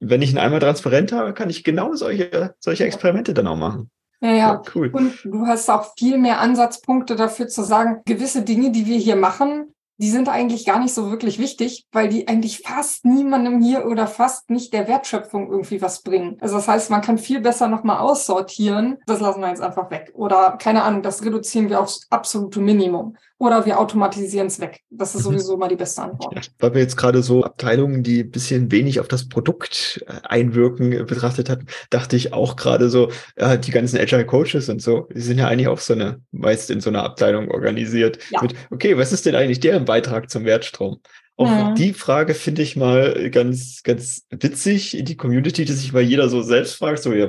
Wenn 0.00 0.22
ich 0.22 0.32
ihn 0.32 0.38
einmal 0.38 0.60
transparent 0.60 1.12
habe, 1.12 1.32
kann 1.32 1.50
ich 1.50 1.64
genau 1.64 1.94
solche, 1.94 2.54
solche 2.60 2.84
Experimente 2.84 3.34
dann 3.34 3.46
auch 3.46 3.56
machen. 3.56 3.90
Ja, 4.20 4.32
ja, 4.32 4.62
cool. 4.74 4.90
Und 4.92 5.24
du 5.24 5.46
hast 5.46 5.68
auch 5.70 5.92
viel 5.98 6.18
mehr 6.18 6.40
Ansatzpunkte 6.40 7.16
dafür 7.16 7.48
zu 7.48 7.62
sagen, 7.62 8.00
gewisse 8.06 8.42
Dinge, 8.42 8.70
die 8.70 8.86
wir 8.86 8.98
hier 8.98 9.16
machen, 9.16 9.74
die 9.98 10.10
sind 10.10 10.28
eigentlich 10.28 10.66
gar 10.66 10.78
nicht 10.78 10.92
so 10.92 11.10
wirklich 11.10 11.38
wichtig, 11.38 11.86
weil 11.90 12.08
die 12.08 12.28
eigentlich 12.28 12.60
fast 12.60 13.06
niemandem 13.06 13.62
hier 13.62 13.86
oder 13.86 14.06
fast 14.06 14.50
nicht 14.50 14.74
der 14.74 14.88
Wertschöpfung 14.88 15.50
irgendwie 15.50 15.80
was 15.80 16.02
bringen. 16.02 16.36
Also 16.40 16.56
das 16.56 16.68
heißt, 16.68 16.90
man 16.90 17.00
kann 17.00 17.16
viel 17.16 17.40
besser 17.40 17.68
nochmal 17.68 18.00
aussortieren. 18.00 18.98
Das 19.06 19.20
lassen 19.20 19.40
wir 19.40 19.48
jetzt 19.48 19.62
einfach 19.62 19.90
weg. 19.90 20.12
Oder 20.14 20.58
keine 20.60 20.82
Ahnung, 20.82 21.02
das 21.02 21.24
reduzieren 21.24 21.70
wir 21.70 21.80
aufs 21.80 22.06
absolute 22.10 22.60
Minimum 22.60 23.16
oder 23.38 23.66
wir 23.66 23.78
automatisieren 23.78 24.46
es 24.46 24.60
weg. 24.60 24.80
Das 24.90 25.14
ist 25.14 25.20
mhm. 25.20 25.32
sowieso 25.32 25.56
mal 25.56 25.68
die 25.68 25.76
beste 25.76 26.02
Antwort. 26.02 26.34
Ja, 26.34 26.40
weil 26.58 26.74
wir 26.74 26.80
jetzt 26.80 26.96
gerade 26.96 27.22
so 27.22 27.44
Abteilungen, 27.44 28.02
die 28.02 28.20
ein 28.20 28.30
bisschen 28.30 28.70
wenig 28.72 28.98
auf 28.98 29.08
das 29.08 29.28
Produkt 29.28 30.02
äh, 30.06 30.12
einwirken, 30.26 30.92
äh, 30.92 31.04
betrachtet 31.04 31.50
hatten, 31.50 31.66
dachte 31.90 32.16
ich 32.16 32.32
auch 32.32 32.56
gerade 32.56 32.88
so, 32.88 33.10
ja, 33.38 33.56
die 33.56 33.70
ganzen 33.70 33.98
Agile 33.98 34.24
Coaches 34.24 34.68
und 34.68 34.80
so, 34.80 35.08
die 35.14 35.20
sind 35.20 35.38
ja 35.38 35.48
eigentlich 35.48 35.68
auch 35.68 35.78
so 35.78 35.92
eine, 35.92 36.20
meist 36.32 36.70
in 36.70 36.80
so 36.80 36.88
einer 36.88 37.02
Abteilung 37.02 37.50
organisiert. 37.50 38.18
Ja. 38.30 38.40
Mit, 38.40 38.54
okay, 38.70 38.96
was 38.96 39.12
ist 39.12 39.26
denn 39.26 39.34
eigentlich 39.34 39.60
deren 39.60 39.84
Beitrag 39.84 40.30
zum 40.30 40.44
Wertstrom? 40.44 41.00
Auch 41.36 41.46
ja. 41.48 41.74
die 41.74 41.92
Frage 41.92 42.32
finde 42.32 42.62
ich 42.62 42.76
mal 42.76 43.30
ganz, 43.30 43.82
ganz 43.82 44.26
witzig 44.30 44.96
in 44.96 45.04
die 45.04 45.18
Community, 45.18 45.66
dass 45.66 45.80
sich 45.80 45.92
mal 45.92 46.00
jeder 46.00 46.30
so 46.30 46.40
selbst 46.40 46.76
fragt, 46.76 47.02
so, 47.02 47.12
ja, 47.12 47.28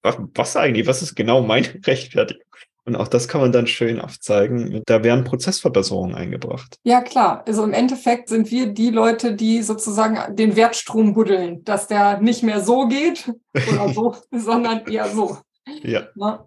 was, 0.00 0.16
was 0.34 0.56
eigentlich, 0.56 0.86
was 0.86 1.02
ist 1.02 1.14
genau 1.14 1.42
meine 1.42 1.68
Rechtfertigung? 1.86 2.42
Und 2.88 2.96
auch 2.96 3.08
das 3.08 3.28
kann 3.28 3.42
man 3.42 3.52
dann 3.52 3.66
schön 3.66 4.00
aufzeigen. 4.00 4.82
Da 4.86 5.04
werden 5.04 5.22
Prozessverbesserungen 5.22 6.14
eingebracht. 6.14 6.78
Ja, 6.84 7.02
klar. 7.02 7.44
Also 7.46 7.62
im 7.62 7.74
Endeffekt 7.74 8.30
sind 8.30 8.50
wir 8.50 8.68
die 8.68 8.88
Leute, 8.88 9.34
die 9.34 9.62
sozusagen 9.62 10.34
den 10.34 10.56
Wertstrom 10.56 11.12
buddeln, 11.12 11.62
dass 11.64 11.86
der 11.86 12.18
nicht 12.22 12.42
mehr 12.42 12.62
so 12.62 12.88
geht 12.88 13.30
oder 13.70 13.92
so, 13.92 14.16
sondern 14.32 14.86
eher 14.86 15.06
so. 15.08 15.36
Ja. 15.82 16.08
Na? 16.14 16.46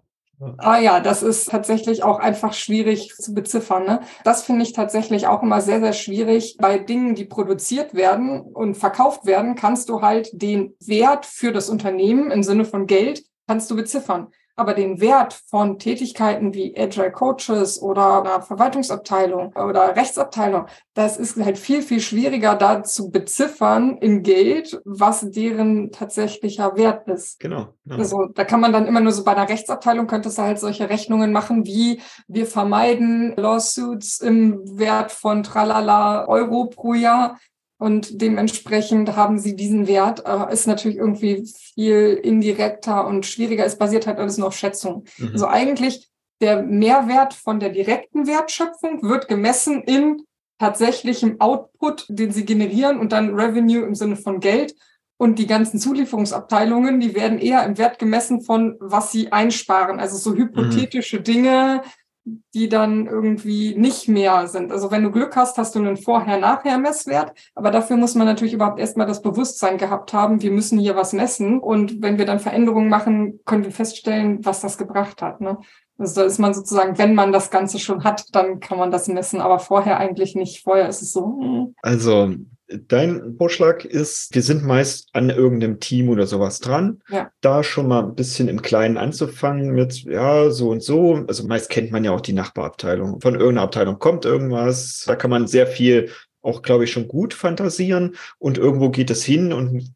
Ah 0.58 0.80
ja, 0.80 0.98
das 0.98 1.22
ist 1.22 1.48
tatsächlich 1.50 2.02
auch 2.02 2.18
einfach 2.18 2.54
schwierig 2.54 3.14
zu 3.14 3.32
beziffern. 3.32 3.84
Ne? 3.84 4.00
Das 4.24 4.42
finde 4.42 4.64
ich 4.64 4.72
tatsächlich 4.72 5.28
auch 5.28 5.44
immer 5.44 5.60
sehr, 5.60 5.78
sehr 5.78 5.92
schwierig. 5.92 6.56
Bei 6.58 6.78
Dingen, 6.78 7.14
die 7.14 7.24
produziert 7.24 7.94
werden 7.94 8.40
und 8.40 8.74
verkauft 8.74 9.26
werden, 9.26 9.54
kannst 9.54 9.88
du 9.88 10.02
halt 10.02 10.30
den 10.32 10.74
Wert 10.80 11.24
für 11.24 11.52
das 11.52 11.70
Unternehmen 11.70 12.32
im 12.32 12.42
Sinne 12.42 12.64
von 12.64 12.88
Geld, 12.88 13.22
kannst 13.46 13.70
du 13.70 13.76
beziffern. 13.76 14.32
Aber 14.56 14.74
den 14.74 15.00
Wert 15.00 15.32
von 15.48 15.78
Tätigkeiten 15.78 16.52
wie 16.52 16.76
Agile 16.76 17.10
Coaches 17.10 17.80
oder 17.80 18.20
einer 18.20 18.42
Verwaltungsabteilung 18.42 19.54
oder 19.54 19.96
Rechtsabteilung, 19.96 20.66
das 20.94 21.16
ist 21.16 21.42
halt 21.42 21.56
viel, 21.56 21.82
viel 21.82 22.00
schwieriger 22.00 22.54
da 22.54 22.82
zu 22.82 23.10
beziffern 23.10 23.96
in 23.98 24.22
Geld, 24.22 24.80
was 24.84 25.30
deren 25.30 25.90
tatsächlicher 25.90 26.76
Wert 26.76 27.08
ist. 27.08 27.40
Genau. 27.40 27.68
genau. 27.84 27.98
Also 27.98 28.26
da 28.34 28.44
kann 28.44 28.60
man 28.60 28.72
dann 28.72 28.86
immer 28.86 29.00
nur 29.00 29.12
so 29.12 29.24
bei 29.24 29.32
einer 29.32 29.48
Rechtsabteilung 29.48 30.06
könntest 30.06 30.38
du 30.38 30.42
halt 30.42 30.58
solche 30.58 30.90
Rechnungen 30.90 31.32
machen, 31.32 31.64
wie 31.66 32.00
wir 32.28 32.46
vermeiden 32.46 33.34
Lawsuits 33.36 34.20
im 34.20 34.60
Wert 34.78 35.12
von 35.12 35.42
tralala 35.42 36.26
Euro 36.28 36.66
pro 36.66 36.94
Jahr 36.94 37.38
und 37.82 38.22
dementsprechend 38.22 39.16
haben 39.16 39.40
sie 39.40 39.56
diesen 39.56 39.88
Wert, 39.88 40.22
äh, 40.24 40.52
ist 40.52 40.68
natürlich 40.68 40.98
irgendwie 40.98 41.44
viel 41.74 42.14
indirekter 42.22 43.08
und 43.08 43.26
schwieriger. 43.26 43.66
Es 43.66 43.76
basiert 43.76 44.06
halt 44.06 44.18
alles 44.18 44.38
nur 44.38 44.46
auf 44.46 44.56
Schätzung. 44.56 45.02
Mhm. 45.18 45.30
Also 45.32 45.48
eigentlich 45.48 46.08
der 46.40 46.62
Mehrwert 46.62 47.34
von 47.34 47.58
der 47.58 47.70
direkten 47.70 48.28
Wertschöpfung 48.28 49.02
wird 49.02 49.26
gemessen 49.26 49.82
in 49.82 50.22
tatsächlichem 50.60 51.40
Output, 51.40 52.06
den 52.08 52.30
sie 52.30 52.44
generieren 52.44 53.00
und 53.00 53.10
dann 53.10 53.34
Revenue 53.34 53.82
im 53.82 53.96
Sinne 53.96 54.14
von 54.14 54.38
Geld. 54.38 54.76
Und 55.16 55.40
die 55.40 55.48
ganzen 55.48 55.80
Zulieferungsabteilungen, 55.80 57.00
die 57.00 57.16
werden 57.16 57.40
eher 57.40 57.64
im 57.64 57.78
Wert 57.78 57.98
gemessen 57.98 58.42
von, 58.42 58.76
was 58.78 59.10
sie 59.10 59.32
einsparen. 59.32 59.98
Also 59.98 60.18
so 60.18 60.36
hypothetische 60.36 61.18
mhm. 61.18 61.24
Dinge, 61.24 61.82
die 62.24 62.68
dann 62.68 63.06
irgendwie 63.06 63.74
nicht 63.74 64.08
mehr 64.08 64.46
sind. 64.46 64.70
Also 64.70 64.90
wenn 64.90 65.02
du 65.02 65.10
Glück 65.10 65.34
hast, 65.34 65.58
hast 65.58 65.74
du 65.74 65.80
einen 65.80 65.96
Vorher-Nachher-Messwert, 65.96 67.32
aber 67.54 67.70
dafür 67.70 67.96
muss 67.96 68.14
man 68.14 68.26
natürlich 68.26 68.54
überhaupt 68.54 68.78
erstmal 68.78 69.06
das 69.06 69.22
Bewusstsein 69.22 69.78
gehabt 69.78 70.12
haben, 70.12 70.40
wir 70.40 70.52
müssen 70.52 70.78
hier 70.78 70.94
was 70.94 71.12
messen 71.12 71.58
und 71.58 72.00
wenn 72.00 72.18
wir 72.18 72.26
dann 72.26 72.38
Veränderungen 72.38 72.88
machen, 72.88 73.40
können 73.44 73.64
wir 73.64 73.72
feststellen, 73.72 74.44
was 74.44 74.60
das 74.60 74.78
gebracht 74.78 75.20
hat. 75.20 75.40
Ne? 75.40 75.58
Also 75.98 76.20
da 76.20 76.26
ist 76.26 76.38
man 76.38 76.54
sozusagen, 76.54 76.98
wenn 76.98 77.14
man 77.14 77.32
das 77.32 77.50
Ganze 77.50 77.78
schon 77.78 78.04
hat, 78.04 78.24
dann 78.32 78.60
kann 78.60 78.78
man 78.78 78.90
das 78.90 79.08
messen, 79.08 79.40
aber 79.40 79.58
vorher 79.58 79.98
eigentlich 79.98 80.34
nicht. 80.34 80.62
Vorher 80.62 80.88
ist 80.88 81.02
es 81.02 81.12
so. 81.12 81.38
Hm. 81.40 81.74
Also 81.82 82.34
Dein 82.68 83.34
Vorschlag 83.36 83.84
ist, 83.84 84.34
wir 84.34 84.42
sind 84.42 84.64
meist 84.64 85.08
an 85.12 85.30
irgendeinem 85.30 85.80
Team 85.80 86.08
oder 86.08 86.26
sowas 86.26 86.60
dran. 86.60 87.02
Ja. 87.08 87.30
Da 87.40 87.62
schon 87.62 87.88
mal 87.88 88.02
ein 88.02 88.14
bisschen 88.14 88.48
im 88.48 88.62
Kleinen 88.62 88.96
anzufangen 88.96 89.72
mit, 89.72 90.04
ja, 90.04 90.50
so 90.50 90.70
und 90.70 90.82
so. 90.82 91.24
Also 91.28 91.46
meist 91.46 91.70
kennt 91.70 91.90
man 91.90 92.04
ja 92.04 92.12
auch 92.12 92.20
die 92.20 92.32
Nachbarabteilung. 92.32 93.20
Von 93.20 93.34
irgendeiner 93.34 93.62
Abteilung 93.62 93.98
kommt 93.98 94.24
irgendwas. 94.24 95.04
Da 95.06 95.16
kann 95.16 95.30
man 95.30 95.46
sehr 95.46 95.66
viel 95.66 96.10
auch, 96.40 96.62
glaube 96.62 96.84
ich, 96.84 96.92
schon 96.92 97.08
gut 97.08 97.34
fantasieren. 97.34 98.16
Und 98.38 98.58
irgendwo 98.58 98.90
geht 98.90 99.10
es 99.10 99.22
hin 99.24 99.52
und 99.52 99.92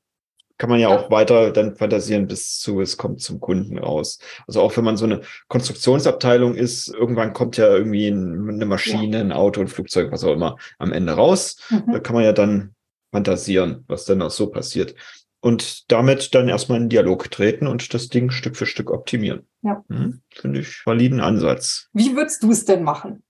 kann 0.59 0.71
man 0.71 0.81
ja, 0.81 0.91
ja, 0.91 0.97
auch 0.97 1.11
weiter 1.11 1.51
dann 1.51 1.77
fantasieren, 1.77 2.27
bis 2.27 2.59
zu 2.59 2.81
es 2.81 2.97
kommt 2.97 3.21
zum 3.21 3.41
Kunden 3.41 3.79
raus. 3.79 4.19
Also 4.47 4.61
auch 4.61 4.77
wenn 4.77 4.85
man 4.85 4.97
so 4.97 5.05
eine 5.05 5.21
Konstruktionsabteilung 5.49 6.55
ist, 6.55 6.89
irgendwann 6.89 7.33
kommt 7.33 7.57
ja 7.57 7.69
irgendwie 7.69 8.09
eine 8.09 8.67
Maschine, 8.67 9.19
ja. 9.19 9.23
ein 9.23 9.33
Auto, 9.33 9.61
ein 9.61 9.69
Flugzeug, 9.69 10.13
was 10.13 10.25
auch 10.25 10.33
immer 10.33 10.57
am 10.79 10.93
Ende 10.93 11.13
raus. 11.13 11.57
Mhm. 11.71 11.93
Da 11.93 11.99
kann 11.99 12.15
man 12.15 12.25
ja 12.25 12.33
dann 12.33 12.75
fantasieren, 13.13 13.85
was 13.87 14.05
dann 14.05 14.23
auch 14.23 14.31
so 14.31 14.49
passiert. 14.49 14.95
Und 15.41 15.93
damit 15.93 16.35
dann 16.35 16.49
erstmal 16.49 16.81
in 16.81 16.89
Dialog 16.89 17.31
treten 17.31 17.67
und 17.67 17.95
das 17.95 18.09
Ding 18.09 18.31
Stück 18.31 18.57
für 18.57 18.67
Stück 18.67 18.91
optimieren. 18.91 19.47
Ja. 19.63 19.85
Hm, 19.89 20.23
Finde 20.31 20.61
ich 20.61 20.85
validen 20.85 21.21
Ansatz. 21.21 21.89
Wie 21.93 22.17
würdest 22.17 22.43
du 22.43 22.51
es 22.51 22.65
denn 22.65 22.83
machen? 22.83 23.23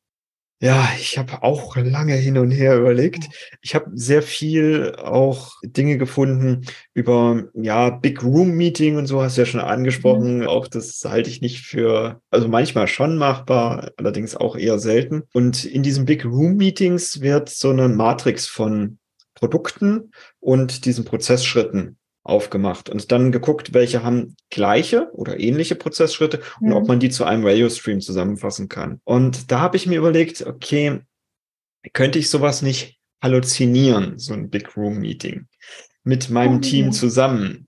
Ja, 0.59 0.88
ich 0.99 1.19
habe 1.19 1.42
auch 1.42 1.77
lange 1.77 2.14
hin 2.14 2.38
und 2.38 2.51
her 2.51 2.79
überlegt. 2.79 3.29
Ich 3.61 3.75
habe 3.75 3.90
sehr 3.92 4.23
viel 4.23 4.95
auch 4.97 5.53
Dinge 5.62 5.99
gefunden 5.99 6.64
über 6.95 7.45
ja 7.53 7.90
Big 7.90 8.25
Room 8.25 8.53
Meeting 8.53 8.97
und 8.97 9.07
so 9.07 9.21
hast 9.23 9.37
du 9.37 9.42
ja 9.42 9.47
schon 9.47 9.61
angesprochen. 9.61 10.38
Mhm. 10.38 10.47
Auch 10.47 10.66
das 10.66 11.03
halte 11.05 11.29
ich 11.29 11.42
nicht 11.42 11.66
für, 11.66 12.23
also 12.31 12.49
manchmal 12.49 12.88
schon 12.88 13.19
machbar, 13.19 13.90
allerdings 13.99 14.35
auch 14.35 14.57
eher 14.57 14.79
selten. 14.79 15.25
Und 15.35 15.66
in 15.66 15.83
diesen 15.83 16.07
Big 16.07 16.25
Room 16.25 16.57
Meetings 16.57 17.21
wird 17.21 17.51
so 17.51 17.69
eine 17.69 17.90
Matrix 17.90 18.47
von 18.47 18.99
Produkten 19.35 20.11
und 20.40 20.87
diesen 20.87 21.05
Prozessschritten 21.05 21.99
aufgemacht 22.29 22.89
und 22.89 23.11
dann 23.12 23.33
geguckt, 23.33 23.73
welche 23.73 24.03
haben 24.03 24.37
gleiche 24.51 25.11
oder 25.12 25.39
ähnliche 25.39 25.75
Prozessschritte 25.75 26.41
und 26.61 26.69
mhm. 26.69 26.75
ob 26.75 26.89
man 26.89 27.01
die 27.01 27.11
zu 27.11 27.25
einem 27.25 27.47
Radio-Stream 27.47 28.01
zusammenfassen 28.01 28.69
kann. 28.69 29.01
Und 29.05 29.51
da 29.51 29.61
habe 29.61 29.77
ich 29.77 29.87
mir 29.87 29.99
überlegt, 29.99 30.45
okay, 30.47 31.01
könnte 31.93 32.19
ich 32.19 32.29
sowas 32.31 32.62
nicht 32.62 32.99
halluzinieren, 33.23 34.19
so 34.19 34.35
ein 34.35 34.51
Big 34.51 34.77
Room 34.77 34.99
Meeting 34.99 35.47
mit 36.05 36.31
meinem 36.31 36.59
oh, 36.59 36.61
Team 36.61 36.93
zusammen? 36.93 37.67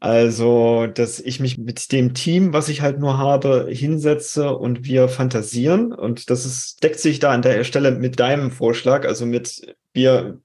Also, 0.00 0.86
dass 0.86 1.18
ich 1.18 1.40
mich 1.40 1.58
mit 1.58 1.90
dem 1.90 2.14
Team, 2.14 2.52
was 2.52 2.68
ich 2.68 2.82
halt 2.82 3.00
nur 3.00 3.18
habe, 3.18 3.66
hinsetze 3.68 4.56
und 4.56 4.84
wir 4.84 5.08
fantasieren. 5.08 5.92
Und 5.92 6.30
das 6.30 6.46
ist, 6.46 6.84
deckt 6.84 7.00
sich 7.00 7.18
da 7.18 7.32
an 7.32 7.42
der 7.42 7.64
Stelle 7.64 7.90
mit 7.90 8.20
deinem 8.20 8.52
Vorschlag, 8.52 9.04
also 9.04 9.26
mit 9.26 9.76
wir 9.92 10.40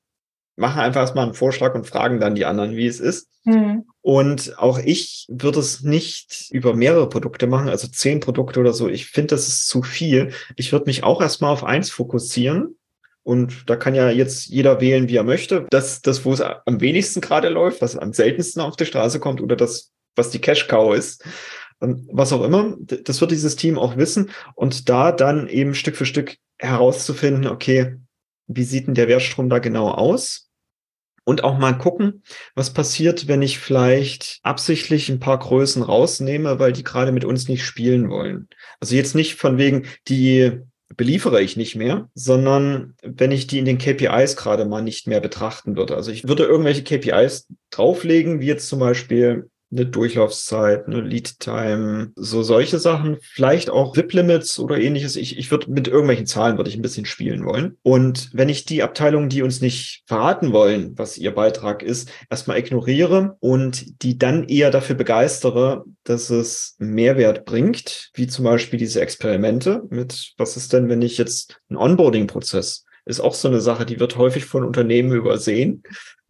machen 0.56 0.80
einfach 0.80 1.02
erstmal 1.02 1.26
einen 1.26 1.34
Vorschlag 1.34 1.74
und 1.76 1.88
fragen 1.88 2.20
dann 2.20 2.36
die 2.36 2.46
anderen, 2.46 2.76
wie 2.76 2.88
es 2.88 3.00
ist. 3.00 3.30
Mhm. 3.44 3.86
Und 4.02 4.58
auch 4.58 4.80
ich 4.80 5.26
würde 5.30 5.60
es 5.60 5.82
nicht 5.82 6.50
über 6.52 6.76
mehrere 6.76 7.10
Produkte 7.10 7.48
machen, 7.48 7.70
also 7.70 7.88
zehn 7.88 8.20
Produkte 8.20 8.60
oder 8.60 8.74
so. 8.74 8.88
Ich 8.88 9.08
finde, 9.08 9.36
das 9.36 9.48
ist 9.48 9.68
zu 9.68 9.84
viel. 9.84 10.32
Ich 10.56 10.72
würde 10.72 10.86
mich 10.86 11.04
auch 11.04 11.22
erstmal 11.22 11.52
auf 11.52 11.64
eins 11.64 11.90
fokussieren. 11.90 12.76
Und 13.24 13.70
da 13.70 13.78
kann 13.78 13.96
ja 13.96 14.10
jetzt 14.10 14.48
jeder 14.48 14.82
wählen, 14.82 15.08
wie 15.08 15.16
er 15.16 15.24
möchte. 15.24 15.66
Das, 15.70 16.02
das 16.02 16.26
wo 16.26 16.34
es 16.34 16.42
am 16.42 16.82
wenigsten 16.82 17.22
gerade 17.22 17.50
läuft, 17.50 17.82
was 17.82 17.98
am 17.98 18.12
seltensten 18.12 18.62
auf 18.62 18.76
die 18.76 18.86
Straße 18.86 19.20
kommt 19.20 19.42
oder 19.42 19.56
das, 19.56 19.92
was 20.16 20.30
die 20.30 20.40
Cash-Cow 20.40 20.94
ist 20.94 21.24
was 21.84 22.32
auch 22.32 22.44
immer, 22.44 22.76
das 22.80 23.20
wird 23.20 23.32
dieses 23.32 23.56
Team 23.56 23.78
auch 23.78 23.98
wissen 23.98 24.32
und 24.56 24.90
da 24.90 25.12
dann 25.12 25.48
eben 25.48 25.76
Stück 25.76 25.96
für 25.96 26.06
Stück 26.06 26.38
herauszufinden, 26.58 27.48
okay, 27.48 27.98
wie 28.48 28.64
sieht 28.64 28.88
denn 28.88 28.94
der 28.94 29.08
Wertstrom 29.08 29.50
da 29.50 29.60
genau 29.60 29.90
aus? 29.90 30.43
Und 31.26 31.44
auch 31.44 31.58
mal 31.58 31.78
gucken, 31.78 32.24
was 32.54 32.74
passiert, 32.74 33.28
wenn 33.28 33.42
ich 33.42 33.60
vielleicht 33.60 34.40
absichtlich 34.44 35.08
ein 35.10 35.20
paar 35.20 35.40
Größen 35.40 35.82
rausnehme, 35.82 36.60
weil 36.60 36.74
die 36.74 36.84
gerade 36.84 37.14
mit 37.14 37.24
uns 37.24 37.48
nicht 37.48 37.64
spielen 37.64 38.10
wollen. 38.10 38.50
Also 38.82 38.96
jetzt 38.96 39.16
nicht 39.16 39.36
von 39.36 39.58
wegen, 39.58 39.86
die 40.10 40.60
beliefere 40.98 41.42
ich 41.42 41.58
nicht 41.58 41.76
mehr, 41.76 42.10
sondern 42.14 42.96
wenn 43.04 43.32
ich 43.32 43.48
die 43.48 43.60
in 43.60 43.66
den 43.66 43.78
KPIs 43.78 44.36
gerade 44.36 44.66
mal 44.66 44.82
nicht 44.82 45.08
mehr 45.08 45.22
betrachten 45.22 45.76
würde. 45.76 45.96
Also 45.96 46.12
ich 46.12 46.28
würde 46.28 46.44
irgendwelche 46.44 46.84
KPIs 46.84 47.48
drauflegen, 47.70 48.42
wie 48.42 48.48
jetzt 48.48 48.68
zum 48.68 48.80
Beispiel 48.80 49.50
eine 49.76 49.86
Durchlaufzeit, 49.86 50.88
eine 50.88 51.02
Lead 51.02 51.40
Time, 51.40 52.12
so 52.16 52.44
solche 52.44 52.80
Sachen, 52.80 53.18
vielleicht 53.22 53.70
auch 53.70 53.96
VIP 53.96 54.14
Limits 54.14 54.60
oder 54.60 54.78
ähnliches. 54.80 55.16
Ich, 55.16 55.38
ich 55.38 55.52
würde 55.52 55.72
mit 55.72 55.88
irgendwelchen 55.88 56.26
Zahlen 56.26 56.58
würde 56.58 56.70
ich 56.70 56.76
ein 56.76 56.82
bisschen 56.82 57.06
spielen 57.06 57.46
wollen. 57.46 57.78
Und 57.82 58.30
wenn 58.34 58.50
ich 58.50 58.66
die 58.66 58.84
Abteilungen, 58.84 59.30
die 59.30 59.42
uns 59.42 59.62
nicht 59.62 60.04
verraten 60.08 60.54
wollen, 60.54 60.98
was 60.98 61.18
ihr 61.18 61.34
Beitrag 61.34 61.84
ist, 61.84 62.12
erstmal 62.30 62.58
ignoriere 62.58 63.36
und 63.40 64.04
die 64.04 64.18
dann 64.18 64.48
eher 64.48 64.72
dafür 64.72 64.96
begeistere, 64.96 65.84
dass 66.04 66.30
es 66.30 66.76
Mehrwert 66.80 67.46
bringt, 67.46 68.12
wie 68.14 68.28
zum 68.28 68.46
Beispiel 68.46 68.80
diese 68.80 69.02
Experimente 69.02 69.84
mit, 69.90 70.34
was 70.38 70.58
ist 70.58 70.74
denn, 70.74 70.90
wenn 70.90 71.02
ich 71.02 71.18
jetzt 71.18 71.60
einen 71.70 71.78
Onboarding-Prozess 71.78 72.83
ist 73.06 73.20
auch 73.20 73.34
so 73.34 73.48
eine 73.48 73.62
Sache, 73.62 73.86
die 73.86 74.00
wird 74.00 74.18
häufig 74.18 74.46
von 74.46 74.64
Unternehmen 74.64 75.12
übersehen 75.12 75.84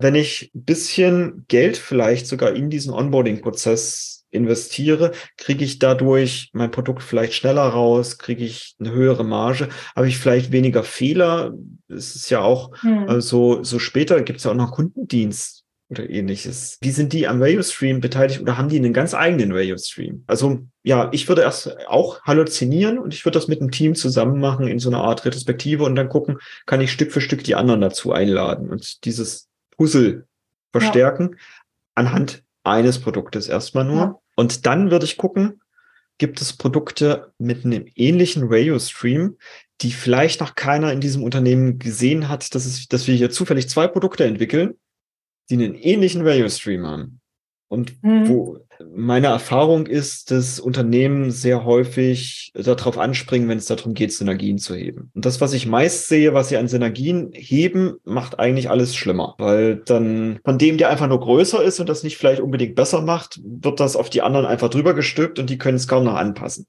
wenn 0.03 0.15
ich 0.15 0.51
ein 0.53 0.65
bisschen 0.65 1.45
Geld 1.47 1.77
vielleicht 1.77 2.27
sogar 2.27 2.53
in 2.53 2.69
diesen 2.69 2.93
Onboarding-Prozess 2.93 4.25
investiere, 4.31 5.11
kriege 5.37 5.63
ich 5.63 5.79
dadurch 5.79 6.49
mein 6.53 6.71
Produkt 6.71 7.03
vielleicht 7.03 7.33
schneller 7.33 7.63
raus, 7.63 8.17
kriege 8.17 8.43
ich 8.43 8.75
eine 8.79 8.91
höhere 8.91 9.23
Marge, 9.23 9.69
habe 9.95 10.07
ich 10.07 10.17
vielleicht 10.17 10.51
weniger 10.51 10.83
Fehler. 10.83 11.53
Es 11.87 12.15
ist 12.15 12.29
ja 12.29 12.41
auch 12.41 12.71
hm. 12.81 13.07
also 13.07 13.63
so 13.63 13.79
später 13.79 14.21
gibt 14.21 14.39
es 14.39 14.45
ja 14.45 14.51
auch 14.51 14.55
noch 14.55 14.71
Kundendienst 14.71 15.62
oder 15.89 16.09
ähnliches. 16.09 16.77
Wie 16.81 16.91
sind 16.91 17.13
die 17.13 17.27
am 17.27 17.39
Value 17.39 17.63
Stream 17.63 18.01
beteiligt 18.01 18.41
oder 18.41 18.57
haben 18.57 18.69
die 18.69 18.77
einen 18.77 18.93
ganz 18.93 19.13
eigenen 19.13 19.53
Value 19.53 19.77
Stream? 19.77 20.23
Also 20.27 20.65
ja, 20.83 21.09
ich 21.11 21.27
würde 21.27 21.43
erst 21.43 21.87
auch 21.87 22.21
halluzinieren 22.23 22.97
und 22.97 23.13
ich 23.13 23.25
würde 23.25 23.37
das 23.37 23.47
mit 23.47 23.61
einem 23.61 23.71
Team 23.71 23.95
zusammen 23.95 24.39
machen 24.39 24.67
in 24.67 24.79
so 24.79 24.89
einer 24.89 25.03
Art 25.03 25.25
Retrospektive 25.25 25.83
und 25.83 25.95
dann 25.95 26.09
gucken, 26.09 26.37
kann 26.65 26.81
ich 26.81 26.91
Stück 26.91 27.11
für 27.11 27.21
Stück 27.21 27.43
die 27.43 27.55
anderen 27.55 27.81
dazu 27.81 28.11
einladen 28.11 28.69
und 28.69 29.05
dieses 29.05 29.49
Puzzle 29.77 30.25
verstärken 30.71 31.31
ja. 31.31 31.37
anhand 31.95 32.43
eines 32.63 32.99
Produktes 32.99 33.47
erstmal 33.47 33.85
nur. 33.85 33.97
Ja. 33.97 34.19
Und 34.35 34.65
dann 34.65 34.89
würde 34.89 35.05
ich 35.05 35.17
gucken, 35.17 35.61
gibt 36.17 36.41
es 36.41 36.53
Produkte 36.53 37.33
mit 37.37 37.65
einem 37.65 37.85
ähnlichen 37.95 38.43
Radio-Stream, 38.45 39.37
die 39.81 39.91
vielleicht 39.91 40.39
noch 40.39 40.55
keiner 40.55 40.91
in 40.91 41.01
diesem 41.01 41.23
Unternehmen 41.23 41.79
gesehen 41.79 42.29
hat, 42.29 42.55
dass, 42.55 42.65
es, 42.65 42.87
dass 42.87 43.07
wir 43.07 43.15
hier 43.15 43.31
zufällig 43.31 43.67
zwei 43.67 43.87
Produkte 43.87 44.23
entwickeln, 44.23 44.75
die 45.49 45.55
einen 45.55 45.75
ähnlichen 45.75 46.25
Radio-Stream 46.25 46.85
haben. 46.85 47.19
Und 47.67 48.03
mhm. 48.03 48.29
wo 48.29 48.59
meine 48.95 49.27
Erfahrung 49.27 49.87
ist, 49.87 50.29
dass 50.29 50.59
Unternehmen 50.59 51.31
sehr 51.31 51.65
häufig 51.65 52.51
darauf 52.53 52.99
anspringen, 52.99 53.49
wenn 53.49 53.57
es 53.57 53.65
darum 53.65 53.95
geht, 53.95 54.13
Synergien 54.13 54.59
zu 54.59 54.75
heben. 54.75 55.09
Und 55.15 55.25
das, 55.25 55.41
was 55.41 55.53
ich 55.53 55.65
meist 55.65 56.07
sehe, 56.07 56.35
was 56.35 56.49
sie 56.49 56.57
an 56.57 56.67
Synergien 56.67 57.31
heben, 57.33 57.95
macht 58.03 58.37
eigentlich 58.37 58.69
alles 58.69 58.95
schlimmer, 58.95 59.33
weil 59.39 59.77
dann 59.77 60.39
von 60.45 60.59
dem, 60.59 60.77
der 60.77 60.89
einfach 60.89 61.07
nur 61.07 61.19
größer 61.19 61.63
ist 61.63 61.79
und 61.79 61.89
das 61.89 62.03
nicht 62.03 62.17
vielleicht 62.17 62.41
unbedingt 62.41 62.75
besser 62.75 63.01
macht, 63.01 63.41
wird 63.43 63.79
das 63.79 63.95
auf 63.95 64.11
die 64.11 64.21
anderen 64.21 64.45
einfach 64.45 64.69
drüber 64.69 64.93
gestülpt 64.93 65.39
und 65.39 65.49
die 65.49 65.57
können 65.57 65.77
es 65.77 65.87
kaum 65.87 66.03
noch 66.03 66.15
anpassen. 66.15 66.67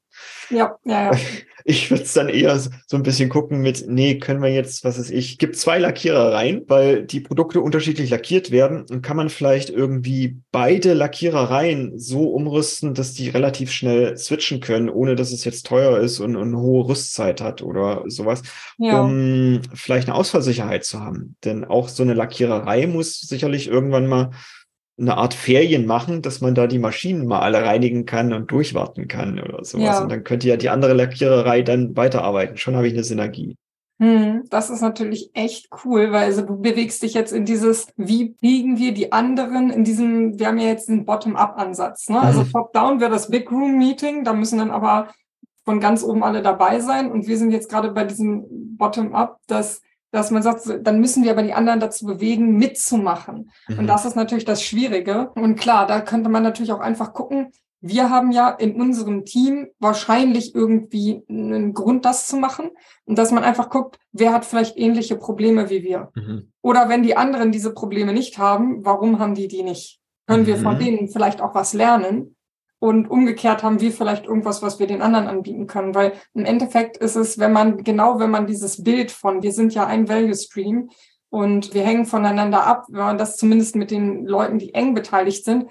Ja, 0.48 0.76
ja, 0.84 1.12
ja. 1.12 1.18
Ich 1.66 1.90
würde 1.90 2.02
es 2.02 2.12
dann 2.12 2.28
eher 2.28 2.58
so 2.58 2.70
ein 2.92 3.02
bisschen 3.02 3.30
gucken 3.30 3.62
mit, 3.62 3.86
nee, 3.88 4.18
können 4.18 4.42
wir 4.42 4.52
jetzt, 4.52 4.84
was 4.84 4.98
ist 4.98 5.10
ich, 5.10 5.38
gibt 5.38 5.56
zwei 5.56 5.78
Lackierereien, 5.78 6.64
weil 6.68 7.04
die 7.04 7.20
Produkte 7.20 7.62
unterschiedlich 7.62 8.10
lackiert 8.10 8.50
werden 8.50 8.84
und 8.90 9.00
kann 9.00 9.16
man 9.16 9.30
vielleicht 9.30 9.70
irgendwie 9.70 10.36
beide 10.52 10.92
Lackierereien 10.92 11.98
so 11.98 12.28
umrüsten, 12.28 12.92
dass 12.92 13.14
die 13.14 13.30
relativ 13.30 13.72
schnell 13.72 14.18
switchen 14.18 14.60
können, 14.60 14.90
ohne 14.90 15.14
dass 15.14 15.32
es 15.32 15.44
jetzt 15.44 15.64
teuer 15.66 15.98
ist 16.00 16.20
und, 16.20 16.36
und 16.36 16.48
eine 16.48 16.60
hohe 16.60 16.86
Rüstzeit 16.86 17.40
hat 17.40 17.62
oder 17.62 18.04
sowas, 18.08 18.42
ja. 18.76 19.00
um 19.00 19.62
vielleicht 19.72 20.08
eine 20.08 20.16
Ausfallsicherheit 20.16 20.84
zu 20.84 21.00
haben. 21.00 21.36
Denn 21.44 21.64
auch 21.64 21.88
so 21.88 22.02
eine 22.02 22.12
Lackiererei 22.12 22.86
muss 22.86 23.20
sicherlich 23.20 23.68
irgendwann 23.68 24.06
mal 24.06 24.32
eine 24.98 25.16
Art 25.16 25.34
Ferien 25.34 25.86
machen, 25.86 26.22
dass 26.22 26.40
man 26.40 26.54
da 26.54 26.66
die 26.66 26.78
Maschinen 26.78 27.26
mal 27.26 27.40
alle 27.40 27.62
reinigen 27.62 28.06
kann 28.06 28.32
und 28.32 28.50
durchwarten 28.50 29.08
kann 29.08 29.40
oder 29.40 29.64
sowas. 29.64 29.84
Ja. 29.84 30.02
Und 30.02 30.12
dann 30.12 30.22
könnte 30.22 30.48
ja 30.48 30.56
die 30.56 30.68
andere 30.68 30.92
Lackiererei 30.92 31.62
dann 31.62 31.96
weiterarbeiten. 31.96 32.56
Schon 32.56 32.76
habe 32.76 32.86
ich 32.86 32.92
eine 32.92 33.02
Synergie. 33.02 33.56
Hm, 34.00 34.42
das 34.50 34.70
ist 34.70 34.82
natürlich 34.82 35.30
echt 35.34 35.68
cool, 35.84 36.10
weil 36.10 36.24
also 36.24 36.42
du 36.42 36.60
bewegst 36.60 37.02
dich 37.02 37.14
jetzt 37.14 37.32
in 37.32 37.44
dieses, 37.44 37.88
wie 37.96 38.30
biegen 38.40 38.78
wir 38.78 38.92
die 38.92 39.12
anderen 39.12 39.70
in 39.70 39.84
diesem, 39.84 40.38
wir 40.38 40.48
haben 40.48 40.58
ja 40.58 40.68
jetzt 40.68 40.88
einen 40.88 41.04
Bottom-up-Ansatz. 41.04 42.08
Ne? 42.08 42.20
Also 42.20 42.42
mhm. 42.42 42.50
Top-down 42.50 43.00
wäre 43.00 43.10
das 43.10 43.30
Big 43.30 43.50
Room 43.50 43.78
Meeting, 43.78 44.24
da 44.24 44.32
müssen 44.32 44.58
dann 44.58 44.70
aber 44.70 45.08
von 45.64 45.80
ganz 45.80 46.02
oben 46.02 46.22
alle 46.22 46.42
dabei 46.42 46.80
sein. 46.80 47.10
Und 47.10 47.26
wir 47.26 47.38
sind 47.38 47.50
jetzt 47.50 47.70
gerade 47.70 47.90
bei 47.90 48.04
diesem 48.04 48.44
Bottom-up, 48.76 49.38
dass 49.46 49.80
dass 50.14 50.30
man 50.30 50.42
sagt, 50.42 50.62
dann 50.82 51.00
müssen 51.00 51.24
wir 51.24 51.32
aber 51.32 51.42
die 51.42 51.54
anderen 51.54 51.80
dazu 51.80 52.06
bewegen, 52.06 52.56
mitzumachen. 52.56 53.50
Mhm. 53.66 53.80
Und 53.80 53.86
das 53.88 54.04
ist 54.04 54.14
natürlich 54.14 54.44
das 54.44 54.62
Schwierige. 54.62 55.30
Und 55.34 55.56
klar, 55.56 55.86
da 55.86 56.00
könnte 56.00 56.30
man 56.30 56.44
natürlich 56.44 56.72
auch 56.72 56.80
einfach 56.80 57.12
gucken, 57.12 57.50
wir 57.80 58.10
haben 58.10 58.30
ja 58.30 58.48
in 58.48 58.80
unserem 58.80 59.24
Team 59.24 59.68
wahrscheinlich 59.78 60.54
irgendwie 60.54 61.22
einen 61.28 61.74
Grund, 61.74 62.04
das 62.04 62.28
zu 62.28 62.36
machen. 62.36 62.70
Und 63.04 63.18
dass 63.18 63.32
man 63.32 63.42
einfach 63.42 63.68
guckt, 63.68 63.98
wer 64.12 64.32
hat 64.32 64.44
vielleicht 64.44 64.78
ähnliche 64.78 65.16
Probleme 65.16 65.68
wie 65.68 65.82
wir. 65.82 66.12
Mhm. 66.14 66.52
Oder 66.62 66.88
wenn 66.88 67.02
die 67.02 67.16
anderen 67.16 67.50
diese 67.50 67.74
Probleme 67.74 68.12
nicht 68.12 68.38
haben, 68.38 68.84
warum 68.84 69.18
haben 69.18 69.34
die 69.34 69.48
die 69.48 69.64
nicht? 69.64 70.00
Können 70.28 70.44
mhm. 70.44 70.46
wir 70.46 70.56
von 70.58 70.76
mhm. 70.76 70.78
denen 70.78 71.08
vielleicht 71.08 71.40
auch 71.40 71.56
was 71.56 71.74
lernen? 71.74 72.33
Und 72.84 73.10
umgekehrt 73.10 73.62
haben 73.62 73.80
wir 73.80 73.92
vielleicht 73.92 74.26
irgendwas, 74.26 74.60
was 74.60 74.78
wir 74.78 74.86
den 74.86 75.00
anderen 75.00 75.26
anbieten 75.26 75.66
können. 75.66 75.94
Weil 75.94 76.12
im 76.34 76.44
Endeffekt 76.44 76.98
ist 76.98 77.16
es, 77.16 77.38
wenn 77.38 77.50
man, 77.50 77.82
genau 77.82 78.18
wenn 78.18 78.28
man 78.30 78.46
dieses 78.46 78.84
Bild 78.84 79.10
von, 79.10 79.42
wir 79.42 79.52
sind 79.52 79.72
ja 79.72 79.86
ein 79.86 80.06
Value 80.06 80.34
Stream, 80.34 80.90
und 81.30 81.72
wir 81.72 81.82
hängen 81.82 82.04
voneinander 82.04 82.66
ab, 82.66 82.84
wenn 82.90 83.00
man 83.00 83.18
das 83.18 83.38
zumindest 83.38 83.74
mit 83.74 83.90
den 83.90 84.26
Leuten, 84.26 84.58
die 84.58 84.74
eng 84.74 84.92
beteiligt 84.92 85.46
sind, 85.46 85.64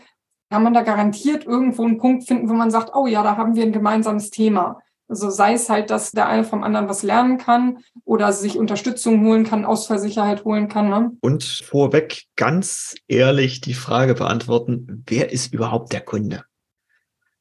kann 0.49 0.63
man 0.63 0.73
da 0.73 0.81
garantiert 0.81 1.45
irgendwo 1.45 1.83
einen 1.83 1.99
Punkt 1.99 2.27
finden, 2.27 2.49
wo 2.49 2.53
man 2.53 2.71
sagt, 2.71 2.95
oh 2.95 3.05
ja, 3.05 3.21
da 3.21 3.37
haben 3.37 3.55
wir 3.55 3.63
ein 3.63 3.71
gemeinsames 3.71 4.31
Thema. 4.31 4.81
Also 5.07 5.29
sei 5.29 5.53
es 5.53 5.69
halt, 5.69 5.91
dass 5.91 6.11
der 6.11 6.27
eine 6.27 6.43
vom 6.43 6.63
anderen 6.63 6.89
was 6.89 7.03
lernen 7.03 7.37
kann 7.37 7.77
oder 8.05 8.33
sich 8.33 8.57
Unterstützung 8.57 9.23
holen 9.23 9.43
kann, 9.43 9.65
Ausfallsicherheit 9.65 10.45
holen 10.45 10.67
kann. 10.67 10.89
Ne? 10.89 11.11
Und 11.21 11.43
vorweg 11.43 12.23
ganz 12.35 12.95
ehrlich 13.07 13.61
die 13.61 13.75
Frage 13.75 14.15
beantworten, 14.15 15.03
wer 15.07 15.31
ist 15.31 15.53
überhaupt 15.53 15.93
der 15.93 16.01
Kunde? 16.01 16.43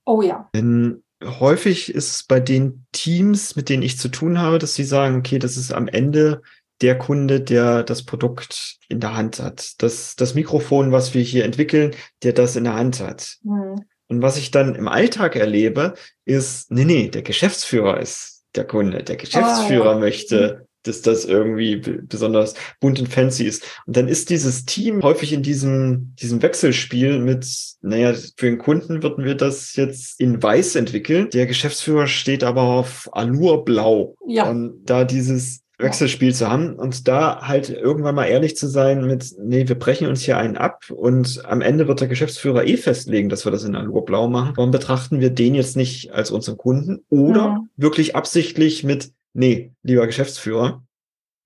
Oh 0.05 0.23
ja. 0.23 0.49
Denn 0.55 1.03
häufig 1.25 1.95
ist 1.95 2.11
es 2.11 2.23
bei 2.25 2.41
den 2.41 2.87
Teams, 2.93 3.57
mit 3.57 3.69
denen 3.69 3.83
ich 3.83 3.99
zu 3.99 4.09
tun 4.09 4.39
habe, 4.39 4.59
dass 4.59 4.75
sie 4.75 4.85
sagen, 4.85 5.17
okay, 5.17 5.39
das 5.39 5.57
ist 5.57 5.73
am 5.73 5.89
Ende 5.89 6.43
der 6.81 6.99
Kunde, 6.99 7.41
der 7.41 7.85
das 7.85 8.03
Produkt 8.03 8.79
in 8.89 9.01
der 9.01 9.15
Hand 9.15 9.39
hat. 9.39 9.81
Das, 9.83 10.17
das 10.17 10.35
Mikrofon, 10.35 10.91
was 10.91 11.15
wir 11.15 11.23
hier 11.23 11.45
entwickeln, 11.45 11.95
der 12.23 12.33
das 12.33 12.57
in 12.57 12.65
der 12.65 12.75
Hand 12.75 13.01
hat. 13.01 13.39
Mhm. 13.45 13.85
Und 14.09 14.21
was 14.21 14.37
ich 14.37 14.51
dann 14.51 14.75
im 14.75 14.89
Alltag 14.89 15.37
erlebe, 15.37 15.95
ist, 16.25 16.71
nee, 16.71 16.85
nee, 16.85 17.09
der 17.09 17.23
Geschäftsführer 17.23 18.01
ist 18.01 18.45
der 18.55 18.67
Kunde. 18.67 19.05
Der 19.05 19.17
Geschäftsführer 19.17 19.91
ah, 19.91 19.95
ja. 19.95 19.99
möchte, 19.99 20.59
mhm. 20.59 20.67
Dass 20.83 21.03
das 21.03 21.25
irgendwie 21.25 21.77
besonders 21.77 22.55
bunt 22.81 23.01
und 23.01 23.09
fancy 23.09 23.45
ist. 23.45 23.65
Und 23.87 23.97
dann 23.97 24.09
ist 24.09 24.31
dieses 24.31 24.65
Team 24.65 25.03
häufig 25.03 25.33
in 25.33 25.43
diesem, 25.43 26.15
diesem 26.17 26.43
Wechselspiel 26.43 27.19
mit, 27.19 27.47
naja, 27.81 28.15
für 28.37 28.47
den 28.47 28.59
Kunden 28.59 29.03
würden 29.03 29.25
wir 29.25 29.35
das 29.35 29.77
jetzt 29.77 30.21
in 30.21 30.43
weiß 30.43 30.77
entwickeln. 30.77 31.29
Der 31.31 31.47
Geschäftsführer 31.47 32.07
steht 32.07 32.45
aber 32.45 32.63
auf 32.63 33.09
Alurblau. 33.13 34.17
Ja. 34.27 34.51
Und 34.51 34.85
da 34.85 35.05
dieses, 35.05 35.63
Wechselspiel 35.83 36.35
zu 36.35 36.49
haben 36.49 36.75
und 36.75 37.09
da 37.09 37.41
halt 37.43 37.69
irgendwann 37.69 38.15
mal 38.15 38.27
ehrlich 38.27 38.57
zu 38.57 38.69
sein 38.69 39.07
mit, 39.07 39.35
nee, 39.39 39.69
wir 39.69 39.79
brechen 39.79 40.07
uns 40.07 40.23
hier 40.23 40.39
einen 40.39 40.57
ab 40.57 40.85
und 40.91 41.43
am 41.45 41.61
Ende 41.61 41.89
wird 41.89 42.01
der 42.01 42.09
Geschäftsführer 42.09 42.65
eh 42.67 42.77
festlegen, 42.77 43.29
dass 43.29 43.45
wir 43.45 43.53
das 43.53 43.65
in 43.65 43.75
Alurblau 43.75 44.29
machen. 44.29 44.53
Warum 44.57 44.71
betrachten 44.71 45.21
wir 45.21 45.31
den 45.31 45.55
jetzt 45.55 45.77
nicht 45.77 46.13
als 46.13 46.31
unseren 46.31 46.57
Kunden 46.57 47.05
oder 47.11 47.41
ja. 47.41 47.65
wirklich 47.77 48.17
absichtlich 48.17 48.85
mit, 48.85 49.11
nee, 49.33 49.73
lieber 49.83 50.07
Geschäftsführer, 50.07 50.83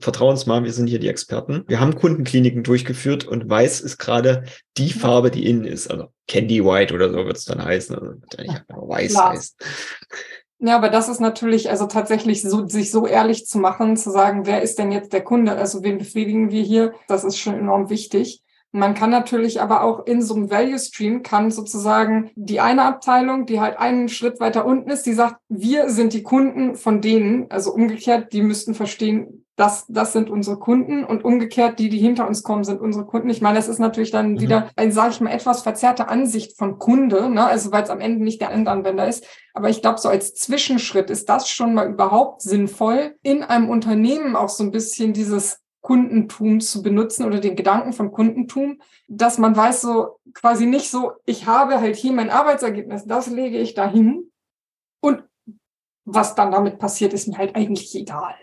vertrau 0.01 0.29
uns 0.29 0.47
mal, 0.47 0.65
wir 0.65 0.73
sind 0.73 0.89
hier 0.89 0.99
die 0.99 1.09
Experten. 1.09 1.65
Wir 1.69 1.81
haben 1.81 1.95
Kundenkliniken 1.95 2.63
durchgeführt 2.63 3.27
und 3.27 3.49
weiß 3.49 3.81
ist 3.81 3.99
gerade 3.99 4.45
die 4.77 4.91
Farbe, 4.93 5.31
die 5.31 5.49
innen 5.49 5.65
ist. 5.65 5.91
Also 5.91 6.09
Candy 6.29 6.65
White 6.65 6.95
oder 6.95 7.11
so 7.11 7.25
wird 7.25 7.37
es 7.37 7.45
dann 7.45 7.65
heißen. 7.65 7.97
Also 7.97 8.89
weiß 8.89 9.17
heißt. 9.17 9.65
Ja, 10.59 10.77
aber 10.77 10.89
das 10.89 11.09
ist 11.09 11.21
natürlich, 11.21 11.69
also 11.69 11.87
tatsächlich 11.87 12.43
so, 12.43 12.67
sich 12.67 12.91
so 12.91 13.07
ehrlich 13.07 13.47
zu 13.47 13.59
machen, 13.59 13.97
zu 13.97 14.11
sagen, 14.11 14.47
wer 14.47 14.63
ist 14.63 14.79
denn 14.79 14.91
jetzt 14.91 15.13
der 15.13 15.23
Kunde? 15.23 15.53
Also 15.53 15.83
wen 15.83 15.99
befriedigen 15.99 16.51
wir 16.51 16.63
hier? 16.63 16.95
Das 17.09 17.25
ist 17.25 17.39
schon 17.39 17.55
enorm 17.55 17.91
wichtig. 17.91 18.43
Man 18.73 18.95
kann 18.95 19.11
natürlich 19.11 19.61
aber 19.61 19.83
auch 19.83 20.07
in 20.07 20.21
so 20.21 20.35
einem 20.35 20.51
Value 20.51 20.79
Stream 20.79 21.23
kann 21.23 21.51
sozusagen 21.51 22.31
die 22.35 22.61
eine 22.61 22.83
Abteilung, 22.83 23.47
die 23.47 23.61
halt 23.61 23.79
einen 23.79 24.09
Schritt 24.09 24.39
weiter 24.39 24.67
unten 24.67 24.91
ist, 24.91 25.07
die 25.07 25.15
sagt, 25.15 25.37
wir 25.49 25.89
sind 25.89 26.13
die 26.13 26.23
Kunden 26.23 26.75
von 26.75 27.01
denen, 27.01 27.51
also 27.51 27.73
umgekehrt, 27.73 28.33
die 28.33 28.43
müssten 28.43 28.75
verstehen, 28.75 29.47
das, 29.57 29.87
das 29.89 30.13
sind 30.13 30.29
unsere 30.29 30.59
Kunden 30.59 31.03
und 31.03 31.25
umgekehrt, 31.25 31.79
die, 31.79 31.89
die 31.89 31.99
hinter 31.99 32.29
uns 32.29 32.43
kommen, 32.43 32.63
sind 32.63 32.81
unsere 32.81 33.07
Kunden. 33.07 33.31
Ich 33.31 33.41
meine, 33.41 33.57
das 33.57 33.69
ist 33.69 33.79
natürlich 33.79 34.11
dann 34.11 34.33
mhm. 34.33 34.41
wieder 34.41 34.69
ein, 34.77 34.93
sage 34.93 35.13
ich 35.13 35.21
mal, 35.23 35.33
etwas 35.33 35.63
verzerrte 35.63 36.09
Ansicht 36.09 36.59
von 36.59 36.79
Kunde, 36.79 37.31
ne? 37.31 37.47
also 37.47 37.73
weil 37.73 37.83
es 37.83 37.91
am 37.91 38.01
Ende 38.01 38.23
nicht 38.23 38.43
der 38.43 38.51
Endanwender 38.51 39.09
ist. 39.09 39.27
Aber 39.55 39.71
ich 39.71 39.81
glaube, 39.81 39.99
so 39.99 40.11
als 40.11 40.35
Zwischenschritt 40.35 41.09
ist 41.09 41.31
das 41.31 41.49
schon 41.49 41.73
mal 41.73 41.89
überhaupt 41.89 42.43
sinnvoll, 42.43 43.17
in 43.23 43.43
einem 43.43 43.71
Unternehmen 43.71 44.37
auch 44.37 44.51
so 44.51 44.63
ein 44.63 44.71
bisschen 44.71 45.15
dieses 45.15 45.61
Kundentum 45.87 46.61
zu 46.61 46.83
benutzen 46.83 47.25
oder 47.25 47.39
den 47.39 47.55
Gedanken 47.55 47.93
von 47.93 48.11
Kundentum, 48.11 48.81
dass 49.07 49.39
man 49.39 49.55
weiß 49.55 49.83
so 49.83 50.19
quasi 50.35 50.67
nicht 50.67 50.91
so, 50.91 51.13
ich 51.27 51.47
habe 51.47 51.81
halt 51.81 51.95
hier 51.95 52.13
mein 52.13 52.29
Arbeitsergebnis, 52.29 53.05
das 53.07 53.29
lege 53.29 53.59
ich 53.59 53.75
dahin 53.75 54.33
und 55.01 55.23
was 56.05 56.35
dann 56.35 56.51
damit 56.51 56.81
passiert, 56.81 57.13
ist 57.13 57.29
mir 57.29 57.39
halt 57.39 57.55
eigentlich 57.55 57.95
egal. 57.95 58.35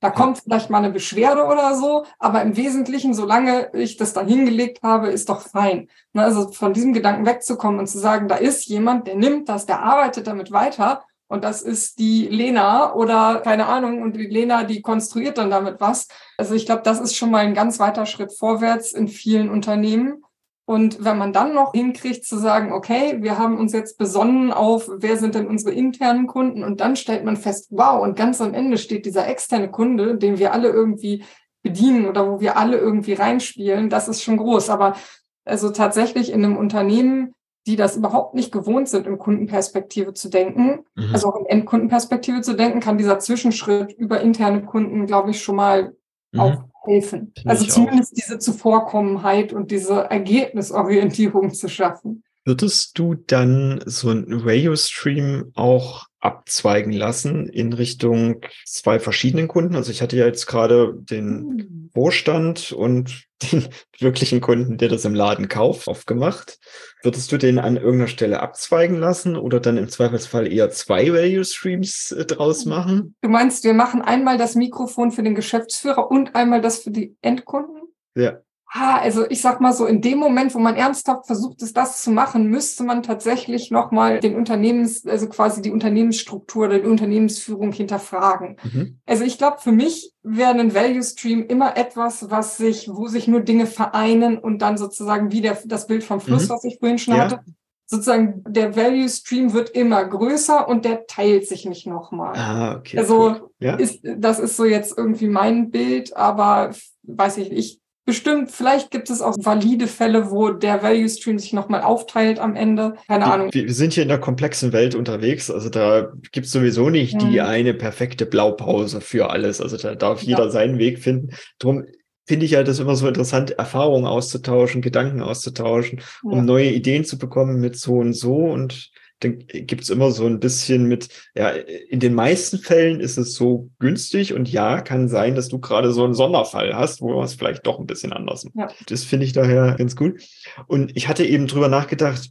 Da 0.00 0.10
kommt 0.10 0.38
vielleicht 0.38 0.68
mal 0.68 0.78
eine 0.78 0.90
Beschwerde 0.90 1.44
oder 1.44 1.76
so, 1.76 2.06
aber 2.18 2.42
im 2.42 2.56
Wesentlichen, 2.56 3.14
solange 3.14 3.70
ich 3.72 3.96
das 3.96 4.12
dann 4.12 4.26
hingelegt 4.26 4.82
habe, 4.82 5.10
ist 5.10 5.28
doch 5.28 5.42
fein. 5.42 5.88
Ne, 6.12 6.24
also 6.24 6.50
von 6.50 6.72
diesem 6.72 6.92
Gedanken 6.92 7.24
wegzukommen 7.24 7.78
und 7.78 7.86
zu 7.86 7.98
sagen, 7.98 8.26
da 8.26 8.34
ist 8.34 8.66
jemand, 8.66 9.06
der 9.06 9.14
nimmt 9.14 9.48
das, 9.48 9.64
der 9.66 9.80
arbeitet 9.80 10.26
damit 10.26 10.50
weiter 10.50 11.04
und 11.30 11.44
das 11.44 11.62
ist 11.62 12.00
die 12.00 12.26
Lena 12.26 12.92
oder 12.92 13.40
keine 13.44 13.66
Ahnung 13.66 14.02
und 14.02 14.16
die 14.16 14.26
Lena, 14.26 14.64
die 14.64 14.82
konstruiert 14.82 15.38
dann 15.38 15.48
damit 15.48 15.80
was. 15.80 16.08
Also 16.36 16.56
ich 16.56 16.66
glaube, 16.66 16.82
das 16.82 17.00
ist 17.00 17.14
schon 17.14 17.30
mal 17.30 17.46
ein 17.46 17.54
ganz 17.54 17.78
weiter 17.78 18.04
Schritt 18.04 18.36
vorwärts 18.36 18.92
in 18.92 19.06
vielen 19.06 19.48
Unternehmen. 19.48 20.24
Und 20.64 21.04
wenn 21.04 21.18
man 21.18 21.32
dann 21.32 21.54
noch 21.54 21.72
hinkriegt 21.72 22.24
zu 22.24 22.36
sagen, 22.36 22.72
okay, 22.72 23.18
wir 23.20 23.38
haben 23.38 23.58
uns 23.58 23.72
jetzt 23.72 23.96
besonnen 23.96 24.52
auf, 24.52 24.90
wer 24.92 25.16
sind 25.18 25.36
denn 25.36 25.46
unsere 25.46 25.72
internen 25.72 26.26
Kunden? 26.26 26.64
Und 26.64 26.80
dann 26.80 26.96
stellt 26.96 27.24
man 27.24 27.36
fest, 27.36 27.68
wow, 27.70 28.02
und 28.02 28.16
ganz 28.16 28.40
am 28.40 28.52
Ende 28.52 28.76
steht 28.76 29.06
dieser 29.06 29.28
externe 29.28 29.70
Kunde, 29.70 30.16
den 30.16 30.38
wir 30.38 30.52
alle 30.52 30.68
irgendwie 30.68 31.24
bedienen 31.62 32.08
oder 32.08 32.28
wo 32.28 32.40
wir 32.40 32.56
alle 32.56 32.76
irgendwie 32.76 33.12
reinspielen, 33.12 33.88
das 33.88 34.08
ist 34.08 34.22
schon 34.24 34.36
groß. 34.36 34.68
Aber 34.68 34.96
also 35.44 35.70
tatsächlich 35.70 36.32
in 36.32 36.44
einem 36.44 36.56
Unternehmen, 36.56 37.34
die 37.66 37.76
das 37.76 37.96
überhaupt 37.96 38.34
nicht 38.34 38.52
gewohnt 38.52 38.88
sind, 38.88 39.06
in 39.06 39.18
Kundenperspektive 39.18 40.14
zu 40.14 40.28
denken, 40.28 40.84
mhm. 40.94 41.12
also 41.12 41.28
auch 41.28 41.36
in 41.36 41.46
Endkundenperspektive 41.46 42.40
zu 42.40 42.54
denken, 42.54 42.80
kann 42.80 42.98
dieser 42.98 43.18
Zwischenschritt 43.18 43.92
über 43.92 44.20
interne 44.20 44.64
Kunden, 44.64 45.06
glaube 45.06 45.30
ich, 45.30 45.42
schon 45.42 45.56
mal 45.56 45.94
mhm. 46.32 46.40
auch 46.40 46.64
helfen. 46.84 47.32
Find 47.36 47.46
also 47.46 47.66
zumindest 47.66 48.12
auch. 48.12 48.16
diese 48.16 48.38
Zuvorkommenheit 48.38 49.52
und 49.52 49.70
diese 49.70 50.10
Ergebnisorientierung 50.10 51.50
zu 51.54 51.68
schaffen. 51.68 52.24
Würdest 52.44 52.98
du 52.98 53.14
dann 53.14 53.82
so 53.84 54.10
ein 54.10 54.32
Radio-Stream 54.32 55.52
auch 55.54 56.06
abzweigen 56.20 56.92
lassen 56.92 57.48
in 57.48 57.72
Richtung 57.72 58.42
zwei 58.66 58.98
verschiedenen 58.98 59.48
Kunden? 59.48 59.74
Also 59.74 59.90
ich 59.90 60.02
hatte 60.02 60.16
ja 60.16 60.26
jetzt 60.26 60.46
gerade 60.46 60.94
den 60.94 61.58
hm. 61.58 61.90
Vorstand 61.92 62.72
und 62.72 63.28
den 63.52 63.68
wirklichen 63.98 64.40
Kunden, 64.40 64.76
der 64.76 64.88
das 64.88 65.04
im 65.04 65.14
Laden 65.14 65.48
kauft, 65.48 65.88
aufgemacht. 65.88 66.58
Würdest 67.02 67.32
du 67.32 67.38
den 67.38 67.58
an 67.58 67.76
irgendeiner 67.76 68.08
Stelle 68.08 68.40
abzweigen 68.40 68.98
lassen 68.98 69.36
oder 69.36 69.60
dann 69.60 69.78
im 69.78 69.88
Zweifelsfall 69.88 70.52
eher 70.52 70.70
zwei 70.70 71.12
Value 71.12 71.44
Streams 71.44 72.12
äh, 72.12 72.26
draus 72.26 72.66
machen? 72.66 73.14
Du 73.22 73.28
meinst, 73.28 73.64
wir 73.64 73.74
machen 73.74 74.02
einmal 74.02 74.36
das 74.36 74.54
Mikrofon 74.54 75.10
für 75.10 75.22
den 75.22 75.34
Geschäftsführer 75.34 76.10
und 76.10 76.34
einmal 76.34 76.60
das 76.60 76.80
für 76.80 76.90
die 76.90 77.16
Endkunden? 77.22 77.80
Ja. 78.14 78.40
Ha, 78.72 78.98
also 78.98 79.28
ich 79.28 79.40
sag 79.40 79.60
mal 79.60 79.72
so, 79.72 79.84
in 79.84 80.00
dem 80.00 80.18
Moment, 80.18 80.54
wo 80.54 80.60
man 80.60 80.76
ernsthaft 80.76 81.26
versucht 81.26 81.60
ist, 81.60 81.76
das 81.76 82.02
zu 82.02 82.12
machen, 82.12 82.46
müsste 82.46 82.84
man 82.84 83.02
tatsächlich 83.02 83.72
nochmal 83.72 84.20
den 84.20 84.36
Unternehmens, 84.36 85.04
also 85.04 85.28
quasi 85.28 85.60
die 85.60 85.72
Unternehmensstruktur 85.72 86.66
oder 86.66 86.78
die 86.78 86.88
Unternehmensführung 86.88 87.72
hinterfragen. 87.72 88.58
Mhm. 88.62 89.00
Also 89.06 89.24
ich 89.24 89.38
glaube, 89.38 89.58
für 89.58 89.72
mich 89.72 90.12
wäre 90.22 90.50
ein 90.50 90.72
Value 90.72 91.02
Stream 91.02 91.44
immer 91.46 91.76
etwas, 91.76 92.30
was 92.30 92.58
sich, 92.58 92.88
wo 92.88 93.08
sich 93.08 93.26
nur 93.26 93.40
Dinge 93.40 93.66
vereinen 93.66 94.38
und 94.38 94.62
dann 94.62 94.78
sozusagen 94.78 95.32
wie 95.32 95.40
der, 95.40 95.58
das 95.64 95.88
Bild 95.88 96.04
vom 96.04 96.20
Fluss, 96.20 96.48
mhm. 96.48 96.52
was 96.52 96.62
ich 96.62 96.78
vorhin 96.78 96.98
schon 96.98 97.16
ja. 97.16 97.24
hatte, 97.24 97.40
sozusagen 97.86 98.44
der 98.46 98.76
Value 98.76 99.08
Stream 99.08 99.52
wird 99.52 99.70
immer 99.70 100.04
größer 100.04 100.68
und 100.68 100.84
der 100.84 101.08
teilt 101.08 101.48
sich 101.48 101.66
nicht 101.66 101.88
nochmal. 101.88 102.36
Ah, 102.36 102.76
okay. 102.76 102.98
Also 102.98 103.50
ja. 103.58 103.74
ist, 103.74 103.98
das 104.04 104.38
ist 104.38 104.56
so 104.56 104.64
jetzt 104.64 104.96
irgendwie 104.96 105.26
mein 105.26 105.72
Bild, 105.72 106.16
aber 106.16 106.70
weiß 107.02 107.38
ich, 107.38 107.50
ich 107.50 107.79
Bestimmt, 108.10 108.50
vielleicht 108.50 108.90
gibt 108.90 109.08
es 109.08 109.22
auch 109.22 109.36
valide 109.38 109.86
Fälle, 109.86 110.32
wo 110.32 110.50
der 110.50 110.82
Value 110.82 111.08
Stream 111.08 111.38
sich 111.38 111.52
nochmal 111.52 111.82
aufteilt 111.82 112.40
am 112.40 112.56
Ende. 112.56 112.94
Keine 113.06 113.24
die, 113.24 113.30
Ahnung. 113.30 113.50
Wir 113.52 113.72
sind 113.72 113.92
hier 113.92 114.02
in 114.02 114.10
einer 114.10 114.18
komplexen 114.18 114.72
Welt 114.72 114.96
unterwegs. 114.96 115.48
Also 115.48 115.68
da 115.68 116.10
gibt 116.32 116.46
es 116.46 116.50
sowieso 116.50 116.90
nicht 116.90 117.14
mhm. 117.14 117.30
die 117.30 117.40
eine 117.40 117.72
perfekte 117.72 118.26
Blaupause 118.26 119.00
für 119.00 119.30
alles. 119.30 119.60
Also 119.60 119.76
da 119.76 119.94
darf 119.94 120.22
jeder 120.22 120.46
ja. 120.46 120.50
seinen 120.50 120.78
Weg 120.78 120.98
finden. 120.98 121.36
Drum 121.60 121.84
finde 122.26 122.46
ich 122.46 122.50
ja 122.50 122.64
das 122.64 122.80
immer 122.80 122.96
so 122.96 123.06
interessant, 123.06 123.52
Erfahrungen 123.52 124.06
auszutauschen, 124.06 124.82
Gedanken 124.82 125.22
auszutauschen, 125.22 126.00
ja. 126.00 126.30
um 126.30 126.44
neue 126.44 126.72
Ideen 126.72 127.04
zu 127.04 127.16
bekommen 127.16 127.60
mit 127.60 127.76
so 127.76 127.94
und 127.94 128.14
so. 128.14 128.38
Und 128.38 128.90
dann 129.20 129.38
gibt's 129.46 129.90
immer 129.90 130.10
so 130.10 130.26
ein 130.26 130.40
bisschen 130.40 130.86
mit, 130.86 131.08
ja, 131.34 131.50
in 131.50 132.00
den 132.00 132.14
meisten 132.14 132.58
Fällen 132.58 133.00
ist 133.00 133.18
es 133.18 133.34
so 133.34 133.70
günstig 133.78 134.32
und 134.32 134.50
ja, 134.50 134.80
kann 134.80 135.08
sein, 135.08 135.34
dass 135.34 135.48
du 135.48 135.58
gerade 135.58 135.92
so 135.92 136.04
einen 136.04 136.14
Sonderfall 136.14 136.74
hast, 136.74 137.00
wo 137.00 137.14
man 137.14 137.24
es 137.24 137.34
vielleicht 137.34 137.66
doch 137.66 137.78
ein 137.78 137.86
bisschen 137.86 138.12
anders 138.12 138.44
macht. 138.44 138.56
Ja. 138.56 138.74
Das 138.86 139.04
finde 139.04 139.26
ich 139.26 139.32
daher 139.32 139.76
ganz 139.76 139.94
gut. 139.94 140.20
Und 140.66 140.96
ich 140.96 141.08
hatte 141.08 141.24
eben 141.24 141.46
drüber 141.46 141.68
nachgedacht, 141.68 142.30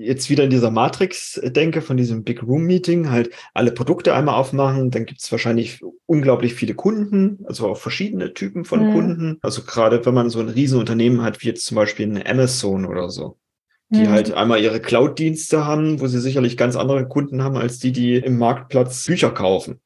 jetzt 0.00 0.30
wieder 0.30 0.44
in 0.44 0.50
dieser 0.50 0.70
Matrix 0.70 1.40
denke, 1.44 1.82
von 1.82 1.96
diesem 1.96 2.24
Big 2.24 2.42
Room 2.42 2.64
Meeting, 2.64 3.10
halt 3.10 3.30
alle 3.54 3.72
Produkte 3.72 4.14
einmal 4.14 4.36
aufmachen, 4.36 4.90
dann 4.90 5.04
gibt 5.04 5.20
es 5.20 5.30
wahrscheinlich 5.30 5.80
unglaublich 6.06 6.54
viele 6.54 6.74
Kunden, 6.74 7.44
also 7.44 7.68
auch 7.68 7.76
verschiedene 7.76 8.32
Typen 8.32 8.64
von 8.64 8.88
mhm. 8.88 8.92
Kunden. 8.92 9.38
Also 9.42 9.62
gerade 9.62 10.04
wenn 10.06 10.14
man 10.14 10.30
so 10.30 10.40
ein 10.40 10.48
Riesenunternehmen 10.48 11.22
hat, 11.22 11.42
wie 11.42 11.48
jetzt 11.48 11.66
zum 11.66 11.74
Beispiel 11.74 12.06
eine 12.06 12.26
Amazon 12.26 12.86
oder 12.86 13.10
so, 13.10 13.38
die 13.90 14.04
mhm. 14.04 14.10
halt 14.10 14.32
einmal 14.32 14.62
ihre 14.62 14.80
Cloud-Dienste 14.80 15.64
haben, 15.64 16.00
wo 16.00 16.06
sie 16.06 16.20
sicherlich 16.20 16.56
ganz 16.56 16.76
andere 16.76 17.06
Kunden 17.08 17.42
haben, 17.42 17.56
als 17.56 17.78
die, 17.78 17.92
die 17.92 18.16
im 18.16 18.38
Marktplatz 18.38 19.04
Bücher 19.04 19.30
kaufen. 19.30 19.80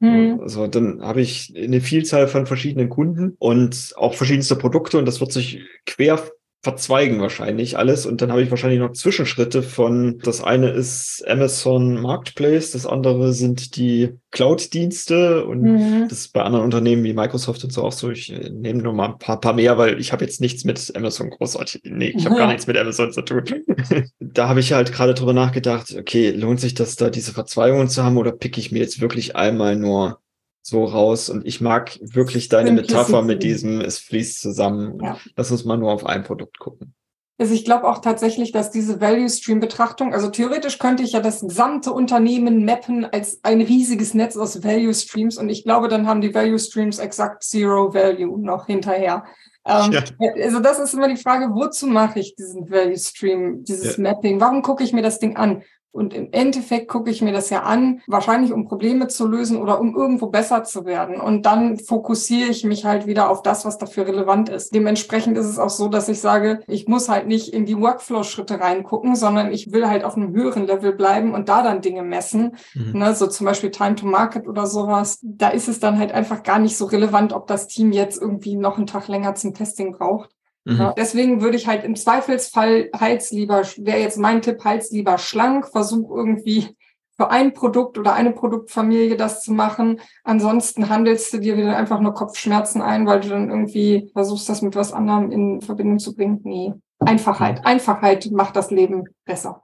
Mhm. 0.00 0.40
Also 0.40 0.66
dann 0.66 1.02
habe 1.02 1.20
ich 1.20 1.54
eine 1.56 1.80
Vielzahl 1.80 2.28
von 2.28 2.46
verschiedenen 2.46 2.88
Kunden 2.88 3.36
und 3.38 3.94
auch 3.96 4.14
verschiedenste 4.14 4.56
Produkte 4.56 4.98
und 4.98 5.06
das 5.06 5.20
wird 5.20 5.32
sich 5.32 5.60
quer 5.86 6.22
verzweigen 6.66 7.20
wahrscheinlich 7.20 7.78
alles. 7.78 8.06
Und 8.06 8.20
dann 8.20 8.32
habe 8.32 8.42
ich 8.42 8.50
wahrscheinlich 8.50 8.80
noch 8.80 8.90
Zwischenschritte 8.90 9.62
von, 9.62 10.18
das 10.18 10.42
eine 10.42 10.70
ist 10.70 11.22
Amazon 11.28 12.02
Marketplace, 12.02 12.72
das 12.72 12.86
andere 12.86 13.32
sind 13.32 13.76
die 13.76 14.14
Cloud-Dienste 14.32 15.46
und 15.46 15.62
mhm. 15.62 16.08
das 16.08 16.18
ist 16.18 16.32
bei 16.32 16.42
anderen 16.42 16.64
Unternehmen 16.64 17.04
wie 17.04 17.12
Microsoft 17.12 17.62
und 17.62 17.72
so 17.72 17.84
auch 17.84 17.92
so. 17.92 18.10
Ich 18.10 18.32
äh, 18.32 18.50
nehme 18.50 18.82
nur 18.82 18.94
mal 18.94 19.10
ein 19.10 19.18
paar, 19.18 19.38
paar 19.38 19.52
mehr, 19.52 19.78
weil 19.78 20.00
ich 20.00 20.12
habe 20.12 20.24
jetzt 20.24 20.40
nichts 20.40 20.64
mit 20.64 20.92
Amazon 20.96 21.30
großartig. 21.30 21.82
Nee, 21.84 22.12
ich 22.16 22.26
habe 22.26 22.34
gar 22.34 22.48
nichts 22.48 22.66
mit 22.66 22.76
Amazon 22.76 23.12
zu 23.12 23.22
tun. 23.22 23.44
da 24.18 24.48
habe 24.48 24.58
ich 24.58 24.72
halt 24.72 24.92
gerade 24.92 25.14
drüber 25.14 25.34
nachgedacht, 25.34 25.94
okay, 25.96 26.30
lohnt 26.30 26.58
sich 26.58 26.74
das 26.74 26.96
da 26.96 27.10
diese 27.10 27.32
Verzweigungen 27.32 27.88
zu 27.88 28.02
haben 28.02 28.16
oder 28.16 28.32
picke 28.32 28.58
ich 28.58 28.72
mir 28.72 28.80
jetzt 28.80 29.00
wirklich 29.00 29.36
einmal 29.36 29.76
nur 29.76 30.18
so 30.66 30.84
raus. 30.84 31.30
Und 31.30 31.46
ich 31.46 31.60
mag 31.60 31.98
wirklich 32.00 32.48
deine 32.48 32.72
Metapher 32.72 33.22
mit 33.22 33.42
diesem, 33.42 33.80
es 33.80 33.98
fließt 33.98 34.40
zusammen. 34.40 34.98
Ja. 35.00 35.16
Lass 35.36 35.50
uns 35.50 35.64
mal 35.64 35.76
nur 35.76 35.92
auf 35.92 36.04
ein 36.04 36.24
Produkt 36.24 36.58
gucken. 36.58 36.92
Also 37.38 37.52
ich 37.52 37.66
glaube 37.66 37.86
auch 37.86 37.98
tatsächlich, 37.98 38.50
dass 38.50 38.70
diese 38.70 39.00
Value 39.00 39.28
Stream 39.28 39.60
Betrachtung, 39.60 40.14
also 40.14 40.30
theoretisch 40.30 40.78
könnte 40.78 41.02
ich 41.02 41.12
ja 41.12 41.20
das 41.20 41.42
gesamte 41.42 41.92
Unternehmen 41.92 42.64
mappen 42.64 43.04
als 43.04 43.40
ein 43.42 43.60
riesiges 43.60 44.14
Netz 44.14 44.38
aus 44.38 44.64
Value 44.64 44.94
Streams 44.94 45.36
und 45.36 45.50
ich 45.50 45.64
glaube, 45.64 45.88
dann 45.88 46.06
haben 46.06 46.22
die 46.22 46.34
Value 46.34 46.58
Streams 46.58 46.98
exakt 46.98 47.44
Zero 47.44 47.92
Value 47.92 48.40
noch 48.40 48.66
hinterher. 48.66 49.24
Ähm, 49.66 49.92
ja. 49.92 50.02
Also 50.44 50.60
das 50.60 50.78
ist 50.78 50.94
immer 50.94 51.08
die 51.08 51.16
Frage, 51.16 51.50
wozu 51.52 51.86
mache 51.86 52.20
ich 52.20 52.36
diesen 52.36 52.70
Value 52.70 52.96
Stream, 52.96 53.64
dieses 53.64 53.98
ja. 53.98 54.02
Mapping? 54.02 54.40
Warum 54.40 54.62
gucke 54.62 54.82
ich 54.82 54.94
mir 54.94 55.02
das 55.02 55.18
Ding 55.18 55.36
an? 55.36 55.62
Und 55.96 56.12
im 56.12 56.28
Endeffekt 56.32 56.88
gucke 56.88 57.10
ich 57.10 57.22
mir 57.22 57.32
das 57.32 57.48
ja 57.48 57.62
an, 57.62 58.02
wahrscheinlich 58.06 58.52
um 58.52 58.68
Probleme 58.68 59.08
zu 59.08 59.26
lösen 59.26 59.56
oder 59.56 59.80
um 59.80 59.96
irgendwo 59.96 60.26
besser 60.26 60.62
zu 60.62 60.84
werden. 60.84 61.18
Und 61.18 61.46
dann 61.46 61.78
fokussiere 61.78 62.50
ich 62.50 62.64
mich 62.64 62.84
halt 62.84 63.06
wieder 63.06 63.30
auf 63.30 63.42
das, 63.42 63.64
was 63.64 63.78
dafür 63.78 64.06
relevant 64.06 64.50
ist. 64.50 64.74
Dementsprechend 64.74 65.38
ist 65.38 65.46
es 65.46 65.58
auch 65.58 65.70
so, 65.70 65.88
dass 65.88 66.10
ich 66.10 66.20
sage, 66.20 66.60
ich 66.66 66.86
muss 66.86 67.08
halt 67.08 67.26
nicht 67.26 67.52
in 67.54 67.64
die 67.64 67.80
Workflow-Schritte 67.80 68.60
reingucken, 68.60 69.16
sondern 69.16 69.50
ich 69.50 69.72
will 69.72 69.88
halt 69.88 70.04
auf 70.04 70.16
einem 70.16 70.34
höheren 70.34 70.66
Level 70.66 70.92
bleiben 70.92 71.32
und 71.32 71.48
da 71.48 71.62
dann 71.62 71.80
Dinge 71.80 72.02
messen. 72.02 72.56
Mhm. 72.74 72.98
Ne, 72.98 73.14
so 73.14 73.26
zum 73.26 73.46
Beispiel 73.46 73.70
Time 73.70 73.94
to 73.94 74.06
Market 74.06 74.46
oder 74.46 74.66
sowas. 74.66 75.18
Da 75.22 75.48
ist 75.48 75.66
es 75.66 75.80
dann 75.80 75.98
halt 75.98 76.12
einfach 76.12 76.42
gar 76.42 76.58
nicht 76.58 76.76
so 76.76 76.84
relevant, 76.84 77.32
ob 77.32 77.46
das 77.46 77.68
Team 77.68 77.92
jetzt 77.92 78.20
irgendwie 78.20 78.56
noch 78.56 78.76
einen 78.76 78.86
Tag 78.86 79.08
länger 79.08 79.34
zum 79.34 79.54
Testing 79.54 79.92
braucht. 79.92 80.35
Mhm. 80.66 80.92
Deswegen 80.96 81.40
würde 81.40 81.56
ich 81.56 81.68
halt 81.68 81.84
im 81.84 81.94
Zweifelsfall 81.94 82.90
Heiz 82.98 83.30
lieber, 83.30 83.62
wäre 83.76 84.00
jetzt 84.00 84.18
mein 84.18 84.42
Tipp, 84.42 84.64
Heiz 84.64 84.90
lieber 84.90 85.16
schlank, 85.16 85.68
versuch 85.68 86.10
irgendwie 86.10 86.76
für 87.16 87.30
ein 87.30 87.54
Produkt 87.54 87.98
oder 87.98 88.14
eine 88.14 88.32
Produktfamilie 88.32 89.16
das 89.16 89.42
zu 89.42 89.52
machen. 89.52 90.00
Ansonsten 90.24 90.88
handelst 90.88 91.32
du 91.32 91.38
dir 91.38 91.56
wieder 91.56 91.76
einfach 91.76 92.00
nur 92.00 92.14
Kopfschmerzen 92.14 92.82
ein, 92.82 93.06
weil 93.06 93.20
du 93.20 93.28
dann 93.28 93.48
irgendwie 93.48 94.10
versuchst, 94.12 94.48
das 94.48 94.60
mit 94.60 94.74
was 94.74 94.92
anderem 94.92 95.30
in 95.30 95.60
Verbindung 95.60 96.00
zu 96.00 96.14
bringen. 96.14 96.40
Nee. 96.42 96.74
Einfachheit. 96.98 97.60
Mhm. 97.60 97.66
Einfachheit 97.66 98.28
macht 98.32 98.56
das 98.56 98.72
Leben 98.72 99.04
besser. 99.24 99.62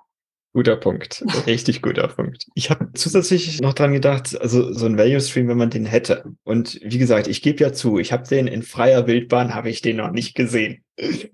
Guter 0.55 0.77
Punkt. 0.77 1.25
Richtig 1.47 1.81
guter 1.81 2.09
Punkt. 2.09 2.47
Ich 2.55 2.69
habe 2.69 2.91
zusätzlich 2.95 3.61
noch 3.61 3.73
dran 3.73 3.93
gedacht, 3.93 4.39
also 4.39 4.73
so 4.73 4.85
ein 4.85 4.99
Value 4.99 5.21
Stream, 5.21 5.49
wenn 5.49 5.57
man 5.57 5.71
den 5.71 5.87
hätte. 5.87 6.25
Und 6.45 6.79
wie 6.83 6.99
gesagt, 6.99 7.27
ich 7.27 7.41
gebe 7.41 7.65
ja 7.65 7.73
zu, 7.73 7.99
ich 7.99 8.13
habe 8.13 8.29
den 8.29 8.47
in 8.47 8.63
freier 8.63 9.07
Wildbahn, 9.07 9.55
habe 9.55 9.71
ich 9.71 9.81
den 9.81 9.97
noch 9.97 10.11
nicht 10.11 10.35
gesehen. 10.35 10.82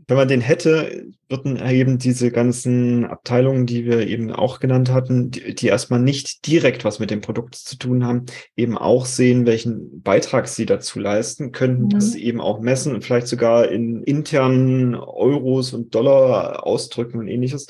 Wenn 0.07 0.17
man 0.17 0.29
den 0.29 0.41
hätte, 0.41 1.13
würden 1.29 1.63
eben 1.69 1.99
diese 1.99 2.31
ganzen 2.31 3.05
Abteilungen, 3.05 3.67
die 3.67 3.85
wir 3.85 4.07
eben 4.07 4.33
auch 4.33 4.61
genannt 4.61 4.91
hatten, 4.91 5.31
die, 5.31 5.55
die 5.55 5.67
erstmal 5.67 6.01
nicht 6.01 6.47
direkt 6.47 6.85
was 6.85 6.99
mit 6.99 7.11
dem 7.11 7.21
Produkt 7.21 7.55
zu 7.55 7.77
tun 7.77 8.05
haben, 8.05 8.25
eben 8.57 8.79
auch 8.79 9.05
sehen, 9.05 9.45
welchen 9.45 10.01
Beitrag 10.03 10.49
sie 10.49 10.65
dazu 10.65 10.99
leisten, 10.99 11.53
könnten 11.53 11.85
mhm. 11.85 11.91
das 11.91 12.15
eben 12.15 12.41
auch 12.41 12.61
messen 12.61 12.95
und 12.95 13.05
vielleicht 13.05 13.29
sogar 13.29 13.69
in 13.69 14.03
internen 14.05 14.95
Euros 14.95 15.75
und 15.75 15.95
Dollar 15.95 16.67
ausdrücken 16.67 17.19
und 17.19 17.29
ähnliches. 17.29 17.67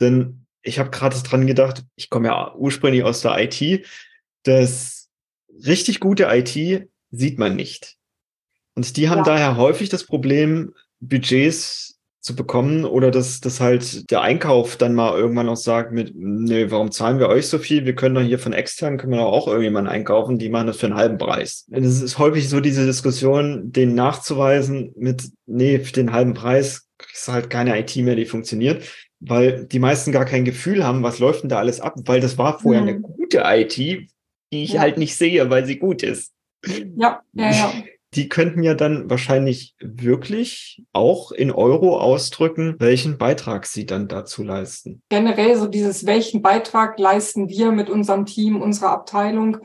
Denn 0.00 0.46
ich 0.62 0.78
habe 0.78 0.90
gerade 0.90 1.16
dran 1.22 1.46
gedacht, 1.46 1.84
ich 1.96 2.08
komme 2.08 2.28
ja 2.28 2.54
ursprünglich 2.54 3.02
aus 3.02 3.20
der 3.20 3.38
IT, 3.38 3.86
das 4.44 5.10
richtig 5.66 6.00
gute 6.00 6.28
IT 6.30 6.88
sieht 7.10 7.38
man 7.38 7.56
nicht. 7.56 7.96
Und 8.74 8.96
die 8.96 9.08
haben 9.08 9.18
ja. 9.18 9.24
daher 9.24 9.56
häufig 9.56 9.90
das 9.90 10.04
Problem, 10.04 10.72
Budgets 11.02 11.98
zu 12.20 12.36
bekommen 12.36 12.84
oder 12.84 13.10
dass, 13.10 13.40
dass 13.40 13.60
halt 13.60 14.08
der 14.10 14.22
Einkauf 14.22 14.76
dann 14.76 14.94
mal 14.94 15.18
irgendwann 15.18 15.48
auch 15.48 15.56
sagt 15.56 15.92
mit, 15.92 16.12
nö, 16.14 16.70
warum 16.70 16.92
zahlen 16.92 17.18
wir 17.18 17.28
euch 17.28 17.48
so 17.48 17.58
viel? 17.58 17.84
Wir 17.84 17.96
können 17.96 18.14
doch 18.14 18.22
hier 18.22 18.38
von 18.38 18.52
extern, 18.52 18.96
können 18.96 19.12
wir 19.12 19.18
doch 19.18 19.32
auch 19.32 19.48
irgendjemanden 19.48 19.92
einkaufen, 19.92 20.38
die 20.38 20.48
machen 20.48 20.68
das 20.68 20.76
für 20.76 20.86
einen 20.86 20.94
halben 20.94 21.18
Preis. 21.18 21.66
Es 21.72 22.00
ist 22.00 22.18
häufig 22.18 22.48
so 22.48 22.60
diese 22.60 22.86
Diskussion, 22.86 23.72
den 23.72 23.96
nachzuweisen 23.96 24.92
mit, 24.96 25.30
nee, 25.46 25.80
für 25.80 25.92
den 25.92 26.12
halben 26.12 26.34
Preis 26.34 26.86
ist 27.12 27.26
halt 27.26 27.50
keine 27.50 27.76
IT 27.80 27.96
mehr, 27.96 28.14
die 28.14 28.26
funktioniert 28.26 28.84
weil 29.24 29.66
die 29.66 29.78
meisten 29.78 30.10
gar 30.10 30.24
kein 30.24 30.44
Gefühl 30.44 30.84
haben, 30.84 31.02
was 31.02 31.20
läuft 31.20 31.42
denn 31.42 31.48
da 31.48 31.58
alles 31.58 31.80
ab, 31.80 31.94
weil 32.04 32.20
das 32.20 32.38
war 32.38 32.58
vorher 32.58 32.82
mhm. 32.82 32.88
eine 32.88 33.00
gute 33.00 33.42
IT, 33.44 33.76
die 33.76 34.08
ich 34.50 34.72
ja. 34.72 34.80
halt 34.80 34.98
nicht 34.98 35.16
sehe, 35.16 35.48
weil 35.48 35.64
sie 35.64 35.78
gut 35.78 36.02
ist. 36.02 36.32
Ja, 36.96 37.22
ja, 37.32 37.50
ja. 37.50 37.72
Die 38.14 38.28
könnten 38.28 38.62
ja 38.62 38.74
dann 38.74 39.08
wahrscheinlich 39.08 39.74
wirklich 39.80 40.82
auch 40.92 41.32
in 41.32 41.50
Euro 41.50 41.98
ausdrücken, 41.98 42.76
welchen 42.78 43.18
Beitrag 43.18 43.66
sie 43.66 43.86
dann 43.86 44.08
dazu 44.08 44.42
leisten. 44.42 45.02
Generell 45.08 45.56
so 45.56 45.66
dieses, 45.66 46.04
welchen 46.06 46.42
Beitrag 46.42 46.98
leisten 46.98 47.48
wir 47.48 47.72
mit 47.72 47.88
unserem 47.88 48.26
Team, 48.26 48.60
unserer 48.60 48.90
Abteilung 48.90 49.58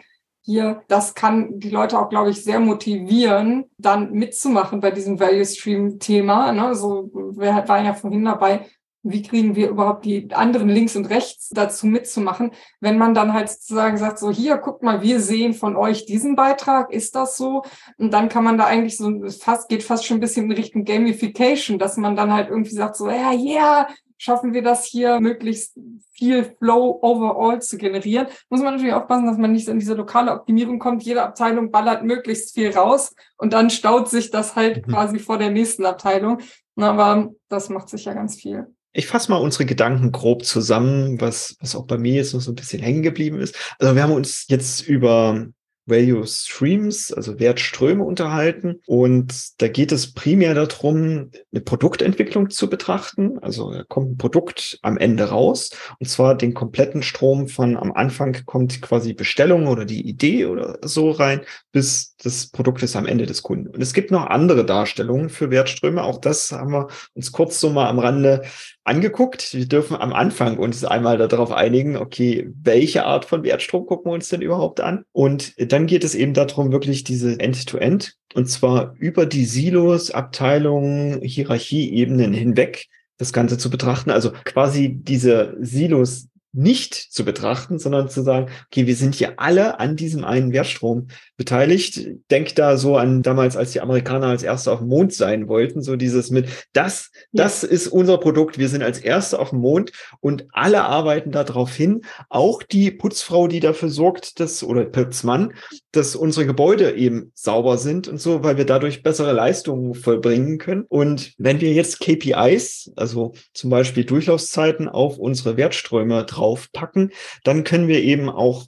hier, 0.47 0.81
das 0.87 1.13
kann 1.13 1.59
die 1.59 1.69
Leute 1.69 1.99
auch, 1.99 2.07
glaube 2.07 2.29
ich, 2.29 2.41
sehr 2.41 2.61
motivieren, 2.61 3.65
dann 3.77 4.13
mitzumachen 4.13 4.79
bei 4.79 4.91
diesem 4.91 5.19
Value 5.19 5.45
Stream 5.45 5.99
Thema. 5.99 6.53
Ne? 6.53 6.73
So, 6.73 7.11
wir 7.35 7.67
waren 7.67 7.85
ja 7.85 7.93
vorhin 7.93 8.23
dabei, 8.23 8.65
wie 9.11 9.21
kriegen 9.21 9.55
wir 9.55 9.69
überhaupt 9.69 10.05
die 10.05 10.33
anderen 10.33 10.69
links 10.69 10.95
und 10.95 11.09
rechts 11.09 11.49
dazu 11.49 11.87
mitzumachen, 11.87 12.51
wenn 12.79 12.97
man 12.97 13.13
dann 13.13 13.33
halt 13.33 13.49
sozusagen 13.49 13.97
sagt, 13.97 14.19
so 14.19 14.31
hier, 14.31 14.57
guckt 14.57 14.83
mal, 14.83 15.01
wir 15.01 15.19
sehen 15.19 15.53
von 15.53 15.75
euch 15.75 16.05
diesen 16.05 16.35
Beitrag, 16.35 16.91
ist 16.91 17.15
das 17.15 17.37
so? 17.37 17.63
Und 17.97 18.13
dann 18.13 18.29
kann 18.29 18.43
man 18.43 18.57
da 18.57 18.65
eigentlich 18.65 18.97
so, 18.97 19.11
fast, 19.29 19.69
geht 19.69 19.83
fast 19.83 20.05
schon 20.05 20.17
ein 20.17 20.21
bisschen 20.21 20.45
in 20.45 20.51
Richtung 20.51 20.85
Gamification, 20.85 21.79
dass 21.79 21.97
man 21.97 22.15
dann 22.15 22.33
halt 22.33 22.49
irgendwie 22.49 22.75
sagt, 22.75 22.95
so, 22.95 23.09
ja, 23.09 23.31
yeah, 23.31 23.87
schaffen 24.17 24.53
wir 24.53 24.63
das 24.63 24.85
hier, 24.85 25.19
möglichst 25.19 25.77
viel 26.11 26.43
Flow 26.43 26.99
overall 27.01 27.61
zu 27.61 27.77
generieren. 27.77 28.27
Muss 28.49 28.61
man 28.61 28.73
natürlich 28.73 28.93
aufpassen, 28.93 29.27
dass 29.27 29.37
man 29.37 29.51
nicht 29.51 29.67
in 29.67 29.79
diese 29.79 29.93
lokale 29.93 30.33
Optimierung 30.33 30.79
kommt. 30.79 31.03
Jede 31.03 31.23
Abteilung 31.23 31.71
ballert 31.71 32.03
möglichst 32.03 32.55
viel 32.55 32.71
raus 32.71 33.15
und 33.37 33.53
dann 33.53 33.69
staut 33.69 34.09
sich 34.09 34.31
das 34.31 34.55
halt 34.55 34.87
mhm. 34.87 34.91
quasi 34.91 35.19
vor 35.19 35.37
der 35.37 35.51
nächsten 35.51 35.85
Abteilung. 35.85 36.39
Aber 36.75 37.31
das 37.49 37.69
macht 37.69 37.89
sich 37.89 38.05
ja 38.05 38.13
ganz 38.13 38.35
viel. 38.35 38.67
Ich 38.97 39.05
fasse 39.05 39.29
mal 39.29 39.37
unsere 39.37 39.65
Gedanken 39.65 40.11
grob 40.11 40.43
zusammen, 40.43 41.21
was, 41.21 41.55
was 41.59 41.75
auch 41.75 41.85
bei 41.85 41.99
mir 41.99 42.15
jetzt 42.15 42.33
noch 42.33 42.41
so 42.41 42.51
ein 42.51 42.55
bisschen 42.55 42.81
hängen 42.81 43.03
geblieben 43.03 43.39
ist. 43.39 43.55
Also 43.77 43.93
wir 43.93 44.01
haben 44.01 44.11
uns 44.11 44.45
jetzt 44.49 44.87
über 44.87 45.45
Value 45.87 46.27
Streams, 46.27 47.13
also 47.13 47.39
Wertströme 47.39 48.03
unterhalten. 48.03 48.81
Und 48.85 49.61
da 49.61 49.67
geht 49.67 49.91
es 49.91 50.13
primär 50.13 50.53
darum, 50.53 51.31
eine 51.51 51.61
Produktentwicklung 51.61 52.49
zu 52.49 52.69
betrachten. 52.69 53.39
Also 53.39 53.71
da 53.71 53.83
kommt 53.83 54.11
ein 54.11 54.17
Produkt 54.17 54.79
am 54.81 54.97
Ende 54.97 55.29
raus 55.29 55.71
und 55.99 56.07
zwar 56.07 56.35
den 56.35 56.53
kompletten 56.53 57.01
Strom 57.03 57.47
von 57.47 57.77
am 57.77 57.93
Anfang 57.93 58.45
kommt 58.45 58.81
quasi 58.81 59.13
Bestellung 59.13 59.67
oder 59.67 59.85
die 59.85 60.07
Idee 60.07 60.45
oder 60.45 60.77
so 60.81 61.11
rein, 61.11 61.41
bis 61.71 62.15
das 62.17 62.47
Produkt 62.47 62.83
ist 62.83 62.95
am 62.95 63.05
Ende 63.05 63.25
des 63.25 63.41
Kunden. 63.41 63.69
Und 63.69 63.81
es 63.81 63.93
gibt 63.93 64.11
noch 64.11 64.27
andere 64.27 64.65
Darstellungen 64.65 65.29
für 65.29 65.51
Wertströme. 65.51 66.03
Auch 66.03 66.19
das 66.19 66.51
haben 66.51 66.71
wir 66.71 66.87
uns 67.13 67.31
kurz 67.31 67.59
so 67.59 67.69
mal 67.69 67.87
am 67.87 67.99
Rande 67.99 68.41
angeguckt. 68.87 69.53
Wir 69.53 69.67
dürfen 69.67 69.97
am 69.97 70.13
Anfang 70.13 70.57
uns 70.57 70.83
einmal 70.85 71.17
darauf 71.17 71.51
einigen, 71.51 71.97
okay, 71.97 72.49
welche 72.61 73.05
Art 73.05 73.25
von 73.25 73.43
Wertstrom 73.43 73.85
gucken 73.85 74.11
wir 74.11 74.15
uns 74.15 74.29
denn 74.29 74.41
überhaupt 74.41 74.79
an? 74.79 75.03
Und 75.11 75.53
dann 75.71 75.87
geht 75.87 76.03
es 76.03 76.15
eben 76.15 76.33
darum, 76.33 76.71
wirklich 76.71 77.03
diese 77.03 77.39
End-to-End 77.39 78.03
-End, 78.03 78.13
und 78.33 78.47
zwar 78.47 78.95
über 78.97 79.25
die 79.25 79.45
Silos, 79.45 80.11
Abteilungen, 80.11 81.21
Hierarchieebenen 81.21 82.33
hinweg 82.33 82.87
das 83.17 83.33
Ganze 83.33 83.57
zu 83.57 83.69
betrachten. 83.69 84.11
Also 84.11 84.31
quasi 84.45 84.89
diese 84.93 85.55
Silos 85.59 86.27
nicht 86.53 86.95
zu 86.95 87.23
betrachten, 87.25 87.77
sondern 87.77 88.09
zu 88.09 88.23
sagen, 88.23 88.49
okay, 88.67 88.87
wir 88.87 88.95
sind 88.95 89.15
hier 89.15 89.39
alle 89.39 89.79
an 89.79 89.95
diesem 89.95 90.23
einen 90.23 90.53
Wertstrom 90.53 91.07
beteiligt. 91.37 92.07
Denk 92.31 92.55
da 92.55 92.77
so 92.77 92.97
an 92.97 93.21
damals, 93.21 93.55
als 93.55 93.71
die 93.71 93.81
Amerikaner 93.81 94.27
als 94.27 94.43
Erste 94.43 94.71
auf 94.71 94.79
dem 94.79 94.89
Mond 94.89 95.13
sein 95.13 95.47
wollten, 95.47 95.81
so 95.81 95.95
dieses 95.95 96.31
mit, 96.31 96.49
das, 96.73 97.11
ja. 97.31 97.43
das 97.43 97.63
ist 97.63 97.87
unser 97.87 98.17
Produkt. 98.17 98.57
Wir 98.57 98.69
sind 98.69 98.81
als 98.81 98.99
Erste 98.99 99.39
auf 99.39 99.51
dem 99.51 99.59
Mond 99.59 99.91
und 100.19 100.47
alle 100.51 100.83
arbeiten 100.83 101.31
darauf 101.31 101.73
hin. 101.73 102.01
Auch 102.29 102.63
die 102.63 102.91
Putzfrau, 102.91 103.47
die 103.47 103.59
dafür 103.59 103.89
sorgt, 103.89 104.39
dass, 104.39 104.63
oder 104.63 104.85
Putzmann, 104.85 105.53
dass 105.91 106.15
unsere 106.15 106.47
Gebäude 106.47 106.95
eben 106.95 107.31
sauber 107.35 107.77
sind 107.77 108.07
und 108.07 108.19
so, 108.19 108.43
weil 108.43 108.57
wir 108.57 108.65
dadurch 108.65 109.03
bessere 109.03 109.31
Leistungen 109.31 109.93
vollbringen 109.93 110.57
können. 110.57 110.85
Und 110.89 111.33
wenn 111.37 111.61
wir 111.61 111.71
jetzt 111.71 111.99
KPIs, 111.99 112.91
also 112.95 113.33
zum 113.53 113.69
Beispiel 113.69 114.05
Durchlaufszeiten 114.05 114.89
auf 114.89 115.19
unsere 115.19 115.55
Wertströme 115.55 116.25
draufpacken, 116.25 117.11
dann 117.43 117.63
können 117.63 117.87
wir 117.87 118.01
eben 118.01 118.29
auch 118.29 118.65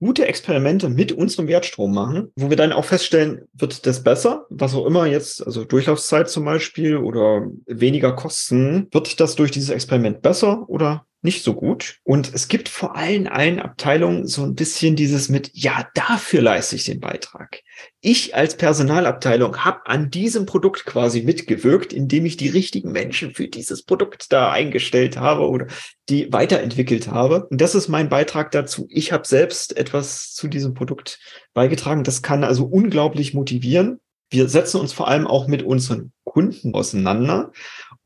gute 0.00 0.26
Experimente 0.26 0.88
mit 0.88 1.12
unserem 1.12 1.46
Wertstrom 1.46 1.94
machen, 1.94 2.32
wo 2.34 2.50
wir 2.50 2.56
dann 2.56 2.72
auch 2.72 2.86
feststellen, 2.86 3.42
wird 3.52 3.86
das 3.86 4.02
besser, 4.02 4.46
was 4.48 4.74
auch 4.74 4.86
immer 4.86 5.06
jetzt, 5.06 5.46
also 5.46 5.64
Durchlaufzeit 5.64 6.28
zum 6.28 6.44
Beispiel 6.44 6.96
oder 6.96 7.46
weniger 7.66 8.12
Kosten, 8.12 8.88
wird 8.90 9.20
das 9.20 9.36
durch 9.36 9.50
dieses 9.50 9.68
Experiment 9.70 10.22
besser 10.22 10.68
oder 10.68 11.04
nicht 11.22 11.44
so 11.44 11.54
gut. 11.54 11.98
Und 12.02 12.32
es 12.34 12.48
gibt 12.48 12.68
vor 12.68 12.96
allen 12.96 13.28
allen 13.28 13.60
Abteilungen 13.60 14.26
so 14.26 14.42
ein 14.42 14.54
bisschen 14.54 14.96
dieses 14.96 15.28
mit, 15.28 15.50
ja, 15.52 15.86
dafür 15.94 16.40
leiste 16.40 16.76
ich 16.76 16.84
den 16.84 17.00
Beitrag. 17.00 17.60
Ich 18.00 18.34
als 18.34 18.56
Personalabteilung 18.56 19.58
habe 19.64 19.86
an 19.86 20.10
diesem 20.10 20.46
Produkt 20.46 20.86
quasi 20.86 21.22
mitgewirkt, 21.22 21.92
indem 21.92 22.24
ich 22.24 22.36
die 22.36 22.48
richtigen 22.48 22.92
Menschen 22.92 23.34
für 23.34 23.48
dieses 23.48 23.82
Produkt 23.82 24.32
da 24.32 24.50
eingestellt 24.50 25.18
habe 25.18 25.48
oder 25.48 25.66
die 26.08 26.32
weiterentwickelt 26.32 27.08
habe. 27.08 27.46
Und 27.46 27.60
das 27.60 27.74
ist 27.74 27.88
mein 27.88 28.08
Beitrag 28.08 28.50
dazu. 28.50 28.86
Ich 28.90 29.12
habe 29.12 29.26
selbst 29.26 29.76
etwas 29.76 30.32
zu 30.32 30.48
diesem 30.48 30.74
Produkt 30.74 31.18
beigetragen. 31.52 32.04
Das 32.04 32.22
kann 32.22 32.44
also 32.44 32.64
unglaublich 32.64 33.34
motivieren. 33.34 34.00
Wir 34.30 34.48
setzen 34.48 34.80
uns 34.80 34.92
vor 34.92 35.08
allem 35.08 35.26
auch 35.26 35.48
mit 35.48 35.62
unseren 35.64 36.12
Kunden 36.24 36.74
auseinander 36.74 37.50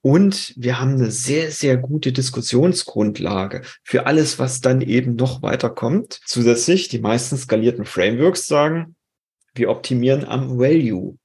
und 0.04 0.52
wir 0.58 0.78
haben 0.78 0.96
eine 0.96 1.10
sehr, 1.10 1.50
sehr 1.50 1.78
gute 1.78 2.12
Diskussionsgrundlage 2.12 3.62
für 3.82 4.04
alles, 4.04 4.38
was 4.38 4.60
dann 4.60 4.82
eben 4.82 5.16
noch 5.16 5.40
weiterkommt. 5.40 6.20
Zusätzlich, 6.26 6.88
die 6.88 6.98
meisten 6.98 7.38
skalierten 7.38 7.86
Frameworks 7.86 8.46
sagen, 8.46 8.96
wir 9.54 9.70
optimieren 9.70 10.26
am 10.26 10.58
Value. 10.58 11.16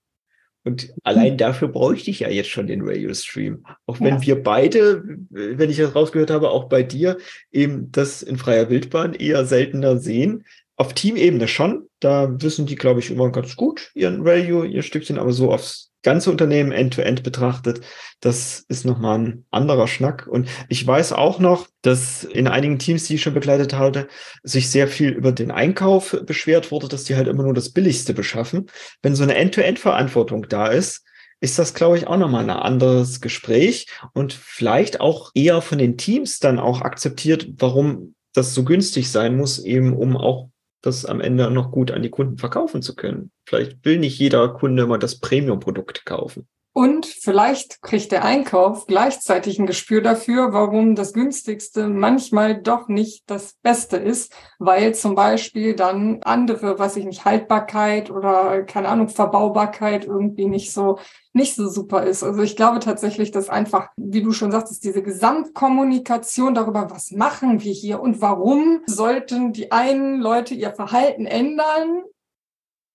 Und 0.63 0.93
allein 1.03 1.38
dafür 1.38 1.67
bräuchte 1.67 2.09
ich 2.09 2.21
ja 2.21 2.30
jetzt 2.30 2.51
schon 2.51 2.67
den 2.67 2.86
Value 2.86 3.13
Stream. 3.13 3.65
Auch 3.86 3.99
wenn 3.99 4.15
ja. 4.15 4.21
wir 4.21 4.43
beide, 4.43 5.03
wenn 5.30 5.69
ich 5.69 5.75
das 5.75 5.93
rausgehört 5.93 6.32
habe, 6.32 6.49
auch 6.49 6.69
bei 6.69 6.82
dir 6.82 7.17
eben 7.51 7.91
das 7.91 8.21
in 8.21 8.38
freier 8.38 8.69
Wildbahn 8.69 9.13
eher 9.13 9.43
seltener 9.43 9.97
sehen. 9.97 10.45
Auf 10.77 10.93
Teamebene 10.93 11.49
schon. 11.49 11.89
Da 11.99 12.41
wissen 12.41 12.65
die, 12.65 12.77
glaube 12.77 13.01
ich, 13.01 13.11
immer 13.11 13.30
ganz 13.30 13.57
gut 13.57 13.91
ihren 13.93 14.23
Value, 14.23 14.65
ihr 14.65 14.84
Stückchen, 14.84 15.19
aber 15.19 15.34
so 15.34 15.51
aufs 15.51 15.88
ganze 16.03 16.31
Unternehmen 16.31 16.71
end-to-end 16.71 17.19
-end 17.19 17.23
betrachtet, 17.23 17.81
das 18.21 18.65
ist 18.67 18.85
nochmal 18.85 19.19
ein 19.19 19.45
anderer 19.51 19.87
Schnack. 19.87 20.27
Und 20.27 20.49
ich 20.67 20.85
weiß 20.85 21.13
auch 21.13 21.39
noch, 21.39 21.67
dass 21.81 22.23
in 22.23 22.47
einigen 22.47 22.79
Teams, 22.79 23.05
die 23.05 23.15
ich 23.15 23.21
schon 23.21 23.33
begleitet 23.33 23.73
hatte, 23.73 24.07
sich 24.43 24.69
sehr 24.69 24.87
viel 24.87 25.09
über 25.09 25.31
den 25.31 25.51
Einkauf 25.51 26.17
beschwert 26.25 26.71
wurde, 26.71 26.87
dass 26.87 27.05
die 27.05 27.15
halt 27.15 27.27
immer 27.27 27.43
nur 27.43 27.53
das 27.53 27.71
Billigste 27.71 28.13
beschaffen. 28.13 28.67
Wenn 29.01 29.15
so 29.15 29.23
eine 29.23 29.35
End-to-End-Verantwortung 29.35 30.47
da 30.49 30.67
ist, 30.67 31.05
ist 31.41 31.57
das, 31.57 31.73
glaube 31.73 31.97
ich, 31.97 32.07
auch 32.07 32.17
nochmal 32.17 32.43
ein 32.43 32.49
anderes 32.49 33.21
Gespräch 33.21 33.87
und 34.13 34.33
vielleicht 34.33 34.99
auch 34.99 35.31
eher 35.33 35.61
von 35.61 35.77
den 35.77 35.97
Teams 35.97 36.39
dann 36.39 36.59
auch 36.59 36.81
akzeptiert, 36.81 37.47
warum 37.57 38.15
das 38.33 38.53
so 38.53 38.63
günstig 38.63 39.09
sein 39.09 39.37
muss, 39.37 39.59
eben 39.59 39.95
um 39.95 40.17
auch 40.17 40.49
das 40.82 41.05
am 41.05 41.21
Ende 41.21 41.49
noch 41.51 41.71
gut 41.71 41.91
an 41.91 42.01
die 42.01 42.09
Kunden 42.09 42.38
verkaufen 42.38 42.82
zu 42.82 42.95
können. 42.95 43.32
Vielleicht 43.45 43.84
will 43.86 43.99
nicht 43.99 44.17
jeder 44.19 44.49
Kunde 44.49 44.88
mal 44.88 44.97
das 44.97 45.19
Premium-Produkt 45.19 46.05
kaufen. 46.05 46.47
Und 46.80 47.07
vielleicht 47.07 47.82
kriegt 47.82 48.13
der 48.13 48.23
Einkauf 48.23 48.86
gleichzeitig 48.88 49.59
ein 49.59 49.65
Gespür 49.65 49.99
dafür, 49.99 50.53
warum 50.53 50.95
das 50.95 51.11
günstigste 51.11 51.89
manchmal 51.89 52.61
doch 52.61 52.88
nicht 52.88 53.30
das 53.30 53.57
Beste 53.61 53.97
ist, 53.97 54.34
weil 54.59 54.95
zum 54.95 55.13
Beispiel 55.13 55.75
dann 55.75 56.21
andere, 56.23 56.80
was 56.80 56.95
ich 56.95 57.03
nicht, 57.03 57.25
Haltbarkeit 57.25 58.09
oder 58.09 58.63
keine 58.63 58.88
Ahnung, 58.88 59.09
Verbaubarkeit 59.09 60.05
irgendwie 60.05 60.45
nicht 60.45 60.71
so, 60.71 60.99
nicht 61.34 61.53
so 61.55 61.67
super 61.67 62.03
ist. 62.03 62.23
Also 62.23 62.41
ich 62.43 62.55
glaube 62.55 62.80
tatsächlich, 62.80 63.32
dass 63.32 63.49
einfach, 63.49 63.89
wie 63.97 64.23
du 64.23 64.32
schon 64.32 64.53
sagtest, 64.53 64.86
diese 64.86 65.03
Gesamtkommunikation 65.03 66.53
darüber, 66.53 66.89
was 66.91 67.11
machen 67.11 67.61
wir 67.61 67.73
hier 67.73 67.99
und 67.99 68.21
warum 68.21 68.84
sollten 68.86 69.51
die 69.51 69.73
einen 69.73 70.21
Leute 70.21 70.53
ihr 70.53 70.71
Verhalten 70.71 71.25
ändern, 71.25 72.03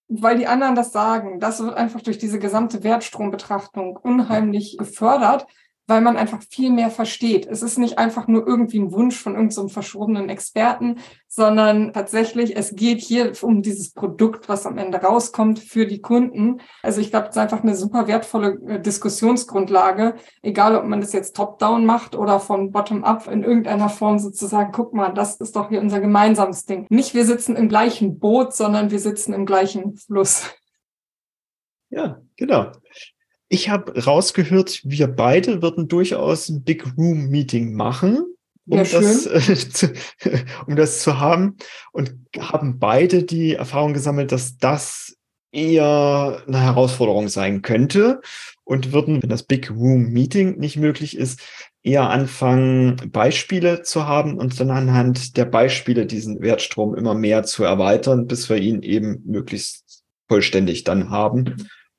weil 0.07 0.37
die 0.37 0.47
anderen 0.47 0.75
das 0.75 0.91
sagen. 0.91 1.39
Das 1.39 1.61
wird 1.61 1.75
einfach 1.75 2.01
durch 2.01 2.17
diese 2.17 2.39
gesamte 2.39 2.83
Wertstrombetrachtung 2.83 3.97
unheimlich 3.97 4.77
gefördert 4.77 5.47
weil 5.87 6.01
man 6.01 6.17
einfach 6.17 6.41
viel 6.49 6.71
mehr 6.71 6.89
versteht. 6.89 7.45
Es 7.45 7.61
ist 7.61 7.77
nicht 7.77 7.97
einfach 7.97 8.27
nur 8.27 8.47
irgendwie 8.47 8.79
ein 8.79 8.91
Wunsch 8.91 9.17
von 9.19 9.33
irgendeinem 9.33 9.51
so 9.51 9.67
verschobenen 9.67 10.29
Experten, 10.29 10.99
sondern 11.27 11.93
tatsächlich, 11.93 12.55
es 12.55 12.75
geht 12.75 13.01
hier 13.01 13.33
um 13.41 13.61
dieses 13.61 13.91
Produkt, 13.93 14.49
was 14.49 14.65
am 14.65 14.77
Ende 14.77 14.99
rauskommt 14.99 15.59
für 15.59 15.85
die 15.85 16.01
Kunden. 16.01 16.61
Also 16.81 17.01
ich 17.01 17.11
glaube, 17.11 17.27
es 17.27 17.35
ist 17.35 17.41
einfach 17.41 17.61
eine 17.61 17.75
super 17.75 18.07
wertvolle 18.07 18.59
äh, 18.67 18.81
Diskussionsgrundlage, 18.81 20.15
egal 20.41 20.75
ob 20.75 20.85
man 20.85 21.01
das 21.01 21.13
jetzt 21.13 21.35
top-down 21.35 21.85
macht 21.85 22.15
oder 22.15 22.39
von 22.39 22.71
bottom-up 22.71 23.27
in 23.27 23.43
irgendeiner 23.43 23.89
Form 23.89 24.17
sozusagen, 24.17 24.71
guck 24.71 24.93
mal, 24.93 25.13
das 25.13 25.35
ist 25.35 25.55
doch 25.55 25.69
hier 25.69 25.81
unser 25.81 25.99
gemeinsames 25.99 26.65
Ding. 26.65 26.87
Nicht 26.89 27.13
wir 27.13 27.25
sitzen 27.25 27.55
im 27.55 27.69
gleichen 27.69 28.19
Boot, 28.19 28.53
sondern 28.53 28.91
wir 28.91 28.99
sitzen 28.99 29.33
im 29.33 29.45
gleichen 29.45 29.95
Fluss. 29.95 30.51
Ja, 31.89 32.21
genau. 32.35 32.71
Ich 33.55 33.69
habe 33.69 34.03
rausgehört, 34.03 34.81
wir 34.83 35.07
beide 35.07 35.61
würden 35.61 35.87
durchaus 35.87 36.49
ein 36.49 36.63
Big 36.63 36.85
Room 36.97 37.29
Meeting 37.29 37.73
machen, 37.73 38.17
um, 38.67 38.79
ja, 38.79 38.83
das, 38.83 39.25
äh, 39.27 39.55
zu, 39.69 39.93
um 40.67 40.75
das 40.75 40.99
zu 40.99 41.21
haben 41.21 41.55
und 41.93 42.13
haben 42.37 42.79
beide 42.79 43.23
die 43.23 43.53
Erfahrung 43.53 43.93
gesammelt, 43.93 44.33
dass 44.33 44.57
das 44.57 45.15
eher 45.53 46.43
eine 46.45 46.59
Herausforderung 46.59 47.29
sein 47.29 47.61
könnte 47.61 48.19
und 48.65 48.91
würden, 48.91 49.23
wenn 49.23 49.29
das 49.29 49.43
Big 49.43 49.71
Room 49.71 50.09
Meeting 50.09 50.57
nicht 50.57 50.75
möglich 50.75 51.15
ist, 51.15 51.39
eher 51.81 52.09
anfangen, 52.09 53.09
Beispiele 53.09 53.83
zu 53.83 54.05
haben 54.05 54.37
und 54.37 54.59
dann 54.59 54.69
anhand 54.69 55.37
der 55.37 55.45
Beispiele 55.45 56.05
diesen 56.05 56.41
Wertstrom 56.41 56.93
immer 56.93 57.13
mehr 57.13 57.43
zu 57.43 57.63
erweitern, 57.63 58.27
bis 58.27 58.49
wir 58.49 58.57
ihn 58.57 58.81
eben 58.81 59.21
möglichst 59.23 60.03
vollständig 60.27 60.83
dann 60.83 61.09
haben 61.09 61.55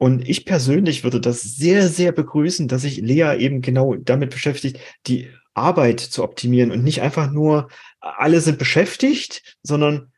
Und 0.00 0.28
ich 0.28 0.44
persönlich 0.44 1.02
würde 1.02 1.20
das 1.20 1.42
sehr, 1.42 1.88
sehr 1.88 2.12
begrüßen, 2.12 2.68
dass 2.68 2.82
sich 2.82 2.98
Lea 2.98 3.36
eben 3.38 3.62
genau 3.62 3.96
damit 3.96 4.30
beschäftigt, 4.30 4.78
die 5.08 5.28
Arbeit 5.54 5.98
zu 5.98 6.22
optimieren 6.22 6.70
und 6.70 6.84
nicht 6.84 7.02
einfach 7.02 7.32
nur 7.32 7.68
alle 8.00 8.40
sind 8.40 8.58
beschäftigt, 8.58 9.56
sondern 9.62 10.12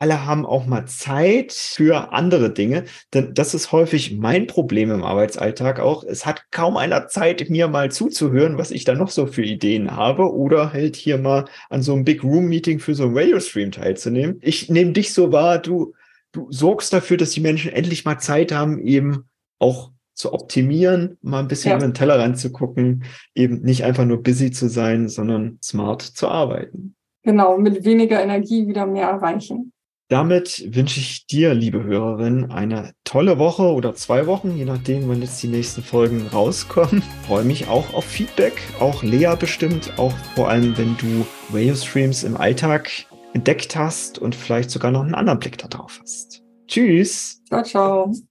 alle 0.00 0.26
haben 0.26 0.44
auch 0.44 0.66
mal 0.66 0.86
Zeit 0.86 1.52
für 1.52 2.12
andere 2.12 2.52
Dinge, 2.52 2.86
denn 3.14 3.34
das 3.34 3.54
ist 3.54 3.70
häufig 3.70 4.16
mein 4.16 4.48
Problem 4.48 4.90
im 4.90 5.04
Arbeitsalltag 5.04 5.78
auch. 5.78 6.02
Es 6.02 6.26
hat 6.26 6.50
kaum 6.50 6.76
einer 6.76 7.06
Zeit, 7.06 7.48
mir 7.48 7.68
mal 7.68 7.92
zuzuhören, 7.92 8.58
was 8.58 8.72
ich 8.72 8.82
da 8.82 8.96
noch 8.96 9.10
so 9.10 9.28
für 9.28 9.44
Ideen 9.44 9.94
habe 9.94 10.34
oder 10.34 10.72
halt 10.72 10.96
hier 10.96 11.18
mal 11.18 11.44
an 11.70 11.82
so 11.82 11.92
einem 11.92 12.04
Big 12.04 12.24
Room 12.24 12.46
Meeting 12.46 12.80
für 12.80 12.96
so 12.96 13.04
einen 13.04 13.16
Radio 13.16 13.38
Stream 13.38 13.70
teilzunehmen. 13.70 14.38
Ich 14.40 14.68
nehme 14.68 14.90
dich 14.90 15.12
so 15.12 15.30
wahr, 15.30 15.60
du 15.60 15.94
du 16.32 16.50
sorgst 16.50 16.92
dafür, 16.92 17.16
dass 17.16 17.30
die 17.30 17.40
Menschen 17.40 17.72
endlich 17.72 18.04
mal 18.04 18.18
Zeit 18.18 18.52
haben, 18.52 18.84
eben 18.84 19.28
auch 19.58 19.92
zu 20.14 20.32
optimieren, 20.32 21.18
mal 21.22 21.40
ein 21.40 21.48
bisschen 21.48 21.70
ja. 21.70 21.76
über 21.76 21.86
den 21.86 21.94
Teller 21.94 22.34
zu 22.34 22.52
eben 23.34 23.60
nicht 23.62 23.84
einfach 23.84 24.04
nur 24.04 24.22
busy 24.22 24.50
zu 24.50 24.68
sein, 24.68 25.08
sondern 25.08 25.58
smart 25.62 26.02
zu 26.02 26.28
arbeiten. 26.28 26.94
Genau, 27.22 27.56
mit 27.56 27.84
weniger 27.84 28.22
Energie 28.22 28.66
wieder 28.66 28.86
mehr 28.86 29.08
erreichen. 29.08 29.72
Damit 30.08 30.68
wünsche 30.74 31.00
ich 31.00 31.26
dir, 31.26 31.54
liebe 31.54 31.84
Hörerin, 31.84 32.50
eine 32.50 32.92
tolle 33.02 33.38
Woche 33.38 33.62
oder 33.62 33.94
zwei 33.94 34.26
Wochen, 34.26 34.54
je 34.56 34.66
nachdem, 34.66 35.08
wann 35.08 35.22
jetzt 35.22 35.42
die 35.42 35.48
nächsten 35.48 35.82
Folgen 35.82 36.26
rauskommen. 36.26 36.98
Ich 36.98 37.26
freue 37.26 37.44
mich 37.44 37.68
auch 37.68 37.94
auf 37.94 38.04
Feedback, 38.04 38.52
auch 38.78 39.02
Lea 39.02 39.34
bestimmt, 39.38 39.94
auch 39.96 40.12
vor 40.34 40.50
allem, 40.50 40.76
wenn 40.76 40.96
du 40.98 41.24
Value 41.48 41.76
Streams 41.76 42.24
im 42.24 42.36
Alltag 42.36 42.90
entdeckt 43.34 43.76
hast 43.76 44.18
und 44.18 44.34
vielleicht 44.34 44.70
sogar 44.70 44.90
noch 44.90 45.02
einen 45.02 45.14
anderen 45.14 45.38
Blick 45.38 45.58
darauf 45.58 45.98
hast. 46.00 46.42
Tschüss. 46.66 47.42
Ciao, 47.48 47.62
ciao. 47.62 48.12